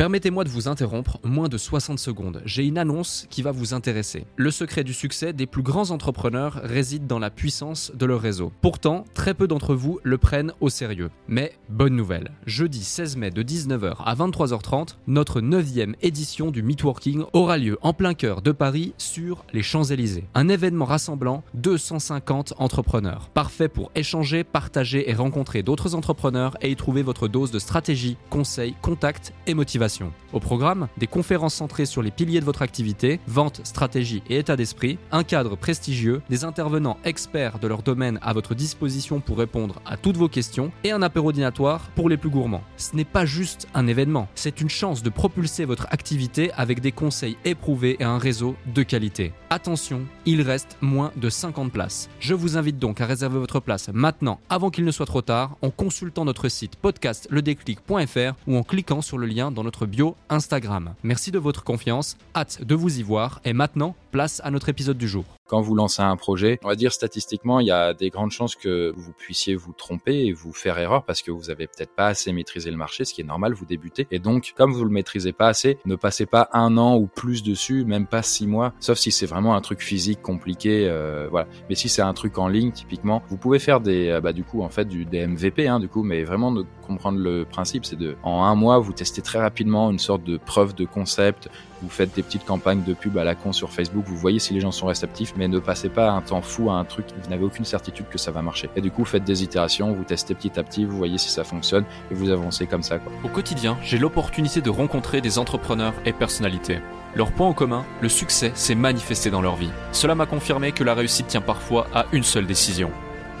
[0.00, 2.40] Permettez-moi de vous interrompre moins de 60 secondes.
[2.46, 4.24] J'ai une annonce qui va vous intéresser.
[4.36, 8.50] Le secret du succès des plus grands entrepreneurs réside dans la puissance de leur réseau.
[8.62, 11.10] Pourtant, très peu d'entre vous le prennent au sérieux.
[11.28, 17.24] Mais bonne nouvelle, jeudi 16 mai de 19h à 23h30, notre 9e édition du Meetworking
[17.34, 20.24] aura lieu en plein cœur de Paris sur les Champs-Élysées.
[20.34, 23.28] Un événement rassemblant 250 entrepreneurs.
[23.34, 28.16] Parfait pour échanger, partager et rencontrer d'autres entrepreneurs et y trouver votre dose de stratégie,
[28.30, 29.89] conseils, contacts et motivation.
[30.32, 34.56] Au programme, des conférences centrées sur les piliers de votre activité, vente, stratégie et état
[34.56, 39.80] d'esprit, un cadre prestigieux, des intervenants experts de leur domaine à votre disposition pour répondre
[39.86, 42.62] à toutes vos questions et un apéro dînatoire pour les plus gourmands.
[42.76, 46.92] Ce n'est pas juste un événement, c'est une chance de propulser votre activité avec des
[46.92, 49.32] conseils éprouvés et un réseau de qualité.
[49.50, 52.08] Attention, il reste moins de 50 places.
[52.20, 55.56] Je vous invite donc à réserver votre place maintenant avant qu'il ne soit trop tard
[55.62, 60.94] en consultant notre site podcastledéclic.fr ou en cliquant sur le lien dans notre bio Instagram.
[61.02, 64.98] Merci de votre confiance, hâte de vous y voir et maintenant, place à notre épisode
[64.98, 65.24] du jour.
[65.46, 68.54] Quand vous lancez un projet, on va dire statistiquement, il y a des grandes chances
[68.54, 72.06] que vous puissiez vous tromper et vous faire erreur parce que vous avez peut-être pas
[72.06, 74.06] assez maîtrisé le marché, ce qui est normal, vous débutez.
[74.10, 77.42] Et donc, comme vous le maîtrisez pas assez, ne passez pas un an ou plus
[77.42, 81.48] dessus, même pas six mois, sauf si c'est vraiment un truc physique compliqué, euh, voilà.
[81.68, 84.44] Mais si c'est un truc en ligne, typiquement, vous pouvez faire des, euh, bah, du
[84.44, 87.84] coup, en fait, du, des MVP, hein, du coup, mais vraiment de comprendre le principe,
[87.84, 91.48] c'est de, en un mois, vous testez très rapidement une sorte de preuve de concept,
[91.82, 94.54] vous faites des petites campagnes de pub à la con sur Facebook, vous voyez si
[94.54, 97.30] les gens sont réceptifs, mais ne passez pas un temps fou à un truc, vous
[97.30, 98.68] n'avez aucune certitude que ça va marcher.
[98.76, 101.44] Et du coup, faites des itérations, vous testez petit à petit, vous voyez si ça
[101.44, 102.98] fonctionne, et vous avancez comme ça.
[102.98, 103.12] Quoi.
[103.24, 106.78] Au quotidien, j'ai l'opportunité de rencontrer des entrepreneurs et personnalités.
[107.14, 109.70] Leur point en commun, le succès s'est manifesté dans leur vie.
[109.92, 112.90] Cela m'a confirmé que la réussite tient parfois à une seule décision.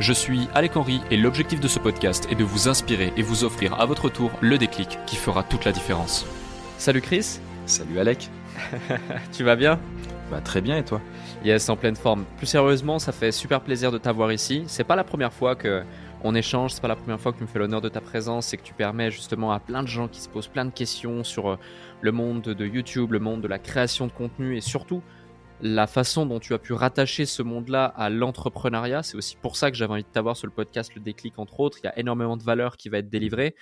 [0.00, 3.44] Je suis Alec Henry et l'objectif de ce podcast est de vous inspirer et vous
[3.44, 6.24] offrir à votre tour le déclic qui fera toute la différence.
[6.78, 7.38] Salut Chris
[7.70, 8.28] Salut Alec
[9.32, 9.78] Tu vas bien?
[10.28, 11.00] Bah très bien et toi?
[11.44, 12.24] Yes, en pleine forme.
[12.36, 14.64] Plus sérieusement, ça fait super plaisir de t'avoir ici.
[14.66, 15.84] C'est pas la première fois que
[16.24, 18.52] on échange, c'est pas la première fois que tu me fais l'honneur de ta présence
[18.52, 21.22] et que tu permets justement à plein de gens qui se posent plein de questions
[21.22, 21.56] sur euh,
[22.00, 25.00] le monde de YouTube, le monde de la création de contenu et surtout
[25.62, 29.04] la façon dont tu as pu rattacher ce monde-là à l'entrepreneuriat.
[29.04, 31.60] C'est aussi pour ça que j'avais envie de t'avoir sur le podcast Le Déclic, entre
[31.60, 31.78] autres.
[31.84, 33.54] Il y a énormément de valeur qui va être délivrée.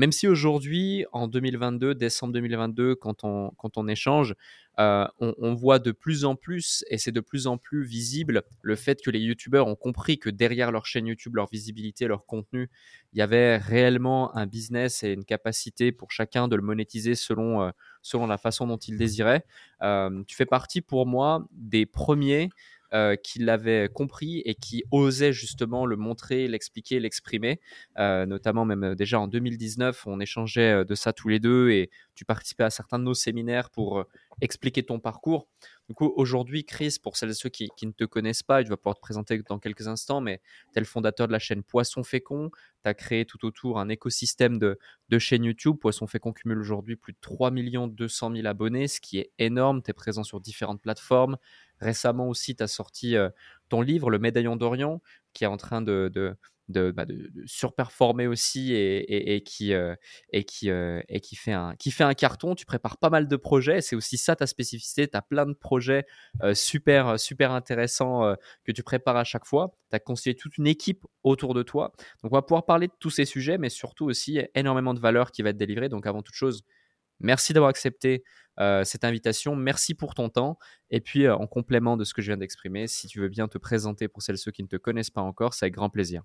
[0.00, 4.34] Même si aujourd'hui, en 2022, décembre 2022, quand on, quand on échange,
[4.78, 8.76] euh, on, voit de plus en plus, et c'est de plus en plus visible, le
[8.76, 12.70] fait que les youtubeurs ont compris que derrière leur chaîne YouTube, leur visibilité, leur contenu,
[13.12, 17.60] il y avait réellement un business et une capacité pour chacun de le monétiser selon,
[17.60, 19.44] euh, selon la façon dont il désirait.
[19.82, 22.48] Euh, tu fais partie pour moi des premiers
[22.92, 27.60] euh, qui l'avait compris et qui osait justement le montrer, l'expliquer, l'exprimer.
[27.98, 31.90] Euh, notamment même euh, déjà en 2019, on échangeait de ça tous les deux et
[32.14, 34.04] tu participais à certains de nos séminaires pour
[34.40, 35.46] expliquer ton parcours.
[35.90, 38.76] Du coup, aujourd'hui, Chris, pour celles et ceux qui, ne te connaissent pas, tu vas
[38.76, 40.40] pouvoir te présenter dans quelques instants, mais
[40.72, 42.50] tu es le fondateur de la chaîne Poisson Fécond.
[42.84, 45.76] Tu as créé tout autour un écosystème de, de chaînes YouTube.
[45.80, 49.82] Poisson Fécond cumule aujourd'hui plus de 3 200 000 abonnés, ce qui est énorme.
[49.82, 51.36] Tu es présent sur différentes plateformes.
[51.80, 53.16] Récemment aussi, tu as sorti
[53.68, 55.00] ton livre, Le Médaillon d'Orient,
[55.32, 56.36] qui est en train de,
[56.68, 57.04] bah,
[57.46, 62.54] surperformer aussi et, qui, et, qui, et qui, fait un, qui fait un carton.
[62.54, 63.80] Tu prépares pas mal de projets.
[63.80, 65.08] C'est aussi ça ta spécificité.
[65.08, 66.04] Tu as plein de projets
[66.52, 69.74] super, super intéressants que tu prépares à chaque fois.
[69.90, 71.92] Tu as constitué toute une équipe autour de toi.
[72.22, 75.32] Donc, on va pouvoir parler de tous ces sujets, mais surtout aussi énormément de valeur
[75.32, 75.88] qui va être délivrée.
[75.88, 76.62] Donc, avant toute chose,
[77.20, 78.24] Merci d'avoir accepté
[78.60, 79.56] euh, cette invitation.
[79.56, 80.58] Merci pour ton temps.
[80.90, 83.48] Et puis, euh, en complément de ce que je viens d'exprimer, si tu veux bien
[83.48, 85.88] te présenter pour celles et ceux qui ne te connaissent pas encore, c'est avec grand
[85.88, 86.22] plaisir.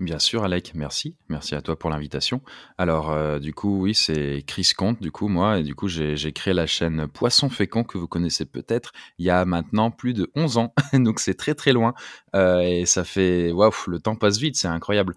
[0.00, 1.16] Bien sûr, Alec, merci.
[1.28, 2.42] Merci à toi pour l'invitation.
[2.78, 6.32] Alors, euh, du coup, oui, c'est Chris Comte, du coup, moi, et du coup, j'ai
[6.32, 10.32] créé la chaîne Poisson Fécond, que vous connaissez peut-être, il y a maintenant plus de
[10.34, 11.94] 11 ans, donc c'est très très loin,
[12.34, 15.14] et ça fait, waouh, le temps passe vite, c'est incroyable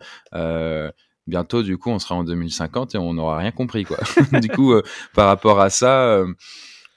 [1.27, 3.97] bientôt, du coup, on sera en 2050 et on n'aura rien compris, quoi.
[4.41, 4.81] du coup, euh,
[5.13, 6.33] par rapport à ça, euh,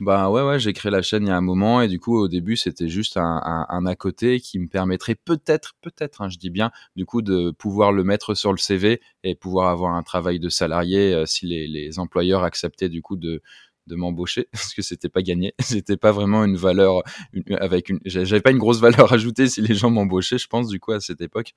[0.00, 2.16] bah ouais, ouais, j'ai créé la chaîne il y a un moment et du coup,
[2.16, 6.48] au début, c'était juste un, à côté qui me permettrait peut-être, peut-être, hein, je dis
[6.48, 10.40] bien, du coup, de pouvoir le mettre sur le CV et pouvoir avoir un travail
[10.40, 13.42] de salarié euh, si les employeurs acceptaient du coup de
[13.90, 15.54] de m'embaucher parce que c'était pas gagné.
[15.60, 17.02] C'était pas vraiment une valeur
[17.58, 18.00] avec une.
[18.06, 21.00] J'avais pas une grosse valeur ajoutée si les gens m'embauchaient, je pense du coup à
[21.00, 21.52] cette époque.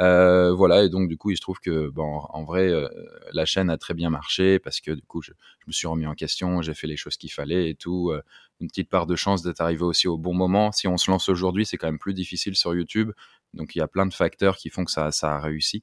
[0.00, 2.88] Euh, voilà et donc du coup il se trouve que bon en vrai euh,
[3.32, 5.32] la chaîne a très bien marché parce que du coup je,
[5.66, 8.10] me suis remis en question, j'ai fait les choses qu'il fallait et tout.
[8.10, 8.22] Euh,
[8.60, 10.70] une petite part de chance d'être arrivé aussi au bon moment.
[10.70, 13.10] Si on se lance aujourd'hui, c'est quand même plus difficile sur YouTube.
[13.52, 15.82] Donc il y a plein de facteurs qui font que ça, ça a réussi.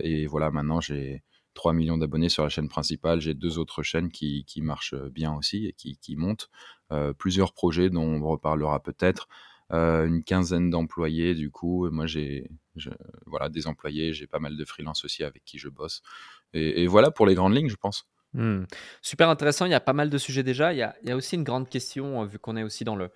[0.00, 1.22] et voilà, maintenant j'ai
[1.54, 3.20] 3 millions d'abonnés sur la chaîne principale.
[3.20, 6.50] J'ai deux autres chaînes qui, marchent bien aussi et qui, montent.
[7.18, 9.28] plusieurs projets dont on reparlera peut-être.
[9.70, 11.90] une quinzaine d'employés du coup.
[11.90, 12.50] Moi j'ai
[13.26, 16.02] voilà des employés, j'ai pas mal de freelance aussi avec qui je bosse.
[16.52, 18.06] Et voilà pour les grandes lignes, je pense.
[18.32, 18.64] Mmh.
[19.02, 20.72] Super intéressant, il y a pas mal de sujets déjà.
[20.72, 23.10] Il y a, aussi une grande question, euh, vu qu'on est aussi dans le,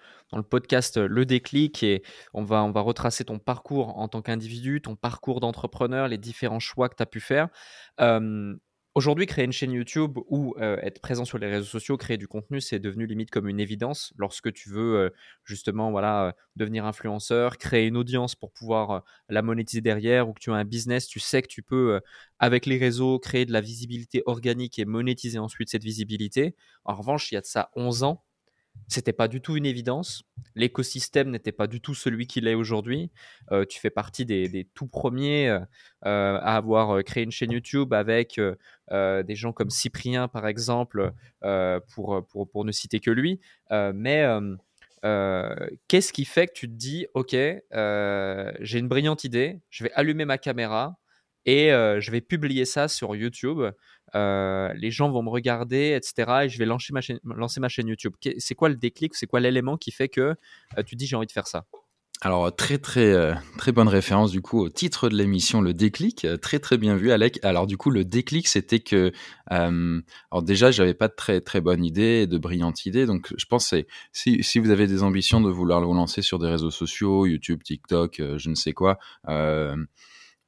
[0.51, 2.03] podcast euh, Le déclic, et
[2.33, 6.59] on va, on va retracer ton parcours en tant qu'individu, ton parcours d'entrepreneur, les différents
[6.59, 7.49] choix que tu as pu faire.
[8.97, 12.29] Aujourd'hui, créer une chaîne YouTube ou euh, être présent sur les réseaux sociaux, créer du
[12.29, 14.13] contenu, c'est devenu limite comme une évidence.
[14.17, 15.11] Lorsque tu veux euh,
[15.43, 20.39] justement voilà, euh, devenir influenceur, créer une audience pour pouvoir la monétiser derrière ou que
[20.39, 22.01] tu as un business, tu sais que tu peux,
[22.39, 26.55] avec les réseaux, créer de la visibilité organique et monétiser ensuite cette visibilité.
[26.85, 28.23] En revanche, il y a de ça 11 ans,
[28.89, 30.25] c'était pas du tout une évidence.
[30.55, 33.11] L'écosystème n'était pas du tout celui qu'il est aujourd'hui.
[33.51, 35.59] Euh, tu fais partie des, tout premiers euh,
[36.07, 38.41] euh, à avoir créé une chaîne YouTube avec
[38.91, 41.13] des gens comme Cyprien, par exemple,
[41.95, 43.41] pour, pour, pour, ne citer que lui.
[43.71, 44.27] mais
[45.89, 50.25] qu'est-ce qui fait que tu te dis, OK, j'ai une brillante idée, je vais allumer
[50.25, 50.99] ma caméra
[51.47, 53.63] et je vais publier ça sur YouTube
[54.15, 56.45] euh, les gens vont me regarder, etc.
[56.45, 58.15] Et je vais lancer ma chaîne, lancer ma chaîne YouTube.
[58.39, 59.15] C'est quoi le déclic?
[59.15, 60.21] C'est quoi l'élément qui fait que
[60.79, 61.65] euh, tu dis j'ai envie de faire ça?
[62.21, 66.27] Alors très très euh, très bonne référence du coup au titre de l'émission le déclic
[66.41, 69.13] très très bien vu Alec alors du coup le déclic c'était que
[69.49, 73.69] alors déjà j'avais pas de très très bonne idée de brillante idée donc je pense
[73.69, 77.27] c'est si, si vous avez des ambitions de vouloir vous lancer sur des réseaux sociaux
[77.27, 78.99] YouTube TikTok je ne sais quoi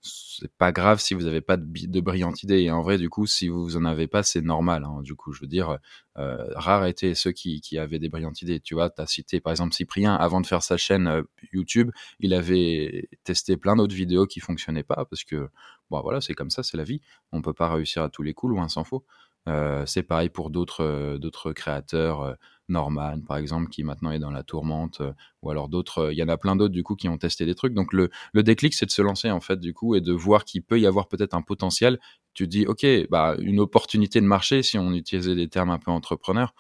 [0.07, 2.61] c'est pas grave si vous n'avez pas de, de, brillante idée.
[2.61, 4.85] Et en vrai, du coup, si vous en avez pas, c'est normal.
[4.85, 5.03] Hein.
[5.03, 5.79] Du coup, je veux dire,
[6.19, 8.61] euh, étaient ceux qui, qui, avaient des brillantes idées.
[8.61, 11.23] Tu vois, tu as cité par exemple Cyprien, avant de faire sa chaîne euh,
[11.53, 15.49] YouTube, il avait testé plein d'autres vidéos qui fonctionnaient pas parce que,
[15.91, 17.01] bon, voilà, c'est comme ça, c'est la vie.
[17.33, 19.05] On peut pas réussir à tous les coups, loin s'en faut.
[19.49, 22.35] Euh, c'est pareil pour d'autres euh, créateurs, euh,
[22.69, 25.01] Norman par exemple, qui maintenant est dans la tourmente,
[25.43, 26.11] ou alors d'autres.
[26.13, 27.75] Il y en a plein d'autres du coup qui ont testé des trucs.
[27.75, 30.45] Donc le, le déclic, c'est de se lancer en fait du coup et de voir
[30.45, 32.01] qu'il peut y avoir peut-être un potentiel.
[32.35, 35.93] Tu dis ok, bah une opportunité de marché si on utilisait des termes un peu
[35.93, 36.55] entrepreneurs.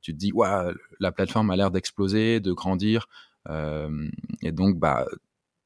[0.00, 3.06] tu te dis ouais, la plateforme a l'air d'exploser, de grandir,
[3.48, 5.06] et donc bah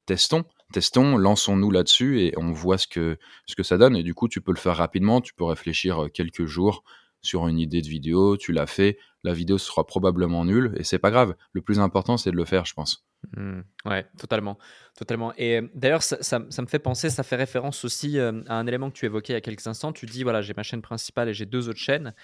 [0.05, 0.45] testons
[0.77, 3.97] testons, lançons-nous là-dessus et on voit ce que, ce que ça donne.
[3.97, 6.85] Et du coup, tu peux le faire rapidement, tu peux réfléchir euh, quelques jours
[7.23, 10.99] sur une idée de vidéo, tu l'as fait, la vidéo sera probablement nulle et c'est
[10.99, 11.35] pas grave.
[11.53, 13.07] Le plus important, c'est de le faire, je pense.
[13.35, 13.61] Mmh.
[13.87, 14.59] ouais, totalement,
[14.99, 15.33] totalement.
[15.39, 18.91] Et euh, d'ailleurs, ça, me fait penser, ça fait référence aussi euh, à un élément
[18.91, 19.95] que tu évoquais il y a quelques instants.
[19.95, 22.15] Tu dis voilà, j'ai ma chaîne principale et j'ai deux autres chaînes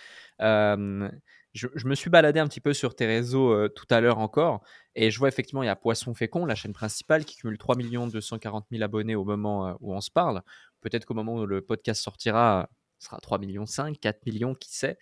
[1.52, 4.62] je, me suis baladé un petit peu sur tes réseaux euh, tout à l'heure encore,
[4.94, 7.76] et je vois effectivement, il y a Poisson Fécond, la chaîne principale, qui cumule 3
[7.76, 10.42] 240 000 abonnés au moment euh, où on se parle.
[10.80, 14.74] Peut-être qu'au moment où le podcast sortira, ce sera 3 millions 5, 4 millions, qui
[14.74, 14.98] sait.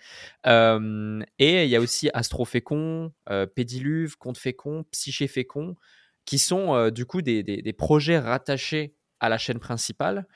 [0.47, 5.77] et il y a aussi Astro Fécond, euh, Pédiluve, Compte Fécond, Psyché Fécond,
[6.25, 10.27] qui sont du coup des, projets rattachés à la chaîne principale.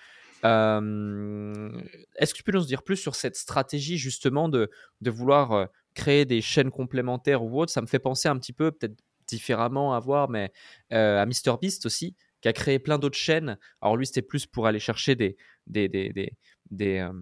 [0.44, 4.70] Est-ce que tu peux nous dire plus sur cette stratégie justement de,
[5.02, 8.96] vouloir créer des chaînes complémentaires ou autres, ça me fait penser un petit peu, peut-être
[9.26, 10.52] différemment à voir, mais
[10.92, 13.58] euh, à MrBeast aussi, qui a créé plein d'autres chaînes.
[13.80, 15.36] Alors lui, c'était plus pour aller chercher des,
[15.76, 17.12] euh,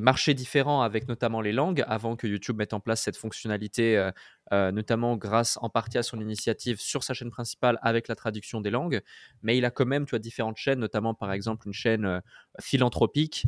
[0.00, 4.10] marchés différents avec notamment les langues, avant que YouTube mette en place cette fonctionnalité,
[4.52, 8.60] euh, notamment grâce en partie à son initiative sur sa chaîne principale avec la traduction
[8.60, 9.02] des langues.
[9.42, 12.22] Mais il a quand même tu vois, différentes chaînes, notamment par exemple une chaîne
[12.60, 13.46] philanthropique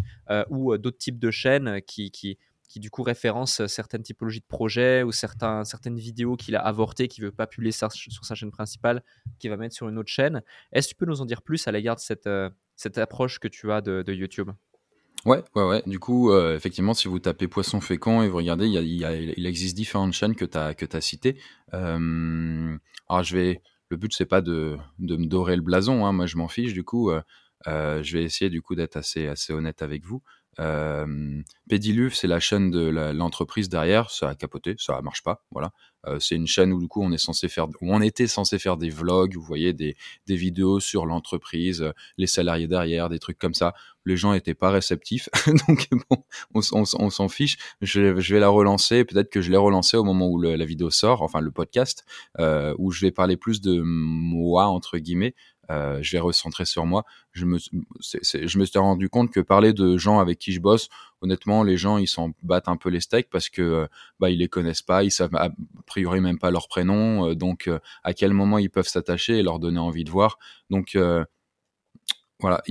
[0.51, 2.39] ou d'autres types de chaînes qui, qui
[2.69, 6.61] qui du coup référence euh, certaines typologies de projets ou certains, certaines vidéos qu'il a
[6.61, 9.03] avortées, qu'il veut pas publier sur, sa chaîne principale,
[9.39, 10.43] qu'il va mettre sur une autre chaîne.
[10.73, 13.39] Est-ce que tu peux nous en dire plus à l'égard de cette, euh, cette approche
[13.39, 14.51] que tu as de, YouTube?
[15.27, 15.83] Ouais, ouais, ouais.
[15.87, 19.13] Du coup, euh, effectivement, si vous tapez Poisson fécond et vous regardez, il, y a,
[19.13, 21.37] il, existe différentes chaînes que tu as, que as citées.
[21.73, 23.63] alors, je vais.
[23.89, 26.07] Le but, c'est pas de, de, me dorer le blason.
[26.07, 26.13] Hein.
[26.13, 26.73] Moi, je m'en fiche.
[26.73, 27.11] Du coup,
[27.67, 30.23] je vais essayer du coup d'être assez, assez honnête avec vous.
[30.61, 31.43] Euh,
[32.13, 35.73] c'est la chaîne de l'entreprise derrière, ça a capoté, ça marche pas, voilà.
[36.07, 38.59] Euh, c'est une chaîne où du coup on est censé faire, où on était censé
[38.59, 39.97] faire des vlogs, vous voyez des,
[40.27, 43.75] des vidéos sur l'entreprise, euh, les salariés derrière, des trucs comme ça.
[44.05, 45.29] Les gens étaient pas réceptifs,
[45.69, 46.23] donc bon,
[46.55, 47.59] on, on, s'en fiche.
[47.81, 50.91] Je, je, vais la relancer, peut-être que je l'ai relancée au moment où la vidéo
[50.91, 52.05] sort, enfin le podcast,
[52.39, 55.35] euh, où je vais parler plus de moi entre guillemets,
[55.71, 57.05] euh, je vais recentrer sur moi.
[57.33, 60.89] Je me, je me suis rendu compte que parler de gens avec qui je bosse,
[61.23, 63.87] honnêtement, les gens ils s'en battent un peu les steaks parce que euh,
[64.21, 65.51] bah ils les connaissent pas, ils savent a
[65.87, 67.71] priori même pas leur prénom, euh, donc
[68.05, 70.39] à quel moment ils peuvent s'attacher et leur donner envie de voir.
[70.71, 70.97] Donc
[72.39, 72.63] voilà,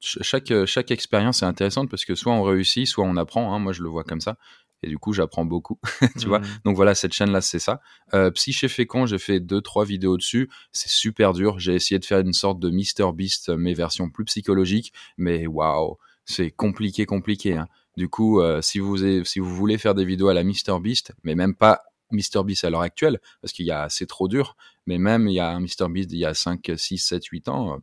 [0.00, 3.54] chaque, chaque expérience est intéressante parce que soit on réussit, soit on apprend.
[3.54, 3.58] Hein.
[3.58, 4.38] moi, je le vois comme ça.
[4.82, 5.78] Et du coup, j'apprends beaucoup,
[6.18, 6.40] tu vois.
[6.40, 6.46] Mmh.
[6.64, 7.80] Donc voilà, cette chaîne-là, c'est ça.
[8.14, 10.50] Euh, Psyché Fécond, j'ai fait deux, trois vidéos dessus.
[10.72, 11.58] C'est super dur.
[11.58, 14.92] J'ai essayé de faire une sorte de Mr Beast, mais version plus psychologique.
[15.16, 17.56] Mais waouh, c'est compliqué, compliqué.
[17.56, 17.68] Hein.
[17.96, 21.12] Du coup, euh, si, vous si vous voulez faire des vidéos à la Mr Beast,
[21.24, 24.56] mais même pas Mr Beast à l'heure actuelle, parce qu'il y a, c'est trop dur.
[24.86, 27.48] Mais même, il y a un Mr Beast il y a 5, 6, 7, 8
[27.48, 27.74] ans.
[27.74, 27.78] Euh,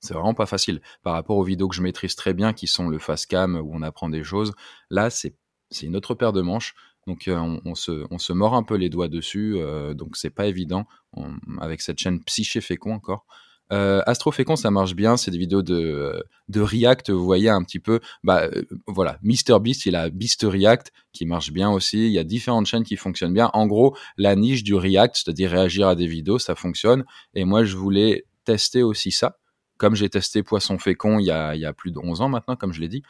[0.00, 0.82] c'est vraiment pas facile.
[1.02, 3.74] Par rapport aux vidéos que je maîtrise très bien, qui sont le fast cam où
[3.74, 4.52] on apprend des choses,
[4.90, 5.34] là, c'est
[5.74, 6.74] c'est une autre paire de manches.
[7.06, 10.30] Donc euh, on, se, on, se, mord un peu les doigts dessus, euh, donc c'est
[10.30, 10.86] pas évident
[11.60, 13.26] avec cette chaîne Psyché Fécond encore.
[13.72, 17.62] Euh, Astro Fécond, ça marche bien, c'est des vidéos de, de React, vous voyez un
[17.62, 18.00] petit peu.
[18.22, 22.06] Bah euh, voilà, MrBeast, il a Beast React qui marche bien aussi.
[22.06, 23.50] Il y a différentes chaînes qui fonctionnent bien.
[23.54, 27.04] En gros, la niche du React, c'est-à-dire réagir à des vidéos, ça fonctionne.
[27.34, 29.38] Et moi, je voulais tester aussi ça.
[29.78, 32.28] Comme j'ai testé Poisson Fécond il y a, il y a plus de 11 ans
[32.28, 33.02] maintenant, comme je l'ai dit.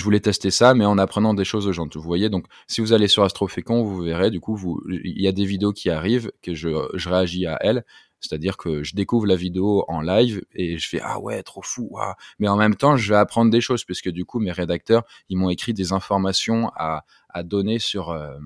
[0.00, 1.86] Je voulais tester ça, mais en apprenant des choses aux gens.
[1.94, 5.32] Vous voyez, donc si vous allez sur Astrofécon, vous verrez, du coup, il y a
[5.32, 6.68] des vidéos qui arrivent que je,
[7.06, 7.84] réagis à elles.
[8.18, 11.98] C'est-à-dire que je découvre la vidéo en live et je fais ah ouais trop fou,
[12.38, 15.38] mais en même temps je vais apprendre des choses puisque du coup mes rédacteurs ils
[15.38, 18.36] m'ont écrit des informations à, à donner sur euh,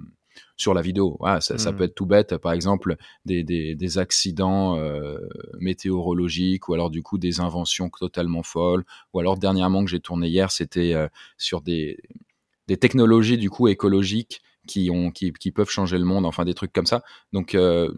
[0.57, 1.19] sur la vidéo.
[1.41, 1.77] ça, ça, mmh.
[1.77, 5.19] peut être tout bête, par exemple des, des, des accidents euh,
[5.59, 8.85] météorologiques ou alors du coup des inventions totalement folles.
[9.13, 11.99] Ou alors dernièrement que j'ai tourné hier, c'était euh, sur des,
[12.69, 16.55] des technologies du coup écologiques qui, ont, qui, qui, peuvent changer le monde, enfin des
[16.55, 17.03] trucs comme ça.
[17.33, 17.93] Donc euh,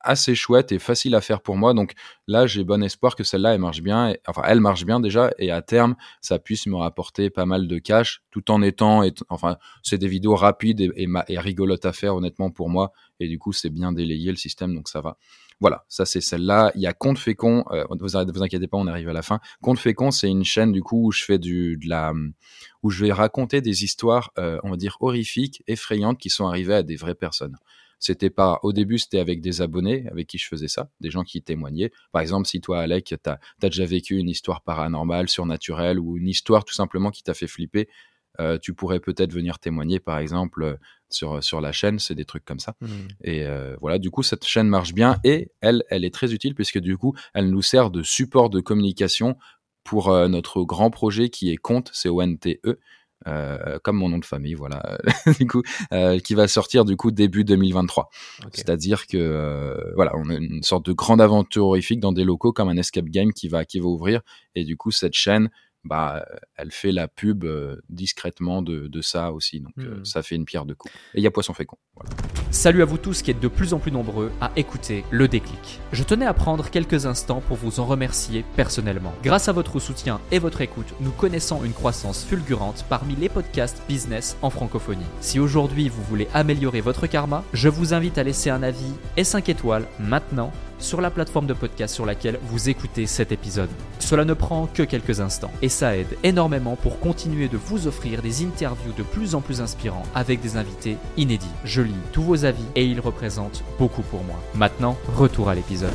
[0.00, 1.74] assez chouette et facile à faire pour moi.
[1.74, 1.92] Donc
[2.26, 4.14] là, j'ai bon espoir que celle-là, elle marche bien.
[4.26, 5.30] enfin, elle marche bien déjà.
[5.38, 9.02] Et à terme, ça puisse me rapporter pas mal de cash tout en étant.
[9.02, 12.92] Et, enfin, c'est des vidéos rapides et, et, rigolotes à faire, honnêtement, pour moi.
[13.20, 15.16] Et du coup, c'est bien délayé le système, donc ça va.
[15.60, 16.72] Voilà, ça c'est celle-là.
[16.74, 17.64] Il y a Compte Fécond.
[17.70, 19.40] Euh, vous, vous inquiétez pas, on arrive à la fin.
[19.60, 22.14] Compte Fécond, c'est une chaîne du coup où je fais du de la
[22.82, 26.74] où je vais raconter des histoires, euh, on va dire horrifiques, effrayantes, qui sont arrivées
[26.74, 27.56] à des vraies personnes.
[28.00, 31.22] C'était pas, au début, c'était avec des abonnés avec qui je faisais ça, des gens
[31.22, 31.92] qui témoignaient.
[32.12, 36.28] Par exemple, si toi, Alec, tu as, déjà vécu une histoire paranormale, surnaturelle ou une
[36.28, 37.88] histoire tout simplement qui t'a fait flipper,
[38.40, 40.76] euh, tu pourrais peut-être venir témoigner, par exemple, euh,
[41.10, 42.74] sur, sur la chaîne, c'est des trucs comme ça.
[42.80, 42.88] Mmh.
[43.24, 46.54] Et euh, voilà, du coup, cette chaîne marche bien et elle, elle est très utile
[46.54, 49.36] puisque du coup, elle nous sert de support de communication
[49.84, 52.78] pour notre grand projet qui est Compte, c'est O-N-T-E,
[53.26, 54.98] euh, comme mon nom de famille, voilà,
[55.38, 55.62] du coup,
[55.92, 58.08] euh, qui va sortir du coup début 2023.
[58.52, 62.52] C'est-à-dire que euh, voilà, on a une sorte de grande aventure horrifique dans des locaux
[62.52, 64.22] comme un escape game qui va qui va ouvrir.
[64.54, 65.50] Et du coup cette chaîne
[65.84, 66.24] bah,
[66.56, 69.60] elle fait la pub euh, discrètement de, de, ça aussi.
[69.60, 70.04] Donc, euh, hmm.
[70.04, 70.92] ça fait une pierre de coups.
[71.14, 71.78] Et il y a Poisson Fécond.
[71.94, 72.10] Voilà.
[72.50, 75.80] Salut à vous tous qui êtes de plus en plus nombreux à écouter le déclic.
[75.92, 79.14] Je tenais à prendre quelques instants pour vous en remercier personnellement.
[79.22, 83.82] Grâce à votre soutien et votre écoute, nous connaissons une croissance fulgurante parmi les podcasts
[83.88, 85.04] business en francophonie.
[85.20, 89.24] Si aujourd'hui vous voulez améliorer votre karma, je vous invite à laisser un avis et
[89.24, 93.70] 5 étoiles maintenant sur la plateforme de podcast sur laquelle vous écoutez cet épisode.
[93.98, 98.22] Cela ne prend que quelques instants et ça aide énormément pour continuer de vous offrir
[98.22, 101.46] des interviews de plus en plus inspirants avec des invités inédits.
[101.64, 104.36] Je lis tous vos avis et ils représentent beaucoup pour moi.
[104.54, 105.92] Maintenant, retour à l'épisode.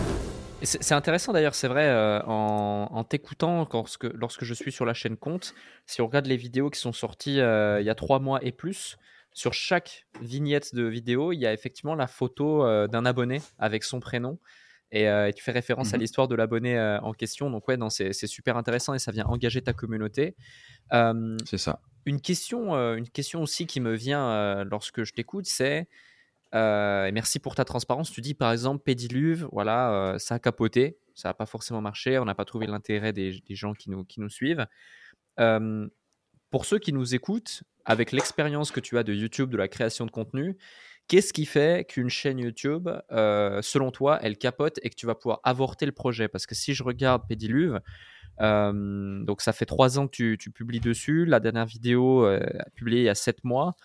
[0.64, 3.68] C'est intéressant d'ailleurs, c'est vrai, euh, en, t'écoutant
[4.16, 5.54] lorsque, je suis sur la chaîne Compte,
[5.86, 8.52] si on regarde les vidéos qui sont sorties euh, il y a trois mois et
[8.52, 8.98] plus,
[9.36, 13.84] sur chaque vignette de vidéo, il y a effectivement la photo euh, d'un abonné avec
[13.84, 14.40] son prénom.
[14.94, 17.50] Euh, et, tu fais référence à mmh l'histoire de l'abonné euh, en question.
[17.50, 20.36] Donc ouais, c'est super intéressant et ça vient engager ta communauté.
[20.92, 21.82] c'est ça.
[22.06, 25.88] Une question, euh, une question aussi qui me vient lorsque je t'écoute, c'est
[26.54, 28.12] et merci pour ta transparence.
[28.12, 32.24] Tu dis par exemple Pédiluve, voilà, ça a capoté, ça n'a pas forcément marché, on
[32.24, 34.66] n'a pas trouvé l'intérêt des, des, gens qui nous, qui nous suivent.
[35.36, 40.06] pour ceux qui nous écoutent, avec l'expérience que tu as de YouTube, de la création
[40.06, 40.58] de contenu,
[41.08, 45.14] Qu'est-ce qui fait qu'une chaîne YouTube, euh, selon toi, elle capote et que tu vas
[45.14, 46.28] pouvoir avorter le projet?
[46.28, 47.80] Parce que si je regarde Pédiluve,
[48.42, 51.26] euh, donc ça fait trois ans que tu, publies dessus.
[51.26, 52.40] La dernière vidéo euh,
[52.74, 53.76] publiée il y a sept mois.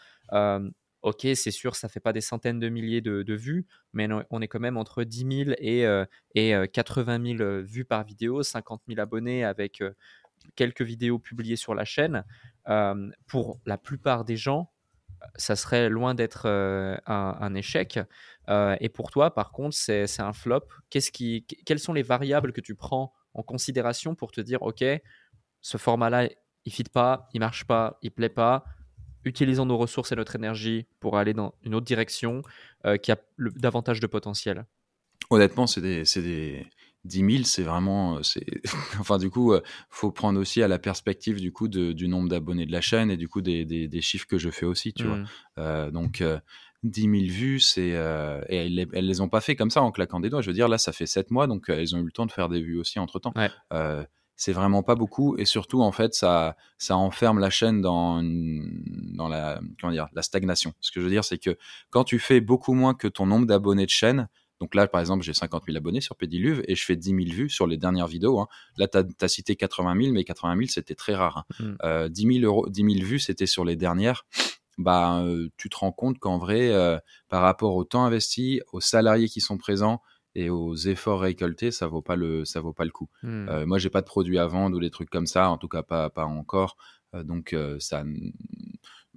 [1.02, 4.48] ok, c'est sûr, ça fait pas des centaines de milliers de, vues, mais on est
[4.48, 5.86] quand même entre 10 000 et,
[6.34, 9.82] et 80 000 vues par vidéo, 50 000 abonnés avec
[10.56, 12.24] quelques vidéos publiées sur la chaîne.
[13.26, 14.70] pour la plupart des gens,
[15.36, 17.98] ça serait loin d'être euh, un, échec.
[18.48, 20.64] Euh, et pour toi, par contre, c'est un flop.
[20.90, 24.84] Qu'est-ce qui, quelles sont les variables que tu prends en considération pour te dire, OK,
[25.60, 26.28] ce format-là,
[26.64, 28.64] il fit pas, il marche pas, il plaît pas.
[29.24, 32.42] Utilisons nos ressources et notre énergie pour aller dans une autre direction
[32.86, 34.64] euh, qui a davantage de potentiel.
[35.28, 36.66] Honnêtement, c'est des,
[37.04, 38.44] 10 000, c'est vraiment, c'est,
[39.00, 39.54] enfin du coup,
[39.88, 43.16] faut prendre aussi à la perspective du coup du nombre d'abonnés de la chaîne et
[43.16, 45.24] du coup des, des, chiffres que je fais aussi, tu vois.
[45.56, 45.90] Mmh.
[45.92, 46.22] donc
[46.82, 49.90] 10 000 vues, c'est euh, et elles, elles, les ont pas fait comme ça en
[49.90, 50.40] claquant des doigts.
[50.40, 52.26] Je veux dire, là, ça fait 7 mois, donc euh, elles ont eu le temps
[52.26, 53.34] de faire des vues aussi entre temps.
[53.72, 54.04] Euh,
[54.36, 59.28] c'est vraiment pas beaucoup et surtout en fait ça ça enferme la chaîne dans dans
[59.28, 60.72] la comment dire la stagnation.
[60.80, 61.58] Ce que je veux dire c'est que
[61.90, 64.28] quand tu fais beaucoup moins que ton nombre d'abonnés de chaîne,
[64.60, 67.20] donc là par exemple j'ai 50 000 abonnés sur Pédiluve et je fais 10 000
[67.30, 68.40] vues sur les dernières vidéos.
[68.40, 68.48] Hein.
[68.76, 71.46] Là tu as, cité 80 000 mais 80 000 c'était très rare.
[71.60, 71.76] Hein.
[72.04, 72.08] Mmh.
[72.08, 74.26] 10 000 euros 10 000 vues c'était sur les dernières
[74.78, 75.22] bah,
[75.58, 76.72] tu te rends compte qu'en vrai,
[77.28, 80.00] par rapport au temps investi, aux salariés qui sont présents
[80.34, 83.10] et aux efforts récoltés, ça vaut pas le, ça vaut pas le coup.
[83.22, 83.64] Mmh.
[83.64, 85.82] moi, j'ai pas de produits à vendre ou des trucs comme ça, en tout cas
[85.82, 86.78] pas, pas encore.
[87.12, 88.04] donc, ça,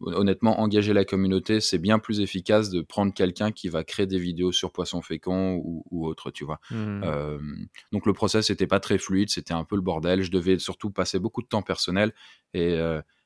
[0.02, 4.20] honnêtement, engager la communauté, c'est bien plus efficace de prendre quelqu'un qui va créer des
[4.20, 6.60] vidéos sur Poisson Fécond ou, ou autre, tu vois.
[6.72, 7.68] Mmh.
[7.92, 10.24] donc, le process n'était pas très fluide, c'était un peu le bordel.
[10.24, 12.14] Je devais surtout passer beaucoup de temps personnel
[12.54, 12.78] et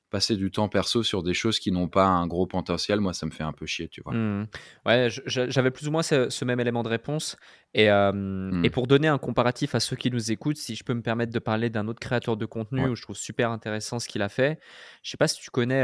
[0.10, 3.26] passer du temps perso sur des choses qui n'ont pas un gros potentiel, moi, ça
[3.26, 4.14] me fait un peu chier, tu vois.
[4.14, 4.48] Mmh.
[4.86, 7.38] Ouais, j'avais plus ou moins ce, même élément de réponse.
[7.74, 8.64] Et, mmh.
[8.64, 11.34] et, pour donner un comparatif à ceux qui nous écoutent, si je peux me permettre
[11.34, 14.30] de parler d'un autre créateur de contenu où je trouve super intéressant ce qu'il a
[14.30, 14.60] fait.
[15.04, 15.84] Je sais pas si tu connais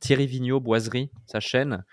[0.00, 1.84] Thierry Vigneault, Boiserie, sa chaîne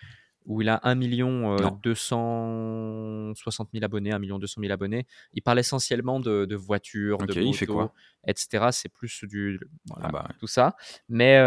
[0.45, 5.05] où il a 1 million 260 000 abonnés, 1 million 200 000 abonnés.
[5.33, 7.91] Il parle essentiellement de, de voitures, de motos,
[8.27, 8.67] etc.
[8.71, 9.59] C'est plus du
[9.89, 10.75] voilà, ah bah tout ça.
[11.09, 11.39] Mais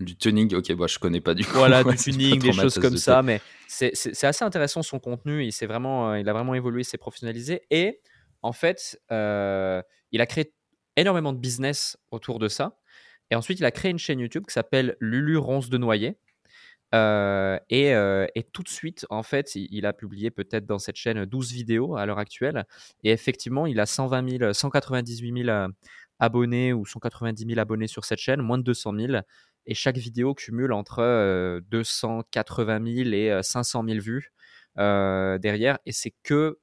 [0.00, 1.52] du tuning, ok, bah, je connais pas du coup.
[1.54, 3.22] Voilà, du tuning, des choses comme ça.
[3.22, 5.44] Mais c'est assez intéressant son contenu.
[5.44, 7.62] Il, vraiment, il a vraiment évolué, s'est professionnalisé.
[7.70, 8.00] Et
[8.42, 10.52] en fait, euh, il a créé
[10.96, 12.78] énormément de business autour de ça.
[13.30, 16.18] Et ensuite, il a créé une chaîne YouTube qui s'appelle Lulu Ronce de Noyer
[16.92, 21.96] et, tout de suite, en fait, il, a publié peut-être dans cette chaîne 12 vidéos
[21.96, 22.66] à l'heure actuelle.
[23.04, 25.68] Et effectivement, il a 120 000, 198 000
[26.18, 29.12] abonnés ou 190 000 abonnés sur cette chaîne, moins de 200 000.
[29.66, 34.32] Et chaque vidéo cumule entre 280 000 et 500 000 vues
[34.76, 35.78] derrière.
[35.86, 36.58] Et c'est que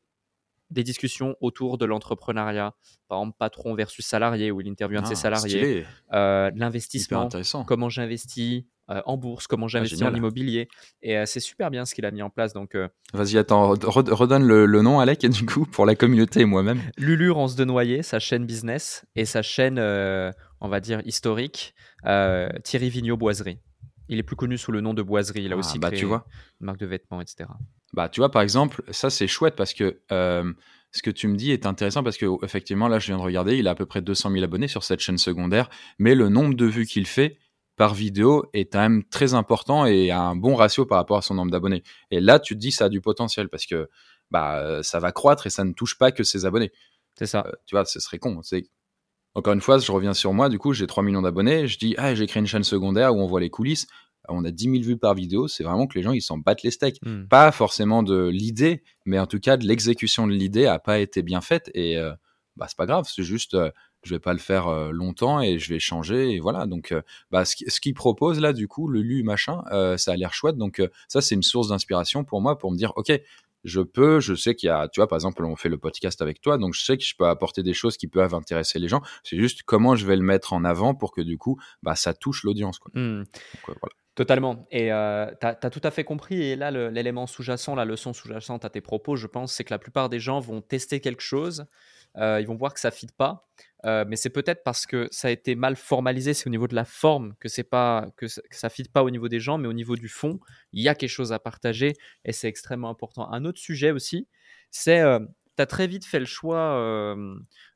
[0.71, 2.73] des discussions autour de l'entrepreneuriat,
[3.07, 7.29] par exemple patron versus salarié, où il interviewe un de ses ah, salariés, l'investissement,
[7.67, 10.67] comment j'investis, euh, en bourse, comment j'investis ah, en immobilier.
[11.01, 12.53] Et euh, c'est super bien ce qu'il a mis en place.
[12.53, 16.81] Donc, euh, Vas-y, attends, redonne le, nom, Alec, du coup, pour la communauté et moi-même.
[16.97, 22.89] Lulu Rance de Noyer, sa chaîne business et sa chaîne, on va dire, historique, Thierry
[22.89, 23.59] Vigneault Boiserie.
[24.07, 25.45] Il est plus connu sous le nom de Boiserie.
[25.45, 26.27] Il a ah, aussi bah, créé tu vois.
[26.61, 27.49] une marque de vêtements, etc.
[27.93, 29.99] Bah, tu vois, par exemple, ça c'est chouette parce que
[30.95, 33.57] ce que tu me dis est intéressant parce que effectivement, là, je viens de regarder,
[33.57, 36.53] il a à peu près 200 000 abonnés sur cette chaîne secondaire, mais le nombre
[36.53, 37.37] de vues qu'il fait,
[37.75, 41.21] par vidéo est quand même très important et a un bon ratio par rapport à
[41.21, 41.83] son nombre d'abonnés.
[42.11, 43.89] Et là, tu te dis ça a du potentiel parce que
[44.31, 46.71] bah ça va croître et ça ne touche pas que ses abonnés.
[47.15, 47.45] C'est ça.
[47.47, 48.39] Euh, tu vois, ce serait con.
[48.43, 48.69] C'est
[49.33, 50.47] encore une fois, je reviens sur moi.
[50.49, 51.67] Du coup, j'ai 3 millions d'abonnés.
[51.67, 53.87] Je dis ah j'ai créé une chaîne secondaire où on voit les coulisses.
[54.27, 55.47] On a 10 000 vues par vidéo.
[55.47, 56.99] C'est vraiment que les gens ils s'en battent les steaks.
[57.03, 57.27] Hmm.
[57.27, 61.21] Pas forcément de l'idée, mais en tout cas de l'exécution de l'idée a pas été
[61.21, 62.11] bien faite et euh,
[62.55, 63.05] bah c'est pas grave.
[63.07, 63.69] C'est juste euh,
[64.05, 67.01] je vais pas le faire euh, longtemps et je vais changer et voilà donc euh,
[67.31, 70.57] bah, ce, qu'il propose là du coup le lu machin euh, ça a l'air chouette
[70.57, 73.11] donc ça c'est une source d'inspiration pour moi pour me dire ok
[73.63, 76.21] je peux je sais qu'il y a tu vois par exemple on fait le podcast
[76.21, 78.87] avec toi donc je sais que je peux apporter des choses qui peuvent intéresser les
[78.87, 81.95] gens c'est juste comment je vais le mettre en avant pour que du coup bah
[81.95, 83.23] ça touche l'audience quoi mmh.
[84.13, 84.65] Totalement.
[84.71, 86.41] Et tu as, tout à fait compris.
[86.41, 89.77] Et là, l'élément sous-jacent, la leçon sous-jacente à tes propos, je pense, c'est que la
[89.77, 91.65] plupart des gens vont tester quelque chose,
[92.17, 93.45] ils vont voir que ça ne fit pas.
[93.85, 96.73] Euh, mais c'est peut-être parce que ça a été mal formalisé, c'est au niveau de
[96.73, 99.67] la forme que c'est pas que ça, ne fit pas au niveau des gens, mais
[99.67, 100.39] au niveau du fond,
[100.73, 103.31] il y a quelque chose à partager et c'est extrêmement important.
[103.31, 104.27] Un autre sujet aussi,
[104.71, 105.19] c'est euh,
[105.55, 107.35] tu as très vite fait le choix euh,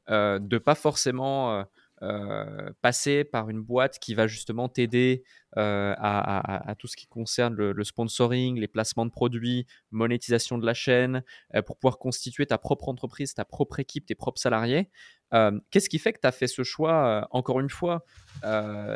[0.10, 1.64] euh de pas forcément
[2.02, 5.24] euh, passer par une boîte qui va justement t'aider
[5.58, 10.74] euh, à, tout ce qui concerne le, sponsoring, les placements de produits, monétisation de la
[10.74, 11.24] chaîne,
[11.56, 14.90] euh, pour pouvoir constituer ta propre entreprise, ta propre équipe, tes propres salariés.
[15.70, 18.06] Qu'est-ce qui fait que tu as fait ce choix Encore une fois,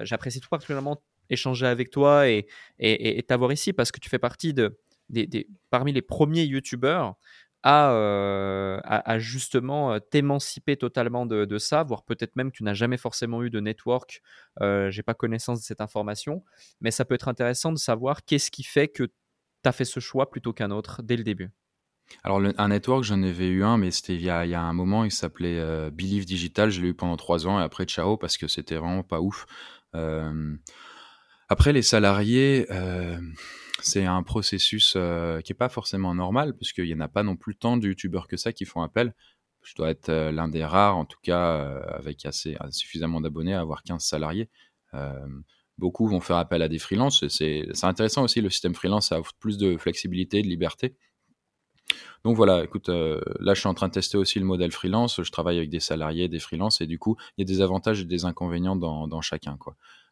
[0.03, 2.47] j'apprécie tout particulièrement échanger avec toi et,
[2.79, 7.15] et, t'avoir ici parce que tu fais partie de, des, parmi les premiers YouTubeurs
[7.63, 13.49] à, justement t'émanciper totalement de, ça, voire peut-être même que tu n'as jamais forcément eu
[13.49, 14.21] de network.
[14.61, 16.43] Euh, J'ai pas connaissance de cette information,
[16.81, 19.13] mais ça peut être intéressant de savoir qu'est-ce qui fait que tu
[19.65, 21.51] as fait ce choix plutôt qu'un autre dès le début.
[22.23, 25.11] Alors, un network, j'en avais eu un, mais c'était il, y a, un moment, il
[25.11, 26.69] s'appelait euh, Believe Digital.
[26.69, 29.45] Je l'ai eu pendant trois ans et après, ciao, parce que c'était vraiment pas ouf.
[31.47, 32.67] après, les salariés,
[33.81, 37.35] c'est un processus euh, qui est pas forcément normal, puisqu'il n'y en a pas non
[37.35, 39.13] plus tant de youtubeurs que ça qui font appel.
[39.63, 41.65] je dois être l'un des rares, en tout cas,
[41.97, 44.49] avec assez, suffisamment d'abonnés, à avoir 15 salariés.
[45.77, 47.27] beaucoup vont faire appel à des freelances.
[47.29, 50.95] C'est intéressant aussi, le système freelance, ça offre plus de flexibilité, de liberté.
[52.23, 55.21] Donc voilà, écoute, euh, là je suis en train de tester aussi le modèle freelance.
[55.21, 58.01] Je travaille avec des salariés, des freelances, et du coup, il y a des avantages
[58.01, 59.57] et des inconvénients dans, chacun.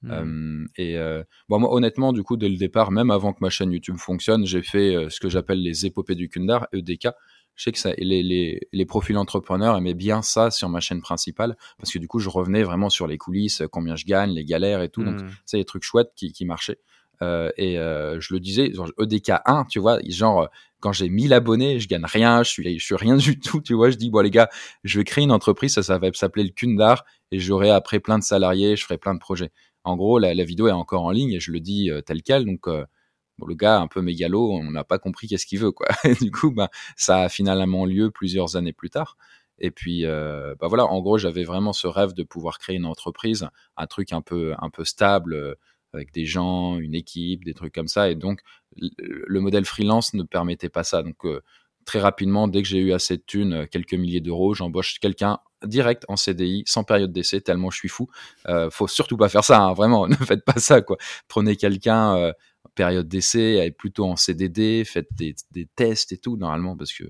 [0.03, 0.11] Mmh.
[0.11, 3.49] Euh, et euh, bon, moi, honnêtement, du coup, dès le départ, même avant que ma
[3.49, 7.09] chaîne YouTube fonctionne, j'ai fait ce que j'appelle les épopées du Kundar, EDK.
[7.55, 11.01] Je sais que ça, les, les, les, profils entrepreneurs aimaient bien ça sur ma chaîne
[11.01, 14.45] principale parce que du coup, je revenais vraiment sur les coulisses, combien je gagne, les
[14.45, 15.03] galères et tout.
[15.03, 15.59] Donc, c'est mmh.
[15.59, 16.79] des trucs chouettes qui, qui marchaient.
[17.21, 21.33] Euh, et euh, je le disais, genre, EDK 1, tu vois, genre quand j'ai 1000
[21.33, 23.91] abonnés, je gagne rien, je suis, je suis rien du tout, tu vois.
[23.91, 24.49] Je dis bon les gars,
[24.83, 28.17] je vais créer une entreprise, ça, ça va s'appeler le Kundar et j'aurai après plein
[28.17, 29.51] de salariés, je ferai plein de projets.
[29.83, 32.45] En gros, la, vidéo est encore en ligne et je le dis euh, tel quel,
[32.45, 35.87] donc bon, le gars un peu mégalo, on n'a pas compris qu'est-ce qu'il veut quoi.
[36.21, 39.17] du coup, bah, ça a finalement lieu plusieurs années plus tard.
[39.59, 42.85] Et puis, euh, bah voilà, en gros, j'avais vraiment ce rêve de pouvoir créer une
[42.85, 45.55] entreprise, un truc un peu, stable,
[45.93, 48.09] avec des gens, une équipe, des trucs comme ça.
[48.09, 48.41] Et donc,
[48.77, 51.03] le modèle freelance ne permettait pas ça.
[51.03, 51.41] Donc, euh,
[51.85, 55.39] très rapidement, dès que j'ai eu assez de thunes, euh, quelques milliers d'euros, j'embauche quelqu'un
[55.63, 58.07] direct en CDI, sans période d'essai, tellement je suis fou.
[58.47, 60.97] Euh, faut surtout pas faire ça, hein, vraiment, ne faites pas ça, quoi.
[61.27, 62.33] Prenez quelqu'un euh,
[62.75, 67.03] période d'essai, plutôt en CDD, faites des, des, tests et tout, normalement, parce que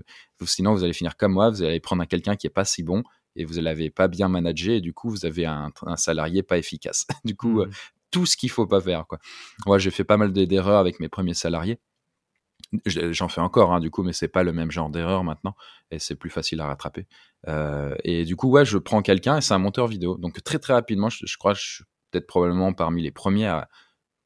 [0.45, 3.03] sinon, vous allez finir comme moi, vous allez prendre quelqu'un qui est pas si bon,
[3.35, 6.57] et vous l'avez pas bien managé, et du coup, vous avez un, un salarié pas
[6.57, 7.05] efficace.
[7.25, 7.69] du coup, mmh
[8.11, 9.07] tout ce qu'il faut pas faire.
[9.07, 9.19] Quoi.
[9.65, 11.79] Moi, j'ai fait pas mal d'erreurs avec mes premiers salariés.
[12.85, 15.55] J'en fais encore, hein, du coup, mais c'est pas le même genre d'erreur maintenant,
[15.91, 17.05] et c'est plus facile à rattraper.
[17.47, 20.17] Euh, et du coup, ouais, je prends quelqu'un et c'est un monteur vidéo.
[20.17, 23.67] Donc très très rapidement, je, crois que je suis peut-être probablement parmi les premiers à,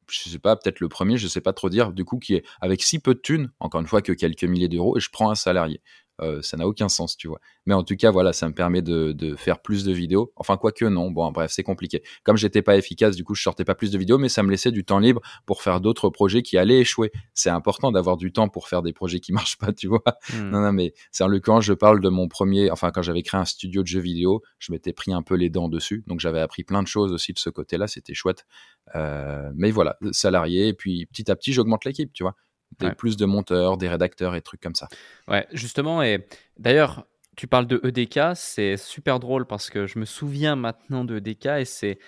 [0.08, 2.44] je sais pas, peut-être le premier, je sais pas trop dire, du coup, qui est
[2.60, 5.30] avec si peu de thunes, encore une fois que quelques milliers d'euros, et je prends
[5.30, 5.82] un salarié.
[6.20, 7.40] Euh, ça n'a aucun sens, tu vois.
[7.66, 10.32] Mais en tout cas, voilà, ça me permet de, de faire plus de vidéos.
[10.36, 11.10] Enfin, quoique non.
[11.10, 12.02] Bon, bref, c'est compliqué.
[12.24, 14.50] Comme j'étais pas efficace, du coup, je sortais pas plus de vidéos, mais ça me
[14.50, 17.12] laissait du temps libre pour faire d'autres projets qui allaient échouer.
[17.34, 20.02] C'est important d'avoir du temps pour faire des projets qui marchent pas, tu vois.
[20.32, 20.50] Hmm.
[20.50, 23.40] Non, non, mais c'est en l'occurrence, je parle de mon premier, enfin, quand j'avais créé
[23.40, 26.04] un studio de jeux vidéo, je m'étais pris un peu les dents dessus.
[26.06, 27.86] Donc, j'avais appris plein de choses aussi de ce côté-là.
[27.88, 28.46] C'était chouette.
[28.94, 30.68] Euh, mais voilà, salarié.
[30.68, 32.34] Et puis, petit à petit, j'augmente l'équipe, tu vois
[32.78, 34.88] des, plus de monteurs, des rédacteurs et trucs comme ça.
[35.28, 36.26] Ouais, justement, et
[36.58, 41.18] d'ailleurs, tu parles de EDK, c'est super drôle parce que je me souviens maintenant de
[41.18, 41.98] EDK et c'est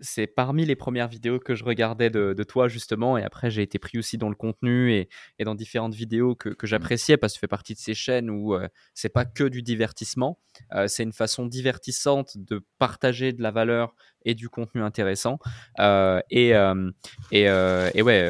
[0.00, 3.78] c'est parmi les premières vidéos que je regardais de, toi justement et après j'ai été
[3.78, 5.08] pris aussi dans le contenu et,
[5.42, 6.54] dans différentes vidéos que, mmh.
[6.64, 9.62] j'appréciais parce que tu fais partie de ces chaînes où euh, c'est pas que du
[9.62, 10.38] divertissement
[10.74, 13.94] euh, c'est une façon divertissante de partager de la valeur
[14.26, 15.38] et du contenu intéressant.
[15.78, 16.90] Euh, et, euh,
[17.30, 18.28] et, euh, et, ouais,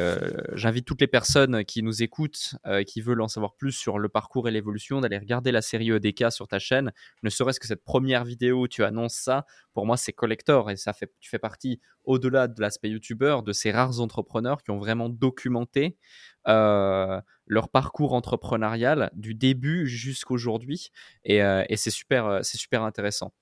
[0.53, 2.55] j'invite toutes les personnes qui nous écoutent,
[2.85, 6.31] qui veulent en savoir plus sur le parcours et l'évolution, d'aller regarder la série EDK
[6.31, 6.93] sur ta chaîne.
[7.23, 10.77] Ne serait-ce que cette première vidéo où tu annonces ça, pour moi, c'est collector et
[10.77, 14.79] ça fait, tu fais partie, au-delà de l'aspect youtubeur, de ces rares entrepreneurs qui ont
[14.79, 15.97] vraiment documenté
[16.45, 20.91] leur parcours entrepreneurial du début jusqu'aujourd'hui
[21.25, 23.33] et, et c'est super, c'est super intéressant.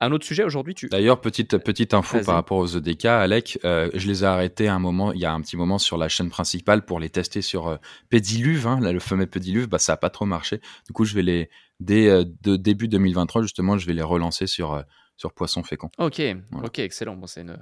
[0.00, 0.88] Un autre sujet aujourd'hui, tu.
[0.88, 4.78] D'ailleurs, petite petite info par rapport aux EDK, Alec, euh, je les ai arrêtés un
[4.78, 7.66] moment, il y a un petit moment sur la chaîne principale pour les tester sur
[7.66, 7.76] euh,
[8.08, 10.60] Pédiluve, hein, le fameux Pédiluve, bah ça a pas trop marché.
[10.86, 14.46] Du coup, je vais les dès euh, de début 2023 justement, je vais les relancer
[14.46, 14.82] sur euh,
[15.16, 15.90] sur Poisson fécond.
[15.98, 16.22] Ok,
[16.62, 17.16] ok, excellent.
[17.16, 17.58] Bon, c'est une,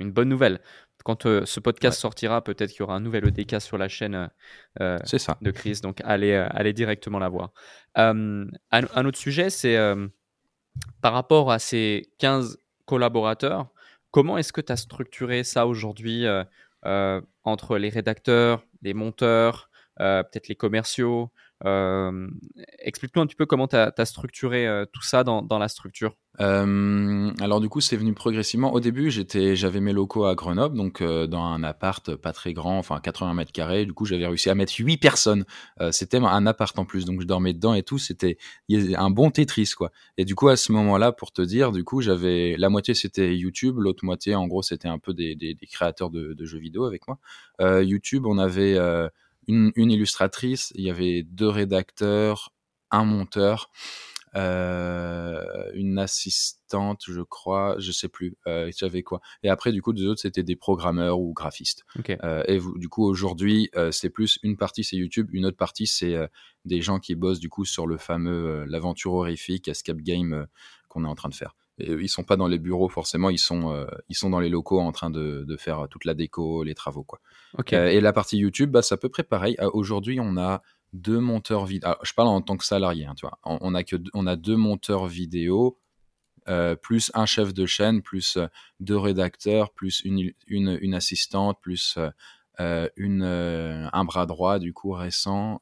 [0.00, 0.60] une bonne nouvelle.
[1.04, 4.28] Quand ce podcast sortira, peut-être qu'il y aura un nouvel EDK sur la chaîne
[4.76, 5.38] ça.
[5.40, 5.78] de Chris.
[5.80, 7.52] Donc, allez, allez directement la voir.
[7.94, 9.76] un, un, autre sujet, c'est
[11.00, 13.68] par rapport à ces 15 collaborateurs,
[14.10, 16.44] comment est-ce que tu as structuré ça aujourd'hui euh,
[16.84, 21.30] euh, entre les rédacteurs, les monteurs, euh, peut-être les commerciaux
[21.64, 26.14] Explique-nous un petit peu comment tu as, structuré tout ça dans, la structure.
[26.40, 28.72] Euh, alors du coup, c'est venu progressivement.
[28.72, 32.78] Au début, j'avais mes locaux à Grenoble, donc euh, dans un appart pas très grand,
[32.78, 33.86] enfin 80 mètres carrés.
[33.86, 35.44] Du coup, j'avais réussi à mettre 8 personnes.
[35.80, 37.98] Euh, c'était un appart en plus, donc je dormais dedans et tout.
[37.98, 38.38] C'était
[38.70, 39.90] un bon Tetris quoi.
[40.18, 43.36] Et du coup, à ce moment-là, pour te dire, du coup, j'avais la moitié c'était
[43.36, 47.06] YouTube, l'autre moitié, en gros, c'était un peu des, créateurs de, de, jeux vidéo avec
[47.08, 47.18] moi.
[47.60, 48.76] Euh, YouTube, on avait
[49.46, 52.52] une, une illustratrice, il y avait deux rédacteurs,
[52.90, 53.70] un monteur
[54.36, 59.20] euh, une assistante, je crois, je sais plus, euh, j'avais quoi.
[59.42, 61.84] Et après, du coup, deux autres, c'était des programmeurs ou graphistes.
[62.22, 65.86] Euh, et du coup, aujourd'hui, euh, c'est plus une partie, c'est YouTube, une autre partie,
[65.86, 66.26] c'est euh,
[66.64, 70.46] des gens qui bossent du coup sur le fameux l'aventure horrifique Escape Game
[70.88, 71.54] qu'on est en train de faire.
[71.78, 74.80] Et ils sont pas dans les bureaux forcément, ils sont ils sont dans les locaux
[74.80, 77.20] en train de, de faire toute la déco, les travaux quoi.
[77.70, 79.56] et la partie YouTube, bah c'est à peu près pareil.
[79.74, 80.62] Aujourd'hui, on a
[80.92, 81.90] deux monteurs vidéo.
[82.02, 83.38] Je parle en tant que salarié, hein, tu vois.
[83.44, 85.78] On, a que on a deux monteurs vidéo,
[86.48, 88.46] euh, plus un chef de chaîne, plus euh,
[88.80, 91.98] deux rédacteurs, plus une, une, une assistante, plus
[92.60, 95.60] euh, une, un bras droit du coup récent.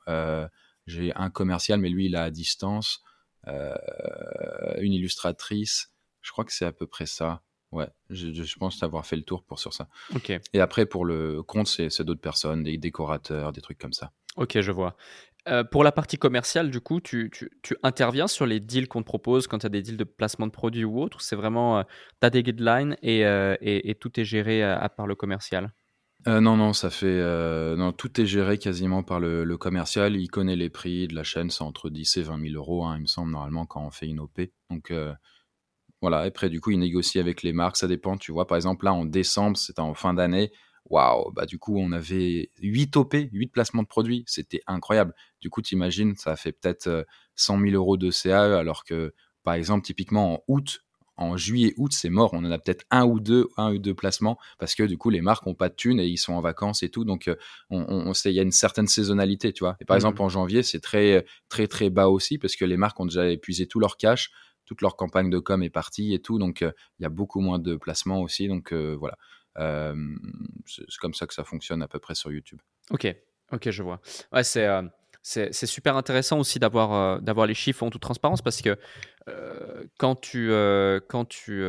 [0.87, 3.03] J'ai un commercial, mais lui il est à distance.
[3.47, 5.91] une illustratrice.
[6.25, 7.43] Je crois que c'est à peu près ça.
[7.71, 9.89] Ouais, je, je, pense avoir fait le tour pour sur ça.
[10.15, 10.33] Ok.
[10.53, 14.13] Et après, pour le compte, c'est d'autres personnes, des décorateurs, des trucs comme ça.
[14.37, 14.97] Ok, je vois.
[15.49, 19.01] Euh, pour la partie commerciale, du coup, tu, tu, tu interviens sur les deals qu'on
[19.01, 21.79] te propose quand tu as des deals de placement de produits ou autre C'est vraiment,
[21.79, 21.83] euh,
[22.21, 25.15] tu as des guidelines et, euh, et, et, tout est géré à, à part le
[25.15, 25.73] commercial?
[26.27, 27.21] Non, non, ça fait.
[27.77, 30.17] non, tout est géré quasiment par le, le, commercial.
[30.17, 32.97] Il connaît les prix de la chaîne, c'est entre 10 et 20 000 euros, hein,
[32.97, 34.41] il me semble, normalement, quand on fait une OP.
[34.71, 34.91] Donc,
[36.05, 38.17] voilà, après, du coup, il négocie avec les marques, ça dépend.
[38.17, 40.53] Tu vois, par exemple, là, en décembre, c'était en fin d'année
[40.91, 45.15] waouh, bah du coup, on avait 8 OP, 8 placements de produits, c'était incroyable.
[45.41, 49.85] Du coup, t'imagines, ça fait peut-être 100 000 euros de CAE, alors que, par exemple,
[49.85, 50.85] typiquement en août,
[51.17, 52.35] en juillet, août, c'est mort.
[52.35, 55.11] On en a peut-être un ou deux, un ou deux placements parce que du coup,
[55.11, 57.05] les marques ont pas de thunes et ils sont en vacances et tout.
[57.05, 57.31] Donc,
[57.71, 59.77] on, on, il y a une certaine saisonnalité, tu vois.
[59.81, 62.77] Et par mmh exemple, en janvier, c'est très, très, très bas aussi parce que les
[62.77, 64.33] marques ont déjà épuisé tout leur cash,
[64.65, 66.39] toute leur campagne de com est partie et tout.
[66.39, 68.49] Donc, il y a beaucoup moins de placements aussi.
[68.49, 69.17] Donc, voilà
[69.57, 72.61] c'est comme ça que ça fonctionne à peu près sur YouTube.
[72.91, 73.07] Ok,
[73.53, 74.01] ok, je vois.
[74.33, 74.69] Ouais, c'est
[75.23, 78.77] c'est super intéressant aussi d'avoir d'avoir les chiffres en toute transparence parce que
[79.97, 80.51] quand tu
[81.09, 81.63] quand tu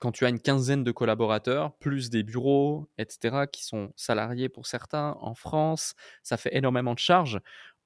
[0.00, 4.66] quand tu as une quinzaine de collaborateurs, plus des bureaux, etc., qui sont salariés pour
[4.66, 7.38] certains en France, ça fait énormément de charges.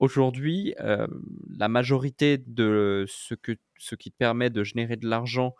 [0.04, 5.54] Aujourd'hui, la majorité de ce, que, ce qui te permet de générer de l'argent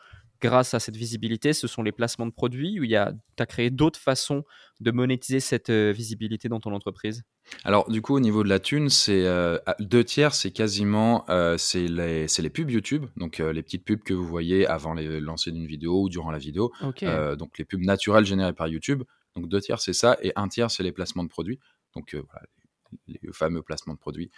[0.45, 3.43] grâce à cette visibilité, ce sont les placements de produits ou il y a, tu
[3.43, 4.45] as créé d'autres façons
[4.81, 7.23] de monétiser cette euh, visibilité dans ton entreprise?
[7.65, 11.57] Alors, du coup, au niveau de la thune, c'est euh, deux tiers, c'est quasiment euh,
[11.57, 15.51] c'est les, les, pubs YouTube, donc les petites pubs que vous voyez avant le lancer
[15.51, 16.73] d'une vidéo ou durant la vidéo.
[16.83, 19.03] donc, les pubs naturelles générées par YouTube.
[19.37, 21.59] Donc, deux tiers, c'est ça, et un tiers, c'est les placements de produits.
[21.95, 22.47] Donc, voilà,
[23.07, 24.31] les fameux placements de produits.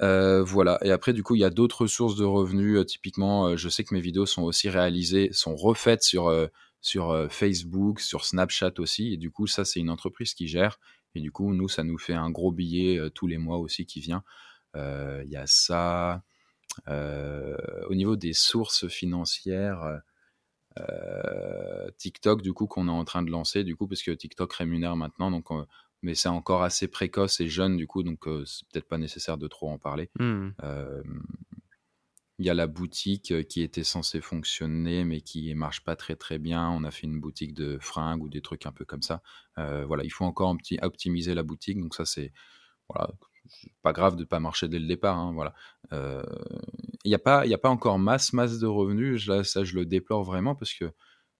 [0.00, 0.78] Euh, voilà.
[0.82, 2.78] Et après, du coup, il y a d'autres sources de revenus.
[2.78, 6.32] Euh, typiquement, euh, je sais que mes vidéos sont aussi réalisées, sont refaites sur,
[6.80, 9.12] sur Facebook, sur Snapchat aussi.
[9.12, 10.78] Et du coup, ça, c'est une entreprise qui gère.
[11.14, 14.00] Et du coup, nous, ça nous fait un gros billet tous les mois aussi qui
[14.00, 14.24] vient.
[14.74, 16.22] Il y a ça.
[16.88, 20.00] au niveau des sources financières,
[21.98, 24.96] TikTok, du coup, qu'on est en train de lancer, du coup, parce que TikTok rémunère
[24.96, 25.30] maintenant.
[25.30, 25.48] Donc,
[26.02, 29.48] mais c'est encore assez précoce et jeune du coup, donc c'est peut-être pas nécessaire de
[29.48, 30.10] trop en parler.
[30.18, 30.50] Mmh.
[32.38, 36.38] Il y a la boutique qui était censée fonctionner, mais qui marche pas très très
[36.38, 36.70] bien.
[36.70, 39.22] On a fait une boutique de fringues ou des trucs un peu comme ça.
[39.56, 42.32] voilà, il faut encore optimiser la boutique, donc ça c'est
[42.88, 43.10] voilà,
[43.82, 45.18] pas grave de pas marcher dès le départ.
[45.18, 45.54] Hein, voilà.
[47.04, 49.26] Il n'y a pas, il a pas encore masse masse de revenus.
[49.26, 50.92] Là, ça je le déplore vraiment parce que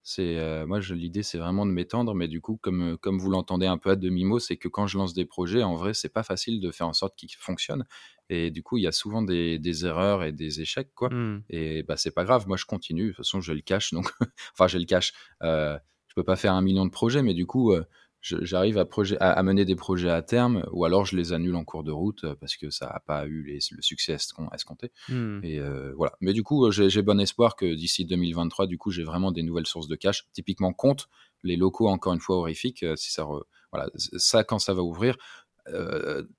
[0.02, 3.66] c'est euh, moi, l'idée, c'est vraiment de m'étendre, mais du coup, comme, comme vous l'entendez
[3.66, 6.24] un peu à demi-mot, c'est que quand je lance des projets, en vrai, c'est pas
[6.24, 7.84] facile de faire en sorte qu'ils fonctionnent.
[8.28, 11.08] Et du coup, il y a souvent des, des erreurs et des échecs, quoi.
[11.10, 11.44] Mmh.
[11.50, 12.48] Et bah, c'est pas grave.
[12.48, 13.04] Moi, je continue.
[13.04, 13.92] De toute façon, je le cache.
[13.92, 14.10] Donc,
[14.54, 15.12] enfin, je le cache.
[15.42, 17.84] Euh, je peux pas faire un million de projets, mais du coup, euh,
[18.22, 18.86] j'arrive à,
[19.30, 22.24] à, mener des projets à terme, ou alors je les annule en cours de route
[22.24, 24.16] euh, parce que ça n'a pas eu les, le succès
[24.52, 24.92] escompté.
[25.08, 25.40] Mmh.
[25.42, 26.14] Et euh, voilà.
[26.20, 29.42] Mais du coup, euh, j'ai bon espoir que d'ici 2023, du coup, j'ai vraiment des
[29.42, 30.26] nouvelles sources de cash.
[30.32, 31.08] Typiquement, compte
[31.42, 32.84] les locaux, encore une fois, horrifiques.
[32.94, 33.26] si ça,
[33.72, 35.16] voilà, ça, quand ça va ouvrir,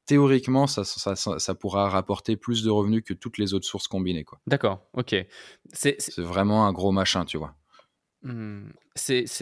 [0.06, 4.26] théoriquement, ça, ça, ça, pourra rapporter plus de revenus que toutes les autres sources combinées.
[4.48, 5.15] D'accord, ok.
[5.74, 7.54] C'est vraiment un gros machin, tu vois.
[8.23, 8.71] Mmh.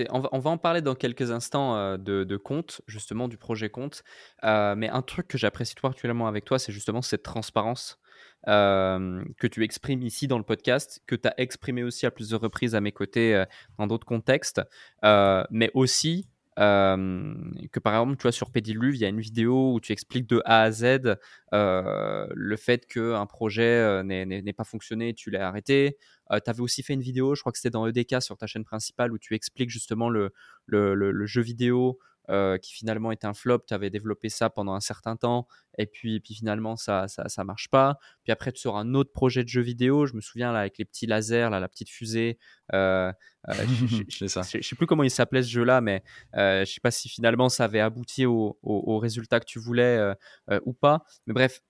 [0.10, 4.04] On, va, en parler dans quelques instants euh, de, de compte, justement, du projet compte.
[4.44, 8.00] Euh, mais un truc que j'apprécie particulièrement avec toi, c'est justement cette transparence
[8.48, 12.41] euh, que tu exprimes ici dans le podcast, que tu as exprimé aussi à plusieurs
[12.41, 13.44] reprises à mes côtés
[13.78, 14.62] dans d'autres contextes,
[15.04, 19.80] mais aussi que par exemple, tu vois, sur Pédiluve, il y a une vidéo où
[19.80, 21.18] tu expliques de A à Z
[21.54, 25.98] euh, le fait qu'un projet n'ait pas fonctionné, tu l'as arrêté.
[26.30, 28.64] tu avais aussi fait une vidéo, je crois que c'était dans EDK sur ta chaîne
[28.66, 30.34] principale, où tu expliques justement le,
[30.66, 32.00] le, le jeu vidéo
[32.32, 33.60] euh, qui finalement était un flop.
[33.67, 37.44] Tu avais développé ça pendant un certain temps et puis, puis finalement ça, ça, ça
[37.44, 37.98] marche pas.
[38.24, 40.06] Puis après, tu sors un autre projet de jeu vidéo.
[40.06, 42.39] Je me souviens là avec les petits lasers, là, la petite fusée.
[42.74, 43.12] Euh,
[43.50, 43.54] euh
[44.10, 46.04] je, ne sais plus comment il s'appelait ce jeu-là, mais
[46.36, 49.60] euh, je sais pas si finalement ça avait abouti au, au, au résultat que tu
[49.60, 50.13] voulais
[50.65, 51.04] ou pas.
[51.28, 51.62] Mais bref,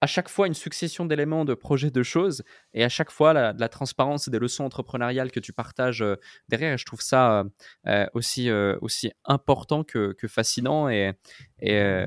[0.00, 3.52] à chaque fois une succession d'éléments, de projets, de choses, et à chaque fois la,
[3.52, 6.16] la transparence et des leçons entrepreneuriales que tu partages euh,
[6.48, 6.74] derrière.
[6.74, 7.44] Et je trouve ça euh,
[7.86, 11.12] euh, aussi, aussi important que, fascinant et,
[11.60, 12.04] et,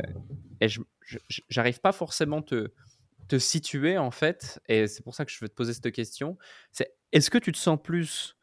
[0.61, 0.67] et
[1.49, 2.71] j'arrive pas forcément te
[3.29, 6.37] te situer en fait, et c'est pour ça que je veux te poser cette question.
[7.13, 8.35] Est-ce que tu te sens plus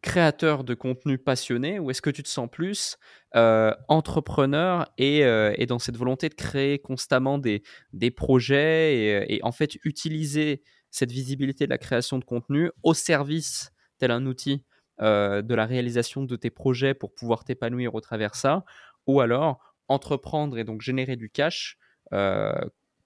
[0.00, 2.96] créateur de contenu passionné ou est-ce que tu te sens plus
[3.36, 9.34] euh, entrepreneur et, euh, et, dans cette volonté de créer constamment des, des projets et,
[9.34, 14.24] et, en fait utiliser cette visibilité de la création de contenu au service tel un
[14.24, 14.64] outil
[15.00, 18.64] euh, de la réalisation de tes projets pour pouvoir t'épanouir au travers ça
[19.06, 21.78] ou alors entreprendre et donc générer du cash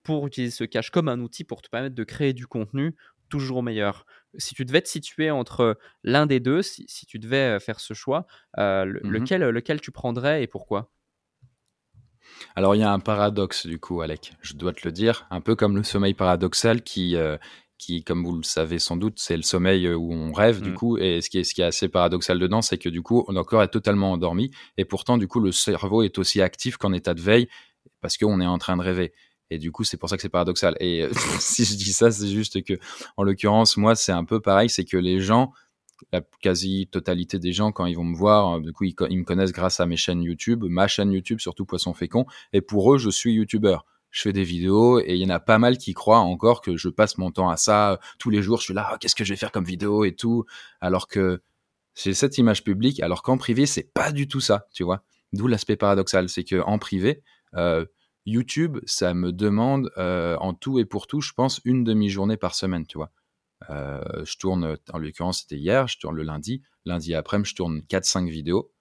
[0.03, 2.97] pour utiliser ce cash comme un outil pour te permettre de créer du contenu
[3.29, 4.07] toujours meilleur.
[4.39, 8.27] Si tu devais te situer entre l'un des deux, si, tu devais faire ce choix,
[8.57, 10.91] mmh lequel, lequel tu prendrais et pourquoi?
[12.55, 15.41] Alors il y a un paradoxe du coup, Alec, je dois te le dire, un
[15.41, 17.17] peu comme le sommeil paradoxal qui,
[17.79, 20.75] qui comme vous le savez sans doute, c'est le sommeil où on rêve du mmh.
[20.75, 23.25] coup, et ce qui, est, ce qui est assez paradoxal dedans, c'est que du coup,
[23.29, 26.93] notre corps est totalement endormi, et pourtant du coup, le cerveau est aussi actif qu'en
[26.93, 27.49] état de veille,
[28.01, 29.13] parce qu'on est en train de rêver.
[29.51, 30.77] Et du coup, c'est pour ça que c'est paradoxal.
[30.81, 32.75] Et euh, si je dis ça, c'est juste que,
[33.17, 35.53] en l'occurrence, moi, c'est un peu pareil, c'est que les gens,
[36.13, 39.53] la quasi-totalité des gens, quand ils vont me voir, euh, du coup, ils, me connaissent
[39.53, 42.27] grâce à mes chaînes YouTube, ma chaîne YouTube, surtout Poisson Fécond.
[42.53, 43.79] Et pour eux, je suis YouTuber.
[44.11, 46.77] Je fais des vidéos et il y en a pas mal qui croient encore que
[46.77, 48.01] je passe mon temps à ça.
[48.19, 50.15] Tous les jours, je suis là, oh, qu'est-ce que je vais faire comme vidéo et
[50.15, 50.47] tout.
[50.81, 51.43] Alors que
[51.93, 55.03] c'est cette image publique, alors qu'en privé, c'est pas du tout ça, tu vois.
[55.33, 57.23] D'où l'aspect paradoxal, c'est que en privé,
[57.55, 57.85] euh,
[58.27, 62.55] YouTube, ça me demande euh, en tout et pour tout, je pense, une demi-journée par
[62.55, 63.13] semaine, tu vois.
[63.71, 66.63] Euh, je tourne, en l'occurrence, c'était hier, je tourne le lundi.
[66.85, 68.73] Lundi après, je tourne 4-5 vidéos.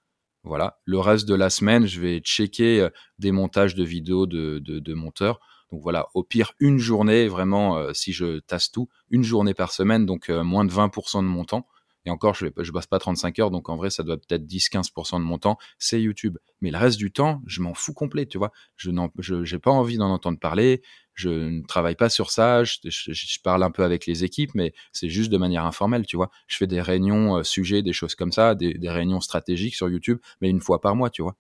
[0.44, 0.80] Voilà.
[0.86, 5.40] Le reste de la semaine, je vais checker euh, des montages de vidéos de monteurs.
[5.72, 10.06] Donc voilà, au pire, une journée, vraiment, si je tasse tout, une journée par semaine,
[10.06, 11.68] donc moins de 20% de mon temps.
[12.06, 14.46] Et encore, je ne je passe pas 35 heures, donc en vrai, ça doit peut-être
[14.46, 16.38] 10-15% de mon temps, c'est YouTube.
[16.62, 18.52] Mais le reste du temps, je m'en fous complet, tu vois.
[18.76, 20.82] Je n'ai pas envie d'en entendre parler,
[21.16, 25.10] je ne travaille pas sur ça, je, parle un peu avec les équipes, mais c'est
[25.10, 26.30] juste de manière informelle, tu vois.
[26.48, 29.90] Je fais des réunions euh, sujets, des choses comme ça, des, des réunions stratégiques sur
[29.90, 31.36] YouTube, mais une fois par mois, tu vois.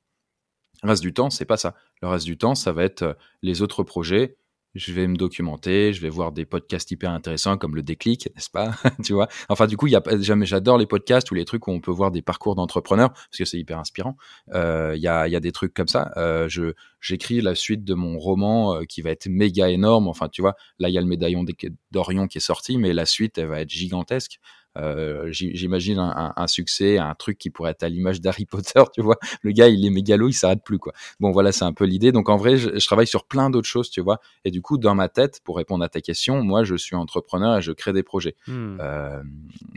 [0.83, 1.75] Le reste du temps, c'est pas ça.
[2.01, 4.37] Le reste du temps, ça va être euh, les autres projets,
[4.75, 8.49] je vais me documenter, je vais voir des podcasts hyper intéressants comme le déclic, n'est-ce
[8.49, 8.71] pas
[9.03, 9.27] Tu vois?
[9.49, 11.79] Enfin, du coup, il y a jamais, j'adore les podcasts ou les trucs où on
[11.79, 14.17] peut voir des parcours d'entrepreneurs parce que c'est hyper inspirant.
[14.53, 16.11] Euh, il y, a, y a des trucs comme ça.
[16.17, 20.07] Euh, je j'écris la suite de mon roman euh, qui va être méga énorme.
[20.07, 21.45] Enfin, tu vois, là il y a le médaillon
[21.91, 24.39] d'Orion qui est sorti, mais la suite elle va être gigantesque.
[24.77, 29.01] Euh, j'imagine un, un, succès, un truc qui pourrait être à l'image d'Harry Potter, tu
[29.01, 29.17] vois.
[29.41, 30.93] Le gars, il est mégalo, il s'arrête plus, quoi.
[31.19, 32.11] Bon, voilà, c'est un peu l'idée.
[32.11, 34.19] Donc, en vrai, je, travaille sur plein d'autres choses, tu vois.
[34.43, 37.57] Et du coup, dans ma tête, pour répondre à ta question, moi, je suis entrepreneur
[37.57, 38.35] et je crée des projets.
[38.47, 38.77] Hmm.
[38.79, 39.23] Euh,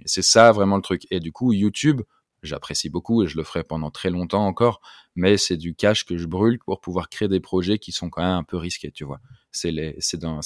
[0.05, 1.07] c'est ça vraiment le truc.
[1.11, 2.03] Et du coup, YouTube,
[2.43, 4.81] j'apprécie beaucoup et je le ferai pendant très longtemps encore,
[5.15, 8.23] mais c'est du cash que je brûle pour pouvoir créer des projets qui sont quand
[8.23, 9.21] même un peu risqués, tu vois.
[9.51, 9.73] C'est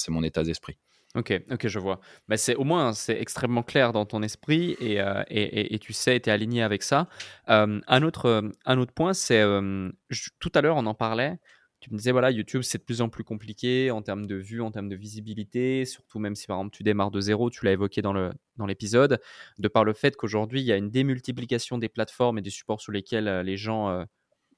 [0.09, 0.77] mon état d'esprit.
[1.15, 1.99] Ok, ok, je vois.
[2.27, 5.93] Mais c'est au moins c'est extrêmement clair dans ton esprit et, euh, et, et, tu
[5.93, 7.07] sais, tu es aligné avec ça.
[7.49, 9.91] Euh, un, autre, un autre point, c'est euh,
[10.39, 11.37] tout à l'heure on en parlait.
[11.81, 14.61] Tu me disais voilà, YouTube c'est de plus en plus compliqué en termes de vue,
[14.61, 17.73] en termes de visibilité, surtout même si par exemple tu démarres de zéro, tu l'as
[17.73, 19.19] évoqué dans le dans l'épisode,
[19.59, 22.81] de par le fait qu'aujourd'hui il y a une démultiplication des plateformes et des supports
[22.81, 24.05] sur lesquels les gens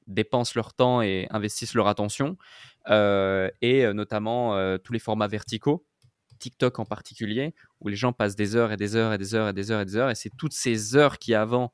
[0.08, 2.38] dépensent leur temps et investissent leur attention,
[2.88, 5.84] et notamment tous les formats verticaux
[6.46, 9.50] TikTok en particulier, où les gens passent des heures et des heures et des heures
[9.50, 11.74] et des heures et des heures, et c'est toutes ces heures qui avant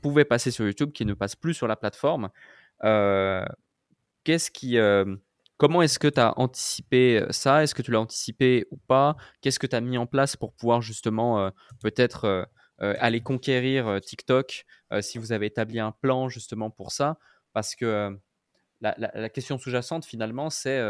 [0.00, 2.30] pouvaient passer sur YouTube qui ne passent plus sur la plateforme.
[2.82, 3.44] Euh,
[4.24, 5.16] qu'est-ce qui, euh,
[5.58, 7.62] comment est-ce que tu as anticipé ça?
[7.62, 9.16] Est-ce que tu l'as anticipé ou pas?
[9.42, 11.50] Qu'est-ce que tu as mis en place pour pouvoir justement euh,
[11.82, 12.48] peut-être
[12.78, 14.64] aller conquérir TikTok
[15.00, 17.18] si vous avez établi un plan justement pour ça?
[17.52, 18.18] Parce que
[18.80, 20.80] la, question sous-jacente finalement, c'est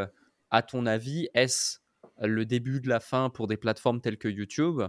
[0.51, 1.79] à ton avis, est-ce
[2.21, 4.83] le début de la fin pour des plateformes telles que YouTube.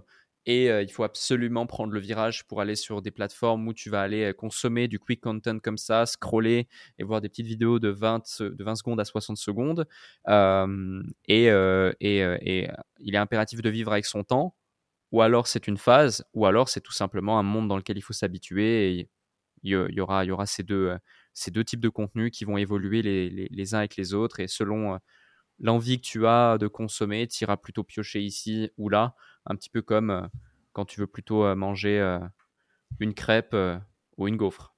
[0.47, 3.89] Et euh, il faut absolument prendre le virage pour aller sur des plateformes où tu
[3.89, 7.79] vas aller euh, consommer du quick content comme ça, scroller et voir des petites vidéos
[7.79, 9.85] de 20, de 20 secondes à 60 secondes.
[10.29, 11.47] Euh, et,
[11.99, 14.55] et, il est impératif de vivre avec son temps.
[15.11, 18.01] Ou alors c'est une phase, ou alors c'est tout simplement un monde dans lequel il
[18.01, 18.99] faut s'habituer.
[18.99, 19.09] Et
[19.63, 20.97] il y, aura, y aura ces, deux,
[21.33, 24.39] ces deux types de contenus qui vont évoluer les, les uns avec les autres.
[24.39, 24.97] Et selon
[25.59, 29.69] l'envie que tu as de consommer, tu iras plutôt piocher ici ou là, un petit
[29.69, 30.21] peu comme euh,
[30.73, 32.19] quand tu veux plutôt euh, manger euh,
[32.99, 33.55] une crêpe
[34.17, 34.73] ou une gaufre.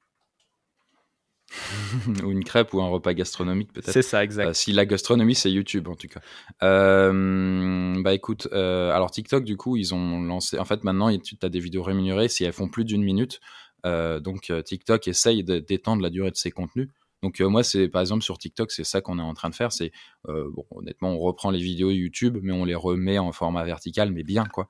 [2.24, 3.92] ou une crêpe ou un repas gastronomique peut-être.
[3.92, 4.54] C'est ça, exact.
[4.54, 6.22] si la gastronomie, c'est YouTube en tout cas.
[6.62, 10.60] bah écoute, alors TikTok du coup, ils ont lancé.
[10.60, 13.40] En fait, maintenant, tu as des vidéos rémunérées si elles font plus d'une minute.
[13.84, 16.90] donc TikTok essaye d'étendre la durée de ses contenus.
[17.22, 19.72] Donc moi, c'est par exemple sur TikTok, c'est ça qu'on est en train de faire.
[19.72, 19.92] C'est
[20.26, 24.24] bon, honnêtement, on reprend les vidéos YouTube, mais on les remet en format vertical, mais
[24.24, 24.70] bien quoi.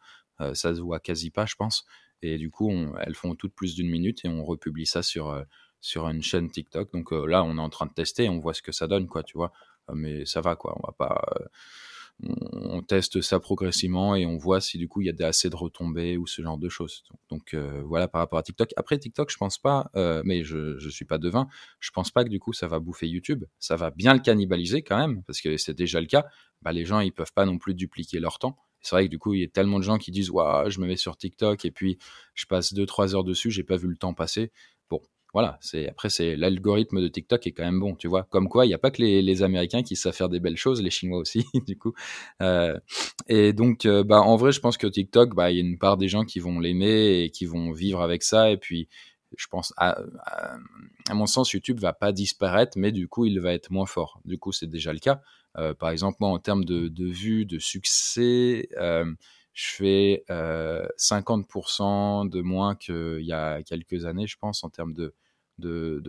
[0.54, 1.86] ça se voit quasi pas, je pense.
[2.22, 2.72] Et du coup,
[3.02, 5.43] elles font toutes plus d'une minute et on republie ça sur
[5.82, 6.91] sur une chaîne TikTok.
[6.91, 9.24] Donc là, on est en train de tester, on voit ce que ça donne, quoi,
[9.24, 9.52] tu vois.
[9.93, 10.76] mais ça va, quoi.
[10.82, 11.24] On va pas
[12.24, 15.55] on teste ça progressivement et on voit si du coup il y a assez de
[15.55, 17.03] retombées ou ce genre de choses.
[17.30, 18.72] Donc, euh, voilà par rapport à TikTok.
[18.76, 21.47] Après TikTok, je pense pas, euh, mais je je suis pas devin,
[21.80, 23.45] je pense pas que du coup ça va bouffer YouTube.
[23.59, 26.26] Ça va bien le cannibaliser quand même parce que c'est déjà le cas.
[26.61, 28.57] Bah, les gens ils peuvent pas non plus dupliquer leur temps.
[28.82, 30.80] C'est vrai que du coup il y a tellement de gens qui disent waouh je
[30.80, 31.97] me mets sur TikTok et puis
[32.34, 34.51] je passe 2-3 heures dessus, j'ai pas vu le temps passer
[35.34, 38.24] voilà, c'est après c'est l'algorithme de TikTok est quand même bon, tu vois.
[38.24, 40.82] Comme quoi, il n'y a pas que les, Américains qui savent faire des belles choses,
[40.82, 41.94] les Chinois aussi, du coup.
[42.42, 42.78] Euh,
[43.28, 45.78] et donc, euh, bah en vrai, je pense que TikTok, bah il y a une
[45.78, 48.52] part des gens qui vont l'aimer et qui vont vivre avec ça.
[48.52, 48.90] Et puis,
[49.38, 50.00] je pense, à,
[51.14, 54.20] mon sens, YouTube va pas disparaître, mais du coup, il va être moins fort.
[54.26, 55.22] Du coup, c'est déjà le cas.
[55.58, 58.68] Euh, par exemple, moi, en termes de vues, de succès.
[59.54, 64.93] Je fais 50% euh, de moins qu'il y a quelques années, je pense, en termes
[64.93, 65.14] de,
[65.58, 66.02] de,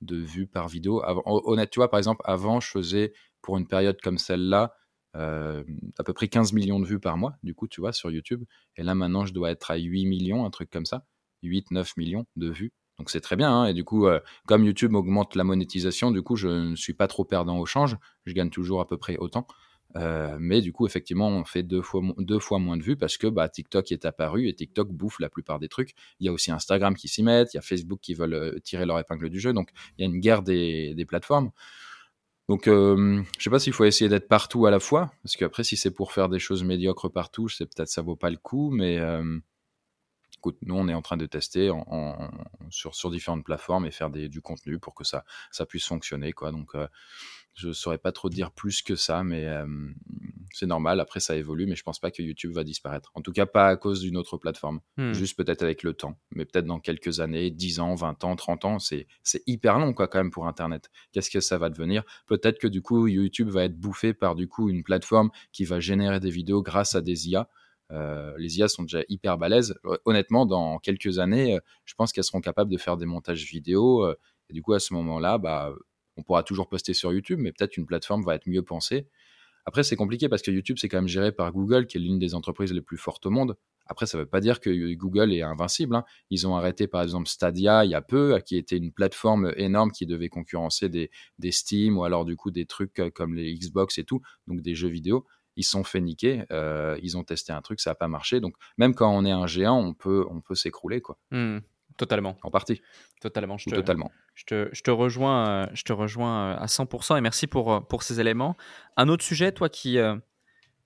[0.00, 1.02] de, vues par vidéo.
[1.24, 4.74] honnête, tu vois, par exemple, avant, je faisais pour une période comme celle-là,
[5.16, 5.62] euh,
[5.98, 8.44] à peu près 15 millions de vues par mois, du coup, tu vois, sur YouTube.
[8.76, 11.04] Et là, maintenant, je dois être à 8 millions, un truc comme ça.
[11.42, 12.72] 8, 9 millions de vues.
[12.98, 13.50] Donc c'est très bien.
[13.52, 13.66] Hein.
[13.66, 17.08] et du coup, euh, comme YouTube augmente la monétisation, du coup, je ne suis pas
[17.08, 17.96] trop perdant au change.
[18.26, 19.46] Je gagne toujours à peu près autant.
[19.96, 22.00] Euh, mais du coup, effectivement, on fait deux fois,
[22.58, 25.68] moins de vues parce que bah, TikTok est apparu et TikTok bouffe la plupart des
[25.68, 25.94] trucs.
[26.20, 28.58] Il y a aussi Instagram qui s'y met, il y a Facebook qui veulent euh,
[28.60, 29.52] tirer leur épingle du jeu.
[29.52, 31.50] Donc, il y a une guerre des, plateformes.
[32.48, 35.64] Donc, euh, je sais pas s'il faut essayer d'être partout à la fois, parce qu'après,
[35.64, 38.70] si c'est pour faire des choses médiocres partout, sais peut-être ça vaut pas le coup,
[38.70, 39.38] mais euh,
[40.36, 41.70] écoute, nous, on est en train de tester
[42.70, 46.50] sur, différentes plateformes et faire du contenu pour que ça, ça puisse fonctionner, quoi.
[46.50, 46.74] Donc,
[47.54, 49.46] je saurais pas trop dire plus que ça, mais
[50.52, 51.00] c'est normal.
[51.00, 53.10] Après, ça évolue, mais je pense pas que YouTube va disparaître.
[53.14, 54.80] En tout cas, pas à cause d'une autre plateforme.
[54.96, 55.12] Hmm.
[55.12, 56.18] Juste peut-être avec le temps.
[56.34, 59.06] Mais peut-être dans quelques années, 10 ans, 20 ans, 30 ans, c'est
[59.46, 60.90] hyper long, quoi, quand même, pour Internet.
[61.12, 62.04] Qu'est-ce que ça va devenir?
[62.26, 65.80] Peut-être que du coup, YouTube va être bouffé par du coup une plateforme qui va
[65.80, 67.48] générer des vidéos grâce à des IA.
[67.90, 69.74] Euh, les IA sont déjà hyper balèzes.
[70.04, 74.04] Honnêtement, dans quelques années, euh, je pense qu'elles seront capables de faire des montages vidéo.
[74.04, 74.14] Euh,
[74.48, 75.72] et du coup, à ce moment-là, bah,
[76.16, 79.08] on pourra toujours poster sur YouTube, mais peut-être une plateforme va être mieux pensée.
[79.64, 82.18] Après, c'est compliqué parce que YouTube, c'est quand même géré par Google, qui est l'une
[82.18, 83.56] des entreprises les plus fortes au monde.
[83.86, 85.94] Après, ça ne veut pas dire que Google est invincible.
[85.94, 86.04] Hein.
[86.30, 89.92] Ils ont arrêté, par exemple, Stadia il y a peu, qui était une plateforme énorme
[89.92, 91.10] qui devait concurrencer des,
[91.50, 94.74] Steam ou alors du coup des trucs euh, comme les Xbox et tout, donc des
[94.74, 95.26] jeux vidéo.
[95.56, 96.44] Ils sont fait niquer.
[96.50, 98.40] Euh, ils ont testé un truc, ça n'a pas marché.
[98.40, 101.18] Donc, même quand on est un géant, on peut, s'écrouler, quoi.
[101.30, 101.58] Mmh.
[102.02, 102.36] Totalement.
[102.42, 102.82] En partie.
[103.20, 103.58] Totalement.
[103.58, 104.10] Je te, Totalement.
[104.34, 107.72] Je te, je te, rejoins, euh, je te rejoins euh, à 100% et merci pour,
[107.72, 108.56] euh, pour ces éléments.
[108.96, 109.98] Un autre sujet, toi qui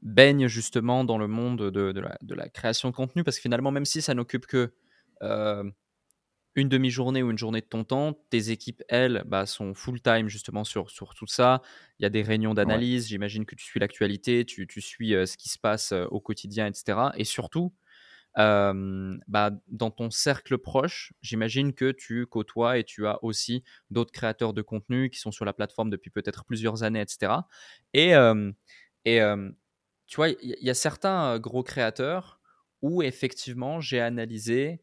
[0.03, 3.41] baigne justement dans le monde de, de, la, de, la, création de contenu, parce que
[3.41, 4.75] finalement, même si ça n'occupe que
[6.55, 10.65] une demi-journée ou une journée de ton temps, tes équipes, elles, bah, sont full-time justement
[10.65, 11.63] sur, sur tout ça.
[11.99, 15.37] Il y a des réunions d'analyse, j'imagine que tu suis l'actualité, tu, tu suis ce
[15.39, 16.99] qui se passe au quotidien, etc.
[17.17, 17.73] Et surtout,
[18.37, 24.53] bah, dans ton cercle proche, j'imagine que tu côtoies et tu as aussi d'autres créateurs
[24.53, 27.33] de contenu qui sont sur la plateforme depuis peut-être plusieurs années, etc.
[27.95, 28.13] Et,
[29.05, 29.21] et
[30.07, 32.41] tu vois, il y, a certains gros créateurs
[32.83, 34.81] où effectivement j'ai analysé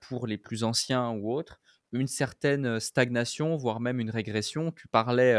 [0.00, 1.60] pour les plus anciens ou autres
[1.92, 4.72] une certaine stagnation, voire même une régression.
[4.72, 5.36] Tu parlais,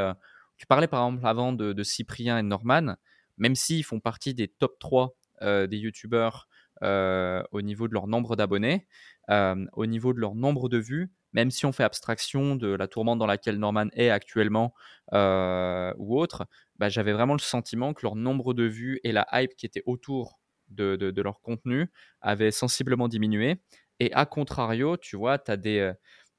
[0.58, 2.96] tu parlais par exemple avant de, Cyprien et Norman,
[3.38, 6.48] même s'ils font partie des top 3 des youtubeurs
[6.84, 8.88] euh, au niveau de leur nombre d'abonnés,
[9.30, 12.88] euh, au niveau de leur nombre de vues, même si on fait abstraction de la
[12.88, 14.74] tourmente dans laquelle Norman est actuellement
[15.14, 16.46] euh, ou autre,
[16.78, 19.84] bah, j'avais vraiment le sentiment que leur nombre de vues et la hype qui était
[19.86, 23.62] autour de, de, leur contenu avait sensiblement diminué.
[24.00, 25.94] Et à contrario, tu vois, tu as des,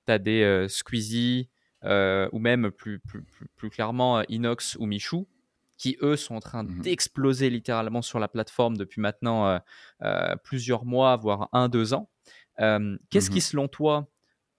[0.09, 1.51] as des Squeezie
[1.83, 3.25] ou même plus, plus,
[3.57, 5.29] plus, clairement Inox ou Michou
[5.77, 9.59] qui eux sont en train mmh d'exploser littéralement sur la plateforme depuis maintenant euh,
[10.03, 12.11] euh, plusieurs mois, voire un, deux ans.
[12.59, 14.09] Qu'est-ce qui, mmh selon toi,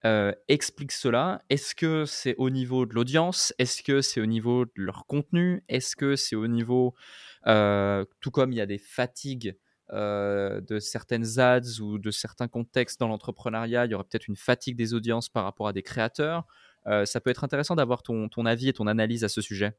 [0.04, 1.42] euh, explique cela?
[1.50, 3.52] Est-ce que c'est au niveau de l'audience?
[3.58, 5.64] Est-ce que c'est au niveau de leur contenu?
[5.68, 6.94] Est-ce que c'est au niveau,
[7.44, 9.56] tout comme il y a des fatigues
[9.90, 14.76] de certaines ads ou de certains contextes dans l'entrepreneuriat, il y aurait peut-être une fatigue
[14.76, 16.44] des audiences par rapport à des créateurs?
[17.04, 19.74] ça peut être intéressant d'avoir ton, ton avis et ton analyse à ce sujet.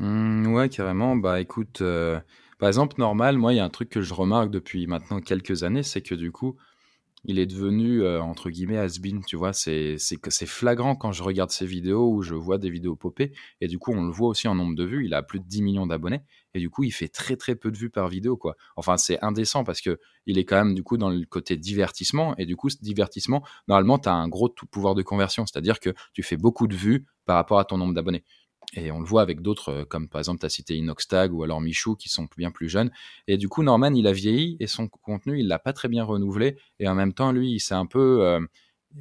[0.00, 1.16] Mmh, ouais, carrément.
[1.16, 2.20] Bah écoute, euh,
[2.58, 5.62] par exemple, normal, moi, il y a un truc que je remarque depuis maintenant quelques
[5.62, 6.56] années, c'est que du coup,
[7.24, 9.52] il est devenu euh, entre guillemets has-been, tu vois.
[9.54, 9.98] C'est
[10.46, 13.92] flagrant quand je regarde ses vidéos ou je vois des vidéos popper et du coup
[13.92, 15.06] on le voit aussi en nombre de vues.
[15.06, 16.22] Il a plus de 10 millions d'abonnés
[16.54, 18.56] et du coup il fait très très peu de vues par vidéo quoi.
[18.76, 22.36] Enfin c'est indécent parce que il est quand même du coup dans le côté divertissement
[22.38, 25.90] et du coup ce divertissement normalement tu as un gros pouvoir de conversion, c'est-à-dire que
[26.12, 28.24] tu fais beaucoup de vues par rapport à ton nombre d'abonnés.
[28.76, 31.42] Et on le voit avec d'autres, euh, comme par exemple, tu as cité Inoxtag ou
[31.42, 32.90] alors Michou, qui sont bien plus jeunes.
[33.26, 36.04] Et du coup, Norman, il a vieilli et son contenu, il l'a pas très bien
[36.04, 36.56] renouvelé.
[36.80, 38.40] Et en même temps, lui, il s'est un peu euh,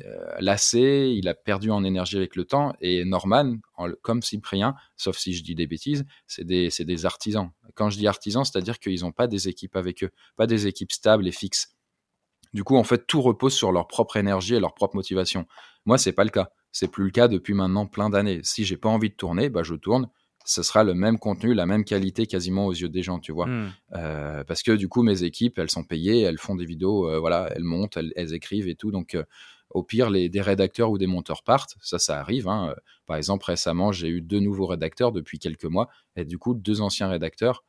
[0.05, 2.73] euh, lassé, il a perdu en énergie avec le temps.
[2.81, 3.57] Et Norman,
[4.01, 7.51] comme Cyprien, sauf si je dis des bêtises, c'est des, artisans.
[7.75, 10.91] Quand je dis artisans, c'est-à-dire qu'ils n'ont pas des équipes avec eux, pas des équipes
[10.91, 11.75] stables et fixes.
[12.53, 15.47] Du coup, en fait, tout repose sur leur propre énergie et leur propre motivation.
[15.85, 16.51] Moi, c'est pas le cas.
[16.73, 18.41] C'est plus le cas depuis maintenant plein d'années.
[18.43, 20.09] Si j'ai pas envie de tourner, bah je tourne.
[20.43, 23.45] Ce sera le même contenu, la même qualité quasiment aux yeux des gens, tu vois.
[23.45, 23.71] Hmm.
[23.93, 27.19] Euh, parce que du coup, mes équipes, elles sont payées, elles font des vidéos, euh,
[27.19, 28.91] voilà, elles montent, elles, écrivent et tout.
[28.91, 29.23] Donc, euh,
[29.69, 31.77] au pire, les, des rédacteurs ou des monteurs partent.
[31.81, 32.47] Ça, ça arrive.
[32.47, 32.75] Hein.
[33.05, 35.89] Par exemple, récemment, j'ai eu deux nouveaux rédacteurs depuis quelques mois.
[36.15, 37.63] Et du coup, deux anciens rédacteurs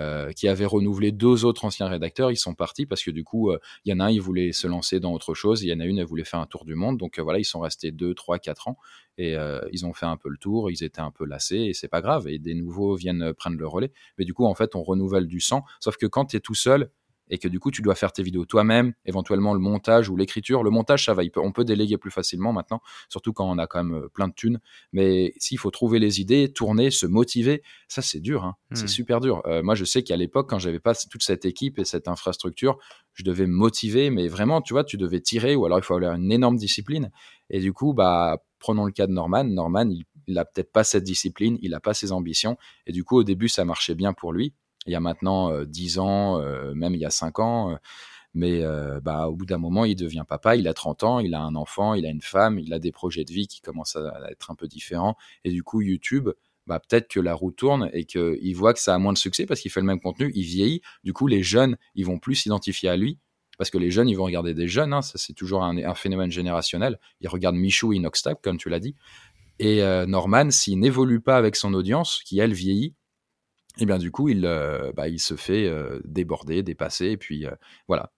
[0.00, 3.50] euh, qui avait renouvelé deux autres anciens rédacteurs, ils sont partis parce que du coup,
[3.50, 5.72] euh, il y en a un, il voulait se lancer dans autre chose, il y
[5.72, 6.98] en a une, elle voulait faire un tour du monde.
[6.98, 8.76] Donc euh, voilà, ils sont restés deux, trois, quatre ans
[9.18, 9.36] et
[9.72, 12.00] ils ont fait un peu le tour, ils étaient un peu lassés et c'est pas
[12.00, 12.28] grave.
[12.28, 13.92] Et des nouveaux viennent prendre le relais.
[14.16, 15.64] Mais du coup, en fait, on renouvelle du sang.
[15.80, 16.90] Sauf que quand tu es tout seul,
[17.32, 20.62] et que du coup tu dois faire tes vidéos toi-même, éventuellement le montage ou l'écriture.
[20.62, 23.82] Le montage, ça va, on peut déléguer plus facilement maintenant, surtout quand on a quand
[23.82, 24.60] même euh, plein de thunes.
[24.92, 28.56] Mais s'il faut trouver les idées, tourner, se motiver, ça c'est dur, hein.
[28.74, 28.88] c'est hmm.
[28.88, 29.42] super dur.
[29.46, 32.78] Euh, moi je sais qu'à l'époque, quand j'avais pas toute cette équipe et cette infrastructure,
[33.14, 35.94] je devais me motiver, mais vraiment, tu vois, tu devais tirer ou alors il faut
[35.94, 37.10] avoir une énorme discipline.
[37.48, 39.44] Et du coup, bah, prenons le cas de Norman.
[39.44, 42.58] Norman, il, il a peut-être pas cette discipline, il a pas ses ambitions.
[42.86, 44.54] Et du coup, au début, ça marchait bien pour lui
[44.86, 47.72] il y a maintenant 10 euh, ans, euh, même il y a 5 ans.
[47.72, 47.76] Euh,
[48.34, 48.62] mais
[49.02, 51.54] bah, au bout d'un moment, il devient papa, il a 30 ans, il a un
[51.54, 54.50] enfant, il a une femme, il a des projets de vie qui commencent à être
[54.50, 55.18] un peu différents.
[55.44, 56.30] Et du coup, YouTube,
[56.66, 59.44] bah, peut-être que la roue tourne et qu'il voit que ça a moins de succès
[59.44, 60.80] parce qu'il fait le même contenu, il vieillit.
[61.04, 63.18] Du coup, les jeunes, ils vont plus s'identifier à lui
[63.58, 64.94] parce que les jeunes, ils vont regarder des jeunes.
[64.94, 66.98] Hein, ça, c'est toujours un, phénomène générationnel.
[67.20, 68.96] Ils regardent Michou et Inoxtag, comme tu l'as dit.
[69.58, 72.94] Et Norman, s'il n'évolue pas avec son audience, qui elle vieillit,
[73.78, 77.46] et bien du coup, il, euh, bah, il se fait euh, déborder, dépasser, et puis
[77.46, 77.52] euh,
[77.88, 78.12] voilà,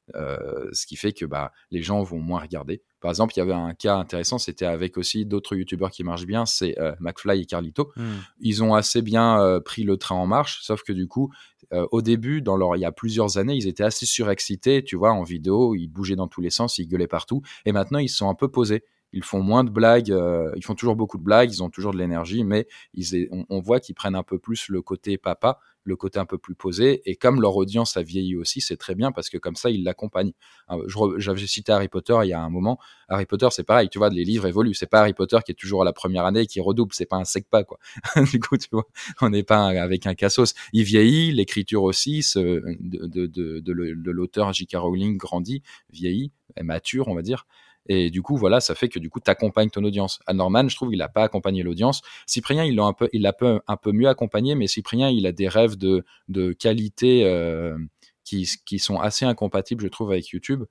[0.73, 2.83] ce qui fait que bah, les gens vont moins regarder.
[3.01, 6.27] Par exemple, il y avait un cas intéressant, c'était avec aussi d'autres youtubeurs qui marchent
[6.27, 7.93] bien, c'est McFly et Carlito.
[7.97, 8.03] Mmh.
[8.41, 11.33] Ils ont assez bien pris le train en marche, sauf que du coup,
[11.71, 15.13] au début, dans leur, il y a plusieurs années, ils étaient assez surexcités, tu vois,
[15.13, 18.29] en vidéo, ils bougeaient dans tous les sens, ils gueulaient partout, et maintenant ils sont
[18.29, 18.85] un peu posés
[19.15, 21.93] ils font moins de blagues, euh, ils font toujours beaucoup de blagues, ils ont toujours
[21.93, 25.95] de l'énergie, mais ils, on, voit qu'ils prennent un peu plus le côté papa, le
[25.95, 27.01] côté un peu plus posé.
[27.09, 29.85] Et comme leur audience a vieilli aussi, c'est très bien parce que comme ça, ils
[29.85, 30.33] l'accompagnent.
[30.67, 30.79] Hein,
[31.19, 32.81] j'avais cité Harry Potter il y a un moment.
[33.09, 34.75] Harry Potter, c'est pareil, tu vois, les livres évoluent.
[34.75, 36.93] C'est pas Harry Potter qui est toujours à la première année et qui redouble.
[36.93, 37.79] C'est pas un sec pas quoi.
[38.33, 38.89] du coup, tu vois,
[39.21, 40.55] on n'est pas avec un cassos.
[40.73, 44.75] Il vieillit, l'écriture aussi de, de, de, de l'auteur J.K.
[44.75, 45.63] Rowling grandit,
[45.93, 47.47] vieillit, est mature, on va dire.
[47.87, 50.21] Et du coup, voilà, ça fait que du coup, tu accompagnes ton audience.
[50.27, 52.03] À Norman, je trouve qu'il n'a pas accompagné l'audience.
[52.27, 53.35] Cyprien, il l'a un peu, il l'a
[53.67, 57.77] un peu mieux accompagné, mais Cyprien, il a des rêves de, de qualité euh,
[58.25, 60.65] qui, qui sont assez incompatibles, je trouve, avec YouTube.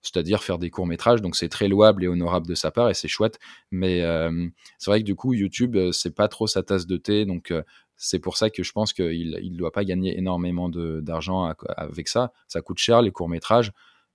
[0.00, 2.94] C'est-à-dire faire des courts métrages, donc c'est très louable et honorable de sa part et
[2.94, 3.38] c'est chouette.
[3.70, 4.48] Mais euh,
[4.78, 7.54] c'est vrai que du coup, YouTube, euh, c'est pas trop sa tasse de thé, donc
[7.96, 12.32] c'est pour ça que je pense qu'il ne doit pas gagner énormément d'argent avec ça.
[12.48, 13.72] Ça coûte cher les courts métrages.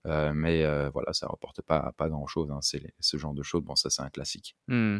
[0.07, 2.49] Euh, mais euh, voilà, ça rapporte pas, pas grand chose.
[2.51, 2.59] Hein.
[2.61, 3.63] C'est ce genre de choses.
[3.63, 4.55] Bon, ça, c'est un classique.
[4.67, 4.99] Mmh.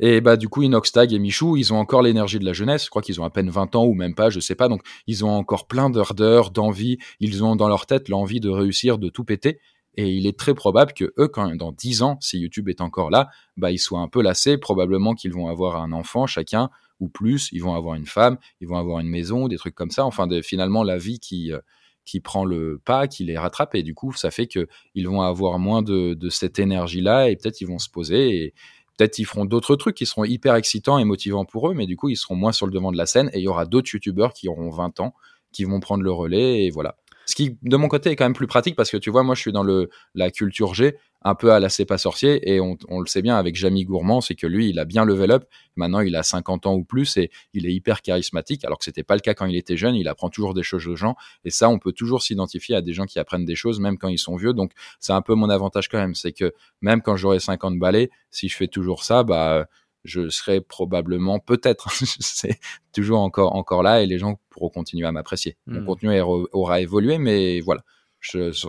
[0.00, 2.84] Et bah, du coup, Inoxtag et Michou, ils ont encore l'énergie de la jeunesse.
[2.84, 4.68] Je crois qu'ils ont à peine 20 ans ou même pas, je sais pas.
[4.68, 6.98] Donc, ils ont encore plein d'ardeur, d'envie.
[7.20, 9.60] Ils ont dans leur tête l'envie de réussir, de tout péter.
[9.94, 13.10] Et il est très probable que eux, quand dans 10 ans, si YouTube est encore
[13.10, 14.58] là, bah, ils soient un peu lassés.
[14.58, 17.50] Probablement qu'ils vont avoir un enfant chacun ou plus.
[17.52, 20.04] Ils vont avoir une femme, ils vont avoir une maison, des trucs comme ça.
[20.04, 21.60] Enfin, de, finalement, la vie qui, euh,
[22.04, 23.74] qui prend le pas, qui les rattrape.
[23.74, 27.66] Et du coup, ça fait qu'ils vont avoir moins de, cette énergie-là et peut-être ils
[27.66, 28.54] vont se poser et
[28.96, 31.96] peut-être ils feront d'autres trucs qui seront hyper excitants et motivants pour eux, mais du
[31.96, 33.90] coup, ils seront moins sur le devant de la scène et il y aura d'autres
[33.92, 35.14] youtubeurs qui auront 20 ans
[35.52, 36.96] qui vont prendre le relais et voilà.
[37.26, 39.34] Ce qui, de mon côté, est quand même plus pratique parce que tu vois, moi,
[39.34, 42.60] je suis dans le, la culture G, un peu à la C'est pas sorcier, et
[42.60, 45.44] on, le sait bien avec Jamie Gourmand, c'est que lui, il a bien level up.
[45.76, 49.02] Maintenant, il a 50 ans ou plus et il est hyper charismatique, alors que c'était
[49.02, 49.94] pas le cas quand il était jeune.
[49.94, 52.92] Il apprend toujours des choses aux gens, et ça, on peut toujours s'identifier à des
[52.92, 54.52] gens qui apprennent des choses, même quand ils sont vieux.
[54.52, 58.10] Donc, c'est un peu mon avantage quand même, c'est que même quand j'aurai 50 balais,
[58.30, 59.66] si je fais toujours ça, bah,
[60.04, 62.58] je serai probablement, peut-être, c'est
[62.92, 65.56] toujours encore, encore là et les gens pourront continuer à m'apprécier.
[65.66, 65.86] Mon hmm.
[65.86, 67.82] contenu aura évolué, mais voilà.
[68.22, 68.68] Je, ce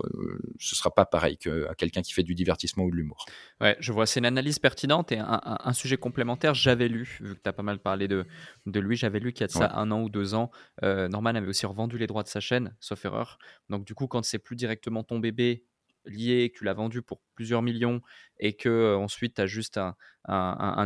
[0.76, 3.26] sera pas pareil qu'à quelqu'un qui fait du divertissement ou de l'humour.
[3.62, 6.54] Ouais, je vois, c'est une analyse pertinente et un, sujet complémentaire.
[6.54, 8.26] J'avais lu, vu que tu as pas mal parlé de,
[8.66, 10.52] de lui, j'avais lu qu'il y a de ça un an ou deux ans,
[10.84, 13.38] euh, Norman avait aussi revendu les droits de sa chaîne, sauf erreur.
[13.70, 15.66] Donc du coup, quand c'est plus directement ton bébé
[16.06, 18.02] lié, que tu l'as vendu pour plusieurs millions
[18.40, 19.96] et que euh, ensuite tu as juste un,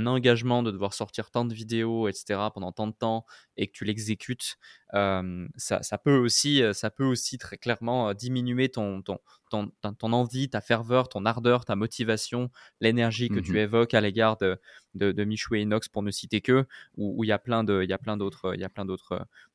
[0.05, 2.39] engagement de devoir sortir tant de vidéos, etc.
[2.53, 4.57] pendant tant de temps et que tu l'exécutes,
[4.93, 10.61] euh, ça, peut aussi, ça peut aussi très clairement diminuer ton, ton, ton, envie, ta
[10.61, 12.49] ferveur, ton ardeur, ta motivation,
[12.81, 14.59] l'énergie que tu mmh évoques à l'égard de,
[14.95, 16.65] de, Michou et Inox pour ne citer que,
[16.95, 18.55] où il y a plein d'autres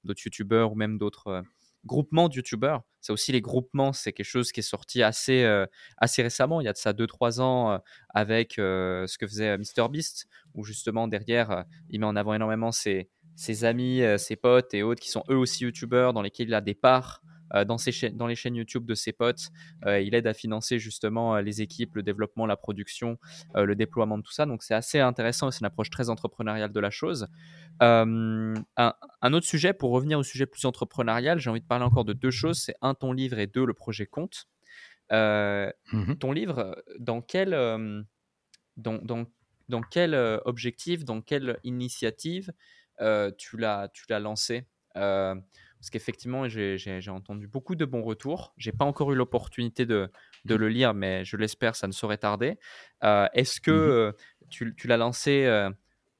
[0.04, 1.44] youtubeurs ou même d'autres
[1.84, 2.82] groupement de youtubeurs.
[3.00, 5.66] C'est aussi les groupements, c'est quelque chose qui est sorti assez, euh,
[5.98, 7.78] assez récemment, il y a de ça 2-3 ans, euh,
[8.10, 13.10] avec euh, ce que faisait MrBeast, où justement derrière, il met en avant énormément ses,
[13.34, 16.60] ses amis, ses potes et autres qui sont eux aussi youtubeurs, dans lesquels il a
[16.60, 17.21] des parts.
[17.66, 19.48] Dans, ses dans les chaînes YouTube de ses potes.
[19.86, 23.18] il aide à financer justement les équipes, le développement, la production,
[23.54, 24.46] le déploiement de tout ça.
[24.46, 27.28] Donc c'est assez intéressant c'est une approche très entrepreneuriale de la chose.
[27.80, 32.04] un, un, autre sujet, pour revenir au sujet plus entrepreneurial, j'ai envie de parler encore
[32.04, 32.58] de deux choses.
[32.58, 34.46] C'est un, ton livre et deux, le projet Compte.
[35.10, 37.50] Mmh ton livre, dans quel,
[38.76, 39.26] dans, dans,
[39.68, 42.52] dans quel objectif, dans quelle initiative
[43.38, 44.66] tu l'as lancé?
[45.82, 48.54] Parce qu'effectivement, j'ai entendu beaucoup de bons retours.
[48.56, 50.12] J'ai pas encore eu l'opportunité de,
[50.44, 52.60] de, le lire, mais je l'espère, ça ne saurait tarder.
[53.02, 55.46] Est-ce que mmh tu, tu l'as lancé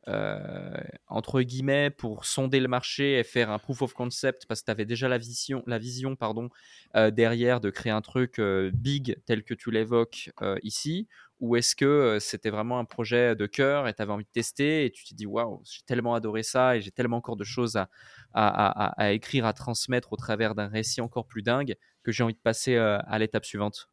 [0.09, 0.73] euh,
[1.07, 4.71] entre guillemets, pour sonder le marché et faire un proof of concept parce que tu
[4.73, 6.49] avais déjà la vision, la vision pardon,
[6.97, 10.31] euh, derrière de créer un truc euh, big tel que tu l'évoques
[10.63, 11.07] ici?
[11.43, 14.87] Ou est-ce que c'était vraiment un projet de cœur et tu avais envie de tester
[14.87, 17.77] et tu t'es dit waouh, j'ai tellement adoré ça et j'ai tellement encore de choses
[17.77, 17.89] à,
[18.33, 21.75] à, à, écrire, à transmettre au travers d'un récit encore plus dingue
[22.05, 23.89] que j'ai envie de passer à l'étape suivante?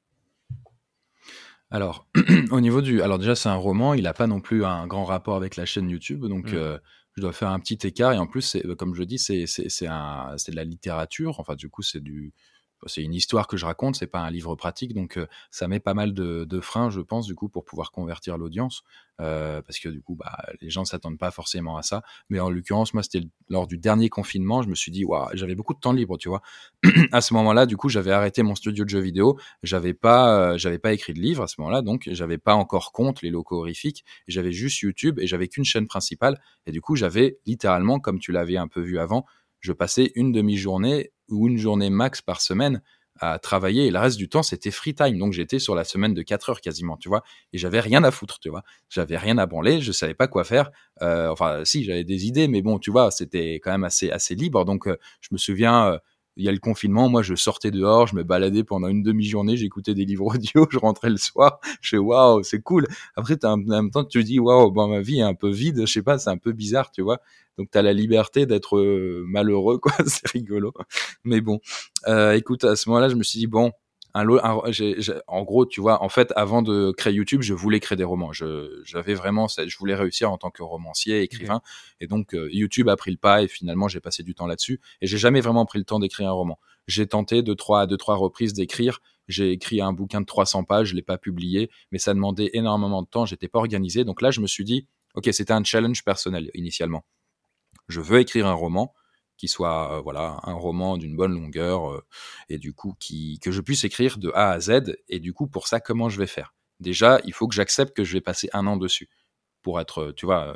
[1.72, 2.08] Alors,
[2.52, 3.02] au niveau du.
[3.02, 5.66] Alors, déjà, c'est un roman, il n'a pas non plus un grand rapport avec la
[5.66, 6.56] chaîne YouTube, donc mmh.
[6.56, 6.78] euh,
[7.16, 8.14] je dois faire un petit écart.
[8.14, 11.40] Et en plus, comme je dis, c'est de la littérature.
[11.40, 12.34] Enfin, du coup, c'est du
[12.86, 15.80] c'est une histoire que je raconte, c'est pas un livre pratique, donc euh, ça met
[15.80, 18.84] pas mal de, freins, je pense, du coup, pour pouvoir convertir l'audience,
[19.22, 22.04] euh, parce que du coup, bah, les gens s'attendent pas forcément à ça.
[22.30, 25.56] Mais en l'occurrence, moi, c'était lors du dernier confinement, je me suis dit, waouh, j'avais
[25.56, 26.42] beaucoup de temps libre, tu vois.
[27.12, 30.58] à ce moment-là, du coup, j'avais arrêté mon studio de jeux vidéo, j'avais pas, euh,
[30.58, 33.60] j'avais pas écrit de livre à ce moment-là, donc j'avais pas encore compte les locaux
[33.60, 38.20] horrifiques, j'avais juste YouTube et j'avais qu'une chaîne principale, et du coup, j'avais littéralement, comme
[38.20, 39.26] tu l'avais un peu vu avant,
[39.60, 42.82] je passais une demi-journée ou une journée max par semaine
[43.20, 45.18] à travailler et le reste du temps c'était free time.
[45.18, 48.12] Donc j'étais sur la semaine de 4 heures quasiment tu vois et j'avais rien à
[48.12, 48.64] foutre tu vois.
[48.90, 50.72] J'avais rien à branler je savais pas quoi faire.
[51.02, 54.36] Euh, enfin si j'avais des idées mais bon tu vois c'était quand même assez assez
[54.36, 54.64] libre.
[54.66, 55.98] Donc euh, je me souviens euh,
[56.38, 59.58] il y a le confinement, moi je sortais dehors, je me baladais pendant une demi-journée,
[59.58, 62.88] j'écoutais des livres audio, je rentrais le soir, je fais waouh, c'est cool.
[63.16, 65.82] Après, en même temps, tu te dis waouh, bon, ma vie est un peu vide,
[65.82, 67.20] je sais pas, c'est un peu bizarre, tu vois.
[67.58, 70.74] Donc tu as la liberté d'être euh, malheureux, quoi, c'est rigolo.
[71.24, 71.60] Mais bon,
[72.08, 73.72] euh, écoute, à ce moment-là, je me suis dit bon,
[74.14, 74.28] un,
[75.28, 78.32] en gros, tu vois, en fait, avant de créer YouTube, je voulais créer des romans.
[78.34, 81.62] j'avais vraiment, je voulais réussir en tant que romancier, écrivain.
[82.02, 84.82] Et donc, euh, YouTube a pris le pas et finalement, j'ai passé du temps là-dessus.
[85.02, 86.60] Et j'ai jamais vraiment pris le temps d'écrire un roman.
[86.88, 89.00] J'ai tenté de trois, de trois reprises d'écrire.
[89.28, 93.04] J'ai écrit un bouquin de 300 pages, je l'ai pas publié, mais ça demandait énormément
[93.04, 93.28] de temps.
[93.28, 94.04] J'étais pas organisé.
[94.04, 97.06] Donc là, je me suis dit, ok, c'était un challenge personnel initialement.
[97.90, 98.94] Je veux écrire un roman
[99.40, 102.06] qui soit euh, voilà un roman d'une bonne longueur euh,
[102.50, 105.48] et du coup qui que je puisse écrire de A à Z et du coup
[105.48, 106.54] pour ça comment je vais faire?
[106.80, 109.10] Déjà il faut que j'accepte que je vais passer un an dessus
[109.64, 110.56] pour être tu vois euh,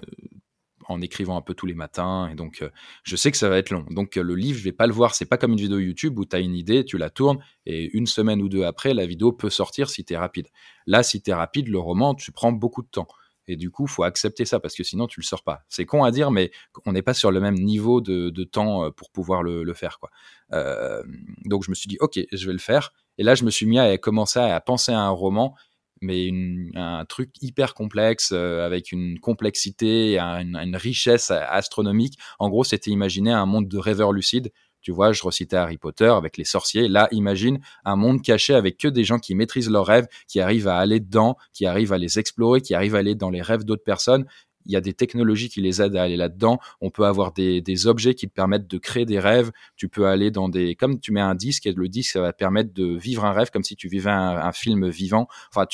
[0.90, 2.62] en écrivant un peu tous les matins et donc
[3.04, 3.86] je sais que ça va être long.
[3.90, 6.26] Donc le livre je vais pas le voir c'est pas comme une vidéo YouTube où
[6.26, 9.32] tu as une idée tu la tournes et une semaine ou deux après la vidéo
[9.32, 10.50] peut sortir si tu es rapide.
[10.86, 13.08] Là si tu es rapide le roman tu prends beaucoup de temps
[13.48, 15.64] et du coup, faut accepter ça parce que sinon, tu le sors pas.
[15.70, 16.52] C'est con à dire, mais
[16.86, 20.00] on n'est pas sur le même niveau de, temps euh, pour pouvoir le, faire.
[20.00, 20.10] Quoi.
[20.54, 21.04] Euh,
[21.46, 22.94] donc, je me suis dit, ok, je vais le faire.
[23.18, 25.56] Et là, je me suis mis à commencer à penser à un roman,
[26.02, 26.30] mais
[26.76, 32.18] un truc hyper complexe, euh, avec une complexité, une, une richesse astronomique.
[32.40, 34.52] En gros, c'était imaginer un monde de rêveurs lucides
[34.84, 36.88] tu vois, je recitais Harry Potter avec les sorciers.
[36.90, 40.68] Là, imagine un monde caché avec que des gens qui maîtrisent leurs rêves, qui arrivent
[40.68, 43.64] à aller dedans, qui arrivent à les explorer, qui arrivent à aller dans les rêves
[43.64, 44.26] d'autres personnes.
[44.66, 46.60] Il y a des technologies qui les aident à aller là-dedans.
[46.82, 49.52] On peut avoir des, objets qui te permettent de créer des rêves.
[49.76, 52.34] Tu peux aller dans des, comme tu mets un disque et le disque ça va
[52.34, 55.28] te permettre de vivre un rêve comme si tu vivais un, film vivant.
[55.54, 55.66] Enfin,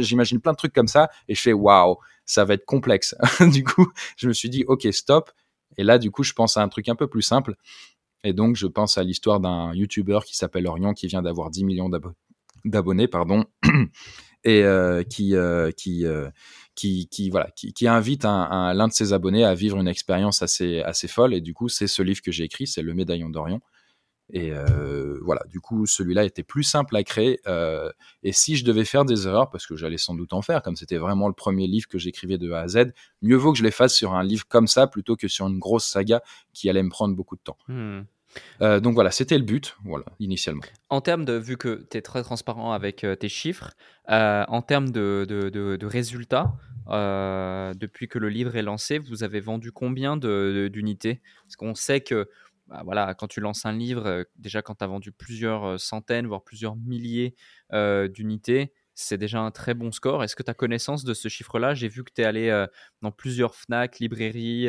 [0.00, 3.14] j'imagine plein de trucs comme ça et je fais waouh, ça va être complexe.
[3.52, 5.30] du coup, je me suis dit ok stop.
[5.76, 7.54] Et là, du coup, je pense à un truc un peu plus simple
[8.24, 11.64] Et donc, je pense à l'histoire d'un YouTuber qui s'appelle Orion, qui vient d'avoir 10
[11.64, 11.90] millions
[12.64, 13.44] d'abonnés, pardon,
[14.44, 14.64] et
[15.08, 15.36] qui,
[17.86, 21.34] invite l'un de ses abonnés à vivre une expérience assez, assez folle.
[21.34, 23.60] Et du coup, c'est ce livre que j'ai écrit, c'est Le Médaillon d'Orion.
[24.30, 27.40] Et euh, voilà, du coup, celui-là était plus simple à créer.
[27.46, 27.90] Euh,
[28.22, 30.76] et si je devais faire des erreurs, parce que j'allais sans doute en faire, comme
[30.76, 33.64] c'était vraiment le premier livre que j'écrivais de A à Z, mieux vaut que je
[33.64, 36.22] les fasse sur un livre comme ça plutôt que sur une grosse saga
[36.52, 37.56] qui allait me prendre beaucoup de temps.
[37.68, 38.00] Hmm.
[38.60, 40.62] Euh, donc voilà, c'était le but, voilà, initialement.
[40.90, 43.72] En termes de, vu que tu es très transparent avec tes chiffres,
[44.06, 46.52] en termes de, de, de résultats,
[46.86, 51.22] depuis que le livre est lancé, vous avez vendu combien d'unités?
[51.44, 52.28] Parce qu'on sait que
[52.68, 56.44] bah, voilà, quand tu lances un livre, déjà quand tu as vendu plusieurs centaines, voire
[56.44, 57.34] plusieurs milliers
[57.72, 60.24] d'unités, c'est déjà un très bon score.
[60.24, 62.66] Est-ce que tu as connaissance de ce chiffre-là J'ai vu que tu es allé
[63.00, 64.68] dans plusieurs FNAC, librairies,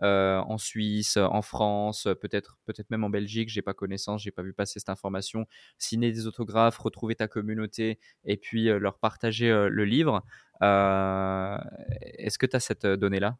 [0.00, 3.50] en Suisse, en France, peut-être peut même en Belgique.
[3.50, 5.46] J'ai pas connaissance, j'ai pas vu passer cette information.
[5.78, 10.24] Signer des autographes, retrouver ta communauté et puis leur partager le livre.
[10.62, 13.36] Est-ce que tu as cette donnée-là?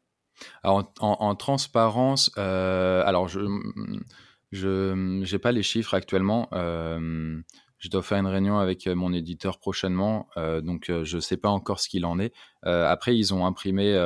[0.63, 6.49] Alors, en, transparence, euh, alors je n'ai pas les chiffres actuellement.
[6.53, 7.41] Euh,
[7.79, 11.51] je dois faire une réunion avec mon éditeur prochainement, euh, donc je ne sais pas
[11.51, 12.33] encore ce qu'il en est.
[12.63, 13.97] après, ils ont imprimé,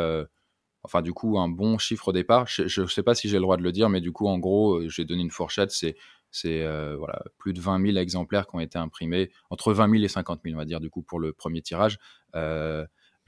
[0.83, 2.47] enfin du coup, un bon chiffre au départ.
[2.47, 4.39] Je ne sais pas si j'ai le droit de le dire, mais du coup, en
[4.39, 5.71] gros, j'ai donné une fourchette.
[5.71, 5.97] C'est
[6.33, 6.65] c'est
[6.97, 10.41] voilà, plus de 20 000 exemplaires qui ont été imprimés, entre 20 000 et 50
[10.45, 11.99] 000, on va dire, du coup, pour le premier tirage.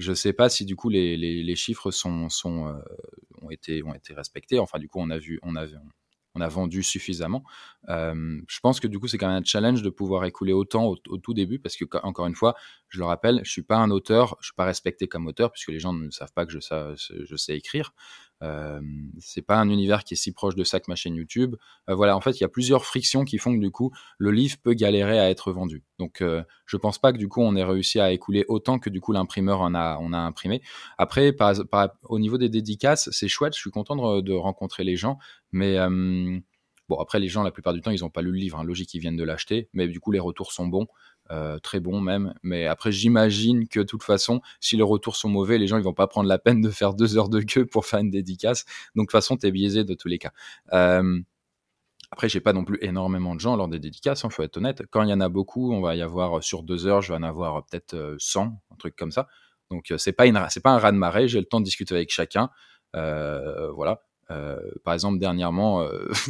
[0.02, 2.72] Je ne sais pas si du coup les, chiffres sont, euh,
[3.40, 4.58] ont, été, ont été respectés.
[4.58, 5.66] Enfin, du coup, on a vu, on a,
[6.34, 7.44] on a vendu suffisamment.
[7.88, 10.86] Euh, je pense que du coup, c'est quand même un challenge de pouvoir écouler autant
[10.86, 12.54] au, tout début, parce que encore une fois,
[12.88, 15.68] je le rappelle, je suis pas un auteur, je suis pas respecté comme auteur, puisque
[15.68, 17.92] les gens ne savent pas que je sais écrire.
[18.42, 18.80] Euh,
[19.18, 21.56] c'est pas un univers qui est si proche de ça que ma chaîne YouTube.
[21.88, 24.30] Euh, voilà, en fait, il y a plusieurs frictions qui font que du coup, le
[24.30, 25.82] livre peut galérer à être vendu.
[25.98, 28.90] Donc, euh, je pense pas que du coup, on ait réussi à écouler autant que
[28.90, 30.62] du coup l'imprimeur en a, on a imprimé.
[30.98, 31.34] Après,
[32.04, 33.54] au niveau des dédicaces, c'est chouette.
[33.54, 35.18] Je suis content de, rencontrer les gens,
[35.52, 35.78] mais
[36.88, 38.58] Bon, après, les gens, la plupart du temps, ils n'ont pas lu le livre.
[38.58, 38.64] Hein.
[38.64, 39.68] Logique, ils viennent de l'acheter.
[39.72, 40.88] Mais du coup, les retours sont bons.
[41.30, 42.34] Euh, très bon même.
[42.42, 45.84] Mais après, j'imagine que de toute façon, si les retours sont mauvais, les gens ils
[45.84, 48.64] vont pas prendre la peine de faire deux heures de queue pour faire une dédicace.
[48.94, 50.32] Donc de toute façon, tu biaisé de tous les cas.
[50.72, 51.20] Euh,
[52.10, 54.58] après, j'ai pas non plus énormément de gens lors des dédicaces, il hein, faut être
[54.58, 54.82] honnête.
[54.90, 57.12] Quand il y en a beaucoup, on va y avoir euh, sur deux heures, je
[57.12, 59.28] vais en avoir peut-être 100, un truc comme ça.
[59.70, 61.28] Donc c'est pas c'est pas un raz de marée.
[61.28, 62.50] J'ai le temps de discuter avec chacun.
[62.92, 64.02] voilà.
[64.32, 66.08] Euh, par exemple, dernièrement, euh,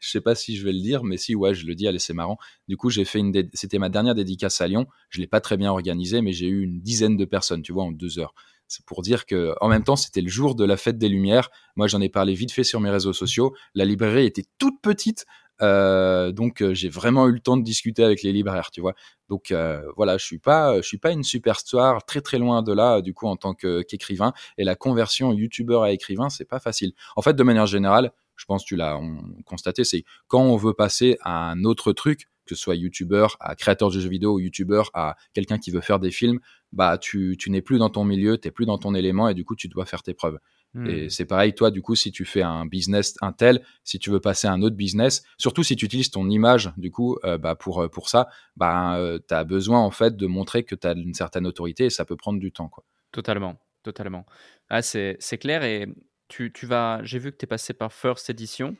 [0.00, 1.98] je sais pas si je vais le dire, mais si, ouais, je le dis, allez,
[1.98, 2.38] c'est marrant.
[2.68, 4.86] Du coup, j'ai fait une, c'était ma dernière dédicace à Lyon.
[5.08, 7.84] Je l'ai pas très bien organisée, mais j'ai eu une dizaine de personnes, tu vois,
[7.84, 8.34] en deux heures.
[8.68, 11.50] C'est pour dire que, en même temps, c'était le jour de la fête des Lumières.
[11.74, 13.52] Moi, j'en ai parlé vite fait sur mes réseaux sociaux.
[13.74, 15.26] La librairie était toute petite,
[15.62, 18.94] euh, donc euh, j'ai vraiment eu le temps de discuter avec les libraires, tu vois.
[19.28, 22.72] Donc euh, voilà, je suis pas, je suis pas une superstar, très très loin de
[22.72, 24.32] là, du coup en tant qu'écrivain.
[24.58, 26.92] et la conversion youtubeur à écrivain, c'est pas facile.
[27.16, 28.98] En fait, de manière générale, je pense que tu l'as
[29.44, 33.54] constaté, c'est quand on veut passer à un autre truc, que ce soit youtubeur, à
[33.54, 36.40] créateur de jeux vidéo ou youtubeur, à quelqu'un qui veut faire des films,
[36.72, 39.34] bah tu, tu n'es plus dans ton milieu, tu n'es plus dans ton élément et
[39.34, 40.38] du coup tu dois faire tes preuves.
[40.74, 41.10] Et hmm.
[41.10, 44.20] c'est pareil, toi, du coup, si tu fais un business, un tel, si tu veux
[44.20, 47.56] passer à un autre business, surtout si tu utilises ton image, du coup, euh, bah,
[47.56, 50.86] pour, euh, pour ça, bah, euh, tu as besoin, en fait, de montrer que tu
[50.86, 52.84] as une certaine autorité et ça peut prendre du temps, quoi.
[53.10, 54.24] Totalement, totalement.
[54.68, 55.88] Ah, c'est clair et
[56.28, 58.76] tu, tu vas, j'ai vu que tu es passé par First Edition.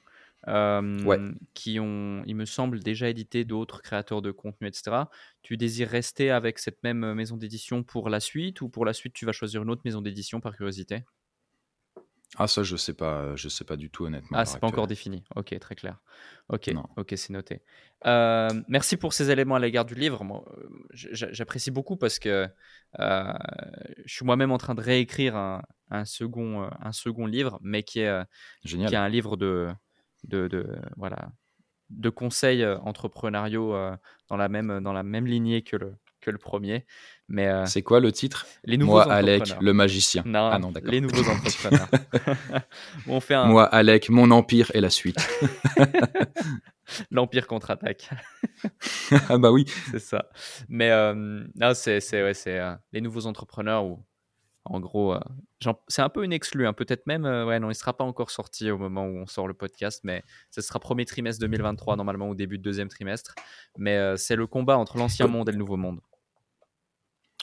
[0.46, 5.04] Qui ont, il me semble, déjà édité d'autres créateurs de contenu, etc.
[5.42, 9.12] Tu désires rester avec cette même maison d'édition pour la suite ou pour la suite
[9.12, 11.04] tu vas choisir une autre maison d'édition par curiosité?
[12.36, 14.38] Ah ça je sais pas, je sais pas du tout honnêtement.
[14.38, 15.24] Ah c'est pas encore défini.
[15.34, 15.98] Ok très clair.
[16.48, 17.62] Ok ok c'est noté.
[18.06, 20.22] Euh, merci pour ces éléments à l'égard du livre.
[20.22, 20.68] Moi, euh,
[21.12, 22.48] j'apprécie beaucoup parce que
[23.00, 23.32] euh,
[24.04, 28.00] je suis moi-même en train de réécrire un, un, second un second livre, mais qui
[28.00, 28.22] est
[28.64, 28.88] Génial.
[28.88, 29.68] qui est un livre de
[30.24, 30.66] de, de
[30.96, 31.30] voilà
[31.90, 33.74] de conseils entrepreneuriaux
[34.28, 36.86] dans la même dans la même lignée que le que le premier.
[37.28, 38.46] Mais euh, c'est quoi le titre?
[38.64, 40.22] Les nouveaux Moi, Alec, le magicien.
[40.26, 40.90] Non, ah non, d'accord.
[40.90, 41.88] Les nouveaux entrepreneurs.
[43.06, 43.46] On fait un...
[43.46, 45.16] Moi, Alec, mon empire et la suite.
[47.10, 48.10] L'empire contre-attaque.
[49.28, 49.64] ah bah oui.
[49.90, 50.28] C'est ça.
[50.68, 54.04] Mais euh, non, c'est c'est ouais, c'est euh, les nouveaux entrepreneurs ou
[54.64, 55.16] en gros,
[55.88, 56.66] c'est un peu une exclue.
[56.66, 56.72] Hein.
[56.72, 59.54] Peut-être même, ouais, non, il sera pas encore sorti au moment où on sort le
[59.54, 63.34] podcast, mais ce sera premier trimestre 2023 normalement au début de deuxième trimestre.
[63.78, 66.00] Mais c'est le combat entre l'ancien monde et le nouveau monde.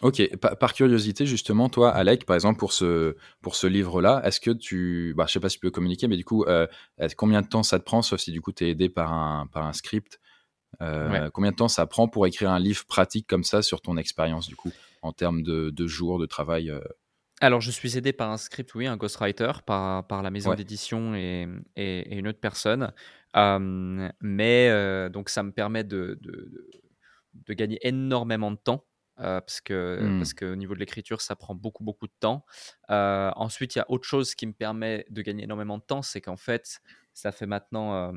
[0.04, 4.52] Ok, par, curiosité, justement, toi, Alec, par exemple, pour ce, pour ce livre-là, est-ce que
[4.52, 5.16] tu.
[5.18, 6.68] Bah, je sais pas si tu peux communiquer, mais du coup, euh,
[7.16, 9.48] combien de temps ça te prend, sauf si du coup tu es aidé par un,
[9.48, 10.20] par un script
[10.82, 13.98] euh, Combien de temps ça prend pour écrire un livre pratique comme ça sur ton
[13.98, 16.80] expérience, du coup, en termes de, de jours de travail euh?
[17.40, 21.14] Alors, je suis aidé par un script, oui, un ghostwriter, par, par la maison d'édition
[21.14, 22.92] et, et, une autre personne.
[24.22, 26.70] mais donc, ça me permet de, de,
[27.34, 28.86] de gagner énormément de temps
[29.20, 30.20] euh, parce que mmh.
[30.20, 32.46] parce qu'au niveau de l'écriture, ça prend beaucoup beaucoup de temps.
[32.90, 36.22] Ensuite, il y a autre chose qui me permet de gagner énormément de temps, c'est
[36.22, 36.82] qu'en fait,
[37.14, 38.14] ça fait maintenant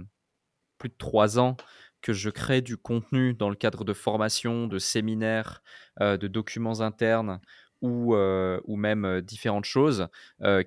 [0.79, 1.57] plus de trois ans
[2.03, 5.63] que je crée du contenu dans le cadre de formations, de séminaires,
[6.01, 7.41] de documents internes
[7.83, 10.09] ou, ou même différentes choses,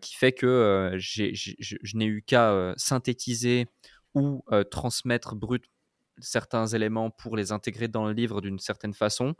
[0.01, 3.67] qui fait que je n'ai eu qu'à synthétiser
[4.13, 5.63] ou transmettre brut
[6.19, 9.35] certains éléments pour les intégrer dans le livre d'une certaine façon.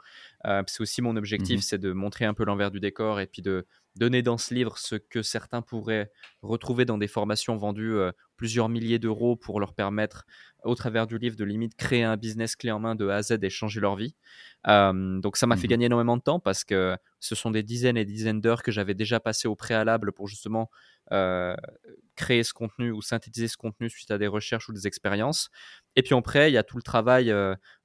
[0.46, 3.28] Euh, c'est aussi mon objectif, mmh c'est de montrer un peu l'envers du décor et
[3.28, 3.66] puis de
[3.96, 8.68] donner dans ce livre ce que certains pourraient retrouver dans des formations vendues euh, plusieurs
[8.70, 10.26] milliers d'euros pour leur permettre,
[10.64, 13.22] au travers du livre, de limite créer un business clé en main de A à
[13.22, 14.16] Z et changer leur vie.
[14.68, 17.64] Euh, donc ça m'a fait mmh gagner énormément de temps parce que ce sont des
[17.64, 20.70] dizaines et dizaines d'heures que j'avais déjà passées au préalable pour justement
[21.12, 21.56] euh,
[22.16, 25.50] créer ce contenu ou synthétiser ce contenu suite à des recherches ou des expériences.
[25.96, 27.34] Et puis après, il y a tout le travail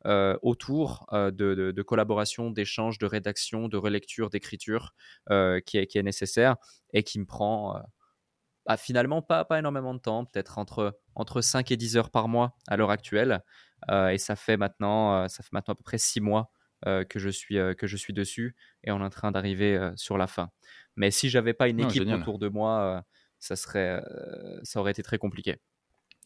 [0.07, 4.95] euh, euh, autour de, collaboration, d'échange, de rédaction, de relecture, d'écriture
[5.29, 6.57] qui est, qui, est, nécessaire
[6.93, 7.81] et qui me prend
[8.67, 12.29] bah, finalement pas, pas énormément de temps, peut-être entre, entre 5 et 10 heures par
[12.29, 13.43] mois à l'heure actuelle.
[13.91, 16.51] et ça fait, maintenant, ça fait maintenant à peu près 6 mois
[16.85, 20.27] que, je suis, que je suis dessus et on est en train d'arriver sur la
[20.27, 20.51] fin.
[20.97, 23.05] Mais si j'avais pas une équipe autour de moi,
[23.39, 24.03] ça, serait,
[24.63, 25.59] ça aurait été très compliqué.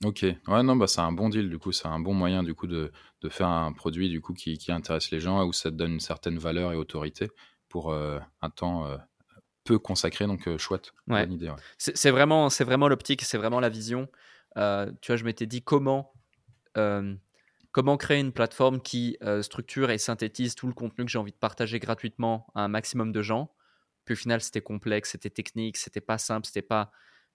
[0.04, 2.54] Ok, ouais, non, bah, c'est un bon deal, du coup, c'est un bon moyen, du
[2.54, 2.90] coup, de,
[3.20, 5.92] de, faire un produit, du coup, qui, qui, intéresse les gens, où ça te donne
[5.92, 7.30] une certaine valeur et autorité
[7.68, 8.86] pour un temps
[9.64, 11.24] peu consacré, donc chouette, ouais.
[11.24, 11.48] bonne idée.
[11.48, 11.56] Ouais.
[11.78, 14.08] C'est vraiment, vraiment l'optique, c'est vraiment la vision.
[14.56, 14.60] tu
[15.06, 16.12] vois, je m'étais dit comment
[17.72, 21.32] comment créer une plateforme qui euh, structure et synthétise tout le contenu que j'ai envie
[21.32, 23.50] de partager gratuitement à un maximum de gens.
[24.04, 26.92] Puis au final, c'était complexe, c'était technique, c'était pas simple, c'était pas.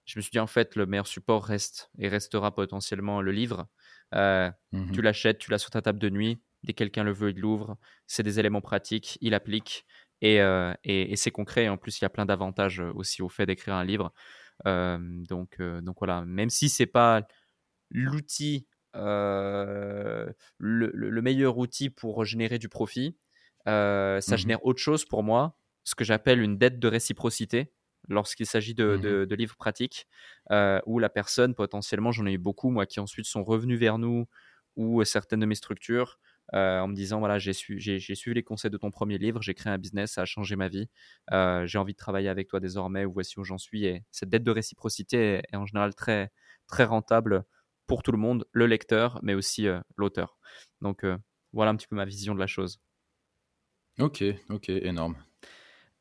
[0.07, 3.67] Je me suis dit en fait, le meilleur support reste et restera potentiellement le livre.
[4.15, 6.41] Euh, mmh tu l'achètes, tu l'as sur ta table de nuit.
[6.63, 7.77] Dès que quelqu'un le veut, il l'ouvre.
[8.07, 9.85] C'est des éléments pratiques, il applique
[10.21, 11.69] et, euh, et, c'est concret.
[11.69, 14.11] en plus, il y a plein d'avantages aussi au fait d'écrire un livre.
[14.65, 17.21] donc, donc voilà, même si c'est pas
[17.91, 18.65] l'outil
[18.97, 23.17] euh, le, meilleur outil pour générer du profit.
[23.67, 27.73] Euh, ça mmh génère autre chose pour moi, ce que j'appelle une dette de réciprocité
[28.07, 30.07] lorsqu'il s'agit de, mmh livres pratiques,
[30.51, 33.97] euh, où la personne, potentiellement, j'en ai eu beaucoup, moi, qui ensuite sont revenus vers
[33.97, 34.27] nous
[34.75, 36.19] ou certaines de mes structures
[36.53, 39.77] en me disant voilà, j'ai suivi les conseils de ton premier livre, j'ai créé un
[39.77, 40.87] business, ça a changé ma vie,
[41.65, 43.85] j'ai envie de travailler avec toi désormais, ou voici où j'en suis.
[43.85, 46.31] Et cette dette de réciprocité est, en général très,
[46.67, 47.43] très rentable
[47.87, 50.37] pour tout le monde, le lecteur, mais aussi euh, l'auteur.
[50.81, 51.17] Donc euh,
[51.53, 52.79] voilà un petit peu ma vision de la chose.
[53.97, 55.15] Ok, ok, énorme.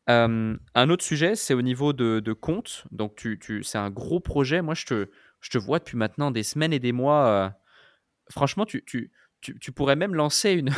[0.07, 2.85] Un autre sujet, c'est au niveau de, compte.
[2.91, 4.63] Donc, tu, c'est un gros projet.
[4.63, 7.55] Moi, je te, vois depuis maintenant des semaines et des mois.
[8.31, 10.71] franchement, tu, pourrais même lancer une,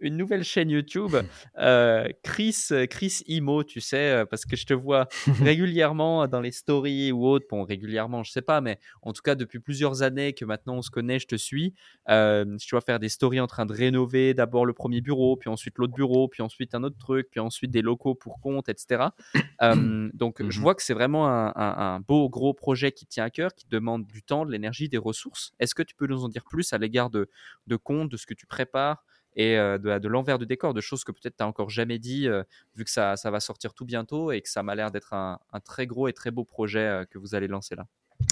[0.00, 1.16] une nouvelle chaîne YouTube,
[1.58, 5.08] euh, Chris, Chris Imo, tu sais, euh, parce que je te vois
[5.40, 9.34] régulièrement dans les stories ou autres, bon, régulièrement, je sais pas, mais en tout cas,
[9.34, 11.74] depuis plusieurs années que maintenant on se connaît, je te suis,
[12.08, 15.48] euh, tu vas faire des stories en train de rénover d'abord le premier bureau, puis
[15.50, 19.04] ensuite l'autre bureau, puis ensuite un autre truc, puis ensuite des locaux pour compte, etc.
[20.14, 23.54] donc, je mmh vois que c'est vraiment un, beau, gros projet qui tient à cœur,
[23.54, 25.52] qui demande du temps, de l'énergie, des ressources.
[25.58, 27.30] Est-ce que tu peux nous en dire plus à l'égard de,
[27.66, 29.02] de compte, de ce que tu prépares
[29.36, 32.28] et de, l'envers du décor, de choses que peut-être tu n'as encore jamais dit,
[32.74, 35.86] vu que ça, va sortir tout bientôt et que ça m'a l'air d'être un, très
[35.86, 37.86] gros et très beau projet que vous allez lancer là.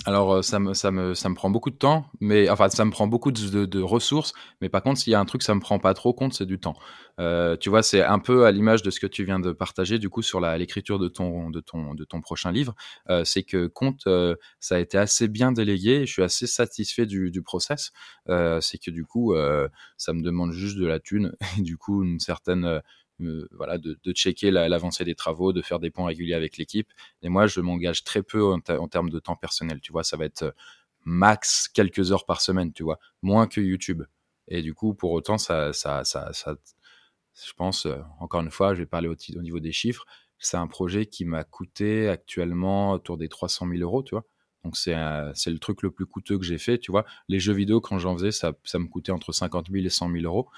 [0.04, 2.84] Alors, euh, ça me, ça, me, ça me prend beaucoup de temps, mais enfin, ça
[2.84, 4.32] me prend beaucoup de, ressources.
[4.60, 6.46] Mais par contre, s'il y a un truc, ça me prend pas trop compte, c'est
[6.46, 6.76] du temps.
[7.20, 9.98] Euh, tu vois, c'est un peu à l'image de ce que tu viens de partager,
[9.98, 12.74] du coup, sur l'écriture de ton, de, ton, de ton prochain livre.
[13.10, 14.08] Euh, c'est que compte,
[14.60, 16.06] ça a été assez bien délégué.
[16.06, 17.92] Je suis assez satisfait du, du process.
[18.26, 19.34] c'est que du coup,
[19.96, 22.80] ça me demande juste de la thune et du coup, une certaine
[23.52, 26.88] voilà, de, checker l'avancée des travaux, de faire des points réguliers avec l'équipe.
[27.22, 29.80] Et moi, je m'engage très peu en, termes de temps personnel.
[29.80, 30.52] Tu vois, ça va être euh,
[31.04, 34.02] max quelques heures par semaine, tu vois, moins que YouTube.
[34.48, 36.56] Et du coup, pour autant, ça, ça, ça, ça
[37.46, 40.04] je pense, euh, encore une fois, je vais parler au, au niveau des chiffres.
[40.38, 44.24] C'est un projet qui m'a coûté actuellement autour des 300 000 euros, tu vois.
[44.64, 44.94] Donc c'est
[45.34, 47.04] c'est le truc le plus coûteux que j'ai fait, tu vois.
[47.28, 50.10] Les jeux vidéo, quand j'en faisais, ça, ça me coûtait entre 50 000 et 100
[50.10, 50.48] 000 euros.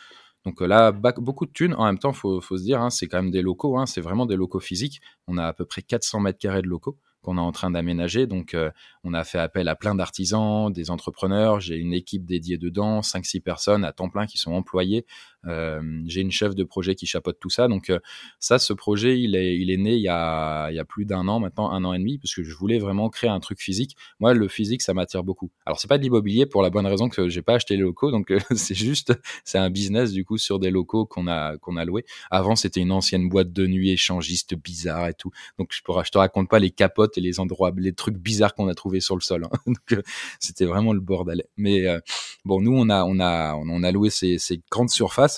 [0.45, 1.74] Donc là, beaucoup de thunes.
[1.74, 3.78] En même temps, faut, faut se dire, hein, c'est quand même des locaux.
[3.78, 5.01] Hein, c'est vraiment des locaux physiques.
[5.26, 8.26] On a à peu près 400 mètres carrés de locaux qu'on est en train d'aménager.
[8.26, 8.70] Donc, euh,
[9.05, 11.61] on a fait appel à plein d'artisans, des entrepreneurs.
[11.61, 15.05] J'ai une équipe dédiée dedans, 5-6 personnes à temps plein qui sont employées.
[15.47, 17.68] Euh, j'ai une chef de projet qui chapeaute tout ça.
[17.68, 17.99] Donc, euh,
[18.38, 21.05] ça, ce projet, il est, il est né il y a, il y a plus
[21.05, 23.61] d'un an, maintenant un an et demi, parce que je voulais vraiment créer un truc
[23.61, 23.97] physique.
[24.18, 25.51] Moi, le physique, ça m'attire beaucoup.
[25.66, 28.11] Alors, c'est pas de l'immobilier pour la bonne raison que j'ai pas acheté les locaux.
[28.11, 29.12] Donc, c'est juste,
[29.45, 32.05] c'est un business, du coup, sur des locaux qu'on a, qu'on a loués.
[32.30, 35.30] Avant, c'était une ancienne boîte de nuit échangiste bizarre et tout.
[35.59, 38.55] Donc, je, pourrais, je te raconte pas les capotes et les endroits, les trucs bizarres
[38.55, 39.45] qu'on a trouvés sur le sol.
[39.45, 39.59] Hein.
[39.93, 40.03] Euh,
[40.38, 41.43] c'était vraiment le bordel.
[41.57, 41.99] Mais euh,
[42.45, 45.30] bon, nous, on a, on a, on a loué ces, ces grandes surfaces.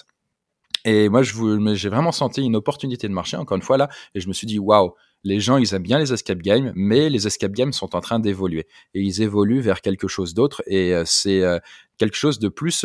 [0.85, 4.29] Et moi, j'ai vraiment senti une opportunité de marché, encore une fois là, et je
[4.29, 4.95] me suis dit, waouh,
[5.25, 8.19] les gens, ils aiment bien les escape games, mais les escape games sont en train
[8.19, 8.67] d'évoluer.
[8.95, 11.43] Et ils évoluent vers quelque chose d'autre, et euh, c'est
[11.99, 12.85] quelque chose de plus,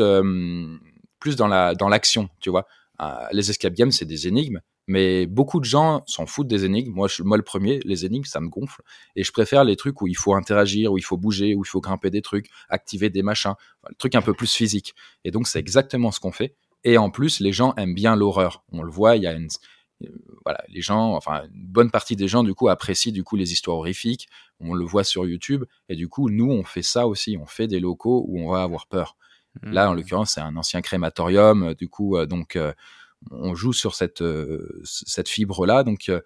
[1.19, 2.67] plus dans la dans l'action, tu vois.
[3.31, 6.91] les escape games, c'est des énigmes, mais beaucoup de gens s'en foutent des énigmes.
[6.93, 8.81] Moi, je, moi, le premier, les énigmes, ça me gonfle.
[9.17, 11.67] Et je préfère les trucs où il faut interagir, où il faut bouger, où il
[11.67, 13.53] faut grimper des trucs, activer des machins.
[13.89, 14.95] le truc un peu plus physique.
[15.25, 16.55] Et donc, c'est exactement ce qu'on fait.
[16.83, 18.63] Et en plus, les gens aiment bien l'horreur.
[18.71, 19.49] On le voit, il y a une,
[20.03, 20.07] euh,
[20.45, 23.51] voilà, les gens, enfin, une bonne partie des gens, du coup, apprécient, du coup, les
[23.51, 24.27] histoires horrifiques.
[24.59, 25.65] On le voit sur YouTube.
[25.89, 27.37] Et du coup, nous, on fait ça aussi.
[27.39, 29.17] On fait des locaux où on va avoir peur.
[29.63, 29.97] Là, en mmh.
[29.97, 31.73] l'occurrence, c'est un ancien crématorium.
[31.75, 32.73] Du coup, euh, donc, euh,
[33.31, 35.83] on joue sur cette, euh, cette fibre-là.
[35.83, 36.21] Donc, euh,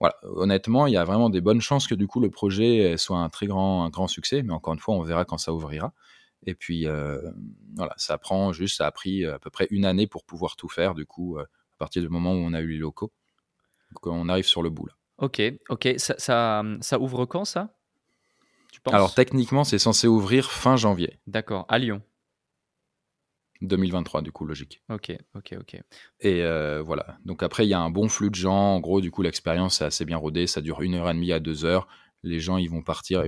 [0.00, 3.18] voilà, honnêtement, il y a vraiment des bonnes chances que du coup le projet soit
[3.18, 4.42] un très grand, un grand succès.
[4.42, 5.92] Mais encore une fois, on verra quand ça ouvrira.
[6.44, 7.20] Et puis, euh,
[7.76, 10.68] voilà, ça prend juste, ça a pris à peu près une année pour pouvoir tout
[10.68, 11.46] faire, du coup, à
[11.78, 13.12] partir du moment où on a eu les locaux.
[13.92, 14.94] Donc, on arrive sur le bout, là.
[15.18, 15.88] Ok, ok.
[15.98, 17.74] Ça, ça, ouvre quand, ça?
[18.72, 18.94] Tu penses?
[18.94, 21.18] Alors, techniquement, c'est censé ouvrir fin janvier.
[21.26, 22.02] D'accord, à Lyon
[23.60, 24.82] 2023, du coup, logique.
[24.90, 25.80] Ok, ok, ok.
[26.20, 27.18] Et euh, voilà.
[27.24, 28.74] Donc après, il y a un bon flux de gens.
[28.74, 30.48] En gros, du coup, l'expérience est assez bien rodée.
[30.48, 31.86] Ça dure une heure et demie à deux heures
[32.22, 33.24] les gens ils vont partir.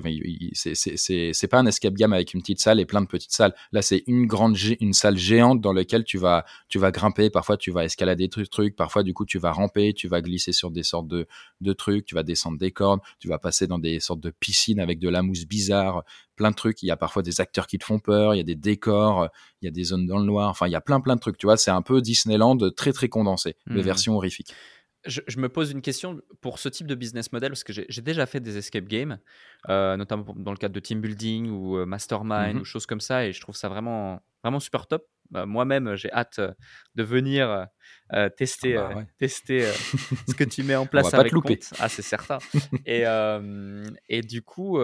[0.54, 3.54] C'est pas un escape game avec une petite salle et plein de petites salles.
[3.72, 7.30] Là, c'est une grande une salle géante dans laquelle tu vas tu vas grimper.
[7.30, 8.76] Parfois, tu vas escalader des trucs.
[8.76, 11.26] Parfois, du coup, tu vas ramper, tu vas glisser sur des sortes de
[11.60, 12.04] de trucs.
[12.04, 13.00] Tu vas descendre des cordes.
[13.18, 16.04] Tu vas passer dans des sortes de piscines avec de la mousse bizarre.
[16.36, 16.82] Plein de trucs.
[16.82, 18.34] Il y a parfois des acteurs qui te font peur.
[18.34, 19.28] Il y a des décors.
[19.60, 20.50] Il y a des zones dans le noir.
[20.50, 21.38] Enfin, il y a plein plein de trucs.
[21.38, 23.84] Tu vois, c'est un peu Disneyland très très condensé, mais mmh.
[23.84, 24.52] version horrifique
[25.06, 28.26] je, me pose une question pour ce type de business model, parce que j'ai déjà
[28.26, 29.18] fait des escape games,
[29.68, 33.00] euh, notamment dans le cadre de team building ou euh, mastermind mmh ou choses comme
[33.00, 35.06] ça, et je trouve ça vraiment, vraiment super top.
[35.30, 36.52] Bah, moi-même, j'ai hâte euh,
[36.94, 37.66] de venir
[38.36, 39.62] tester, ah bah tester
[40.28, 42.38] ce que tu mets en place avec pas Ah, c'est certain.
[42.86, 43.04] et,
[44.08, 44.78] et du coup,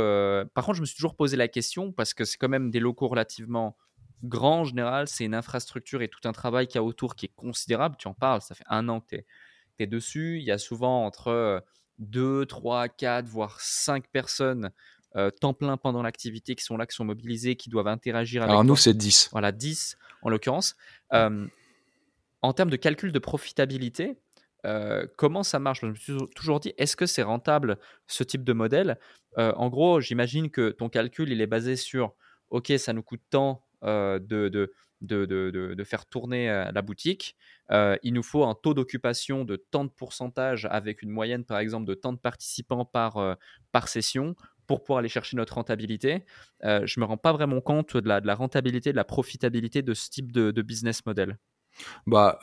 [0.54, 2.80] par contre, je me suis toujours posé la question, parce que c'est quand même des
[2.80, 3.76] locaux relativement
[4.22, 7.26] grands en général, c'est une infrastructure et tout un travail qu'il y a autour qui
[7.26, 7.96] est considérable.
[7.98, 9.26] Tu en parles, ça fait un an que tu es
[9.87, 10.39] dessus.
[10.39, 11.62] Il y a souvent entre
[11.99, 14.70] 2, 3, 4, voire 5 personnes
[15.41, 18.51] temps plein pendant l'activité qui sont là, qui sont mobilisées, qui doivent interagir avec.
[18.51, 19.31] Alors nous, c'est 10.
[19.33, 20.76] Voilà, 10 en l'occurrence.
[22.43, 24.16] en termes de calcul de profitabilité,
[25.16, 25.81] comment ça marche?
[25.83, 28.99] Je me suis toujours dit, est-ce que c'est rentable ce type de modèle?
[29.37, 32.14] En gros, j'imagine que ton calcul, il est basé sur,
[32.51, 34.18] OK, ça nous coûte tant de,
[34.49, 37.36] de, de, de, faire tourner la boutique.
[37.70, 41.86] il nous faut un taux d'occupation de tant de pourcentage avec une moyenne, par exemple,
[41.86, 43.36] de tant de participants par,
[43.72, 44.34] par session
[44.66, 46.24] pour pouvoir aller chercher notre rentabilité.
[46.62, 49.82] je ne me rends pas vraiment compte de la, de la, rentabilité, de la profitabilité
[49.82, 51.38] de ce type de, business model.
[52.07, 52.38] Bah,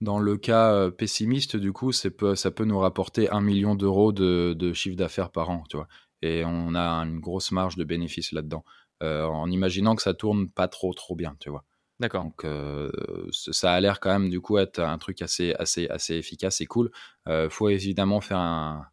[0.00, 4.54] dans le cas pessimiste, du coup, peu, ça peut nous rapporter un million d'euros de,
[4.58, 5.88] de chiffre d'affaires par an, tu vois.
[6.22, 8.64] Et on a une grosse marge de bénéfice là-dedans.
[9.02, 11.64] Euh, en imaginant que ça tourne pas trop trop bien, tu vois.
[12.00, 12.24] D'accord.
[12.24, 12.90] Donc euh,
[13.30, 16.66] ça a l'air quand même du coup être un truc assez assez assez efficace et
[16.66, 16.90] cool.
[17.28, 18.86] Euh, faut évidemment faire un,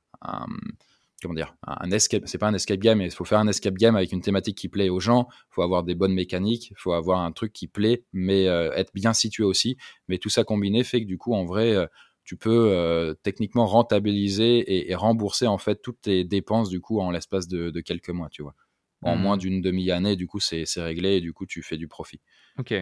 [1.21, 3.75] comment dire un escape c'est pas un escape game mais il faut faire un escape
[3.75, 6.77] game avec une thématique qui plaît aux gens il faut avoir des bonnes mécaniques il
[6.77, 9.77] faut avoir un truc qui plaît mais être bien situé aussi
[10.07, 11.75] mais tout ça combiné fait que du coup en vrai
[12.23, 17.47] tu peux techniquement rentabiliser et, rembourser en fait toutes tes dépenses du coup en l'espace
[17.47, 18.55] de, de, quelques mois tu vois
[19.03, 19.39] en moins mmh.
[19.39, 22.21] d'une demi-année, du coup, c'est réglé et du coup, tu fais du profit.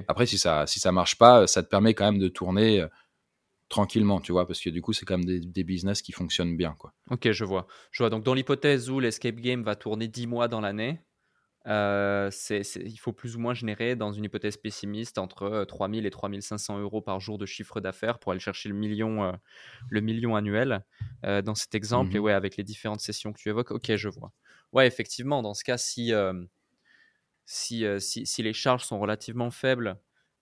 [0.07, 2.87] Après, si ça, si ça marche pas, ça te permet quand même de tourner euh,
[3.69, 6.75] tranquillement, tu vois, parce que du coup, c'est quand même des, business qui fonctionnent bien,
[6.77, 6.93] quoi.
[7.09, 7.67] Ok, je vois.
[7.91, 8.09] Je vois.
[8.09, 11.01] Donc, dans l'hypothèse où l'escape game va tourner 10 mois dans l'année,
[11.67, 16.11] euh, il faut plus ou moins générer, dans une hypothèse pessimiste, entre 3000 euh, et
[16.11, 19.33] 3500 euros par jour de chiffre d'affaires pour aller chercher le million,
[19.89, 20.83] le million annuel
[21.23, 22.11] dans cet exemple.
[22.11, 24.31] Mmh Et ouais, avec les différentes sessions que tu évoques, ok, je vois
[24.73, 26.13] ouais, effectivement, dans ce cas, si,
[27.45, 29.97] si, si, si, les charges sont relativement faibles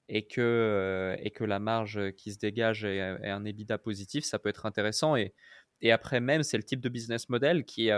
[0.09, 4.49] et que, et que la marge qui se dégage est, un EBITDA positif, ça peut
[4.49, 5.15] être intéressant.
[5.15, 5.33] Et,
[5.81, 7.91] et après même, c'est le type de business model qui,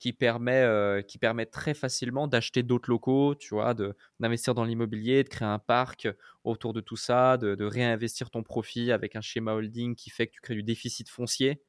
[0.00, 3.74] qui permet, euh, qui permet très facilement d'acheter d'autres locaux, tu vois,
[4.18, 6.08] d'investir dans l'immobilier, de créer un parc
[6.42, 10.26] autour de tout ça, de, de, réinvestir ton profit avec un schéma holding qui fait
[10.26, 11.62] que tu crées du déficit foncier.